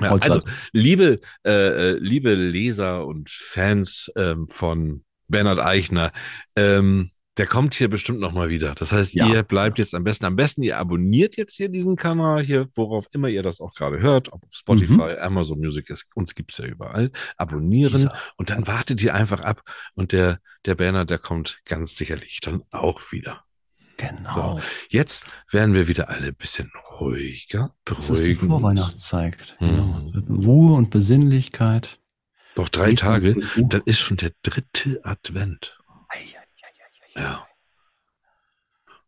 [0.00, 0.40] Ja, also,
[0.72, 6.12] liebe, äh, äh, liebe Leser und Fans ähm, von Bernhard Eichner,
[6.56, 7.10] ähm,
[7.40, 8.74] der kommt hier bestimmt noch mal wieder.
[8.74, 9.26] Das heißt, Ja.
[9.26, 13.06] ihr bleibt jetzt am besten, am besten ihr abonniert jetzt hier diesen Kanal hier, worauf
[13.14, 17.10] immer ihr das auch gerade hört, ob Spotify, Amazon Music ist, uns gibt's ja überall.
[17.38, 18.14] Abonnieren Dieser.
[18.36, 19.62] und dann wartet ihr einfach ab
[19.94, 23.42] und der, der Bernhard, der kommt ganz sicherlich dann auch wieder.
[23.96, 24.60] Genau.
[24.90, 28.34] Jetzt werden wir wieder alle ein bisschen ruhiger, Das ist die.
[28.34, 29.56] Vorweihnachtszeit.
[29.60, 30.02] Genau.
[30.08, 32.00] Es wird Ruhe und Besinnlichkeit.
[32.56, 35.78] Noch drei Tage, dann ist schon der dritte Advent.
[36.08, 37.09] Ei, ei, ei, ei, ei, ei.
[37.20, 37.46] Ja.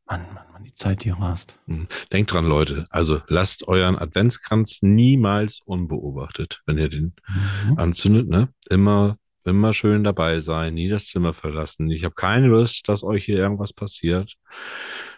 [0.07, 1.59] Mann, Mann, Mann, die Zeit, die rast.
[1.67, 1.87] Hm.
[2.13, 2.87] Denkt dran, Leute.
[2.91, 7.15] Also lasst euren Adventskranz niemals unbeobachtet, wenn ihr den
[7.65, 7.79] Mhm.
[7.79, 8.49] anzündet, ne?
[8.69, 11.91] Immer, immer schön dabei sein, nie das Zimmer verlassen.
[11.91, 14.35] Ich habe keine Lust, dass euch hier irgendwas passiert.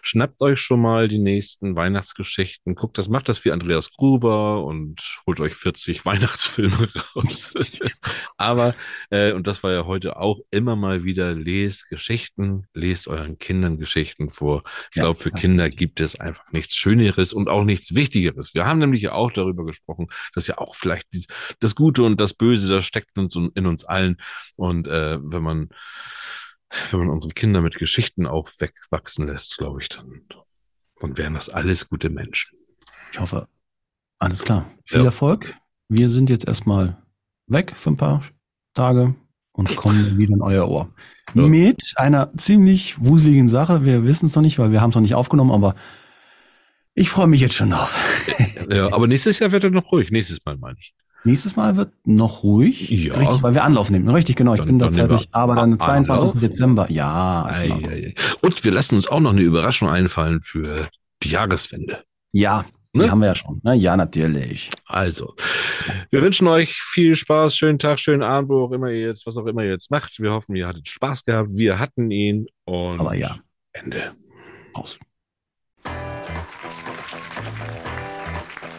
[0.07, 2.75] Schnappt euch schon mal die nächsten Weihnachtsgeschichten.
[2.75, 7.53] Guckt das, macht das wie Andreas Gruber und holt euch 40 Weihnachtsfilme raus.
[8.37, 8.75] Aber,
[9.09, 13.79] äh, und das war ja heute auch immer mal wieder, lest Geschichten, lest euren Kindern
[13.79, 14.61] Geschichten vor.
[14.91, 18.53] Ich Ja, glaube, für Kinder gibt es einfach nichts Schöneres und auch nichts Wichtigeres.
[18.53, 20.05] Wir haben nämlich ja auch darüber gesprochen,
[20.35, 21.25] dass ja auch vielleicht dies,
[21.59, 24.17] das Gute und das Böse, das steckt uns in uns allen.
[24.55, 25.69] Und äh, wenn man
[26.91, 30.05] wenn man unsere Kinder mit Geschichten aufwachsen lässt, glaube ich, dann,
[30.99, 32.57] dann wären das alles gute Menschen.
[33.11, 33.47] Ich hoffe,
[34.19, 34.69] alles klar.
[34.85, 35.05] Viel Ja.
[35.05, 35.55] Erfolg.
[35.87, 37.01] Wir sind jetzt erstmal
[37.47, 38.23] weg für ein paar
[38.73, 39.15] Tage
[39.51, 40.89] und kommen wieder in euer Ohr.
[41.33, 41.41] Ja.
[41.43, 43.83] Mit einer ziemlich wuseligen Sache.
[43.85, 45.75] Wir wissen es noch nicht, weil wir haben es noch nicht aufgenommen, aber
[46.93, 47.93] ich freue mich jetzt schon drauf.
[48.69, 50.11] Ja, aber nächstes Jahr wird er noch ruhig.
[50.11, 50.93] Nächstes Mal meine ich.
[51.25, 52.89] Nächstes Mal wird noch ruhig.
[52.89, 53.15] Ja.
[53.15, 54.07] Richtig, weil wir Anlauf nehmen.
[54.09, 54.53] Richtig, genau.
[54.53, 56.09] Ich Dann- bin da zeitlich, aber dann A- 22.
[56.11, 56.39] Anlauf.
[56.39, 56.91] Dezember.
[56.91, 58.13] Ja, Ei, ei, ei.
[58.41, 60.87] Und wir lassen uns auch noch eine Überraschung einfallen für
[61.23, 62.03] die Jahreswende.
[62.31, 63.11] ja, die Ne?
[63.11, 63.59] haben wir ja schon.
[63.63, 64.69] Na, ja, natürlich.
[64.85, 65.33] Also,
[66.11, 69.35] wir wünschen euch viel Spaß, schönen Tag, schönen Abend, wo auch immer ihr jetzt, was
[69.35, 70.17] auch immer ihr jetzt macht.
[70.19, 71.49] Wir hoffen, ihr hattet Spaß gehabt.
[71.51, 73.39] Wir hatten ihn und Aber ja,
[73.73, 74.13] Ende.
[74.73, 74.97] aus.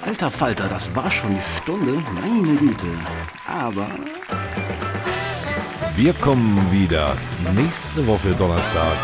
[0.06, 2.02] Alter Falter, das war schon die Stunde.
[2.14, 2.86] Meine Güte.
[3.46, 3.88] Aber
[5.96, 7.16] Wir kommen wieder
[7.54, 8.96] nächste Woche Donnerstag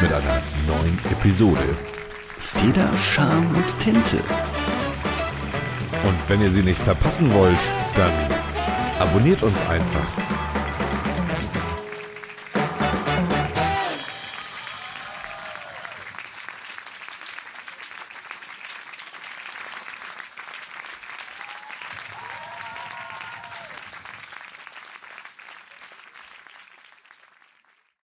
[0.00, 1.64] mit einer neuen Episode.
[2.38, 4.18] Feder, Charme und Tinte.
[6.04, 8.12] Und wenn ihr sie nicht verpassen wollt, dann
[9.00, 10.06] abonniert uns einfach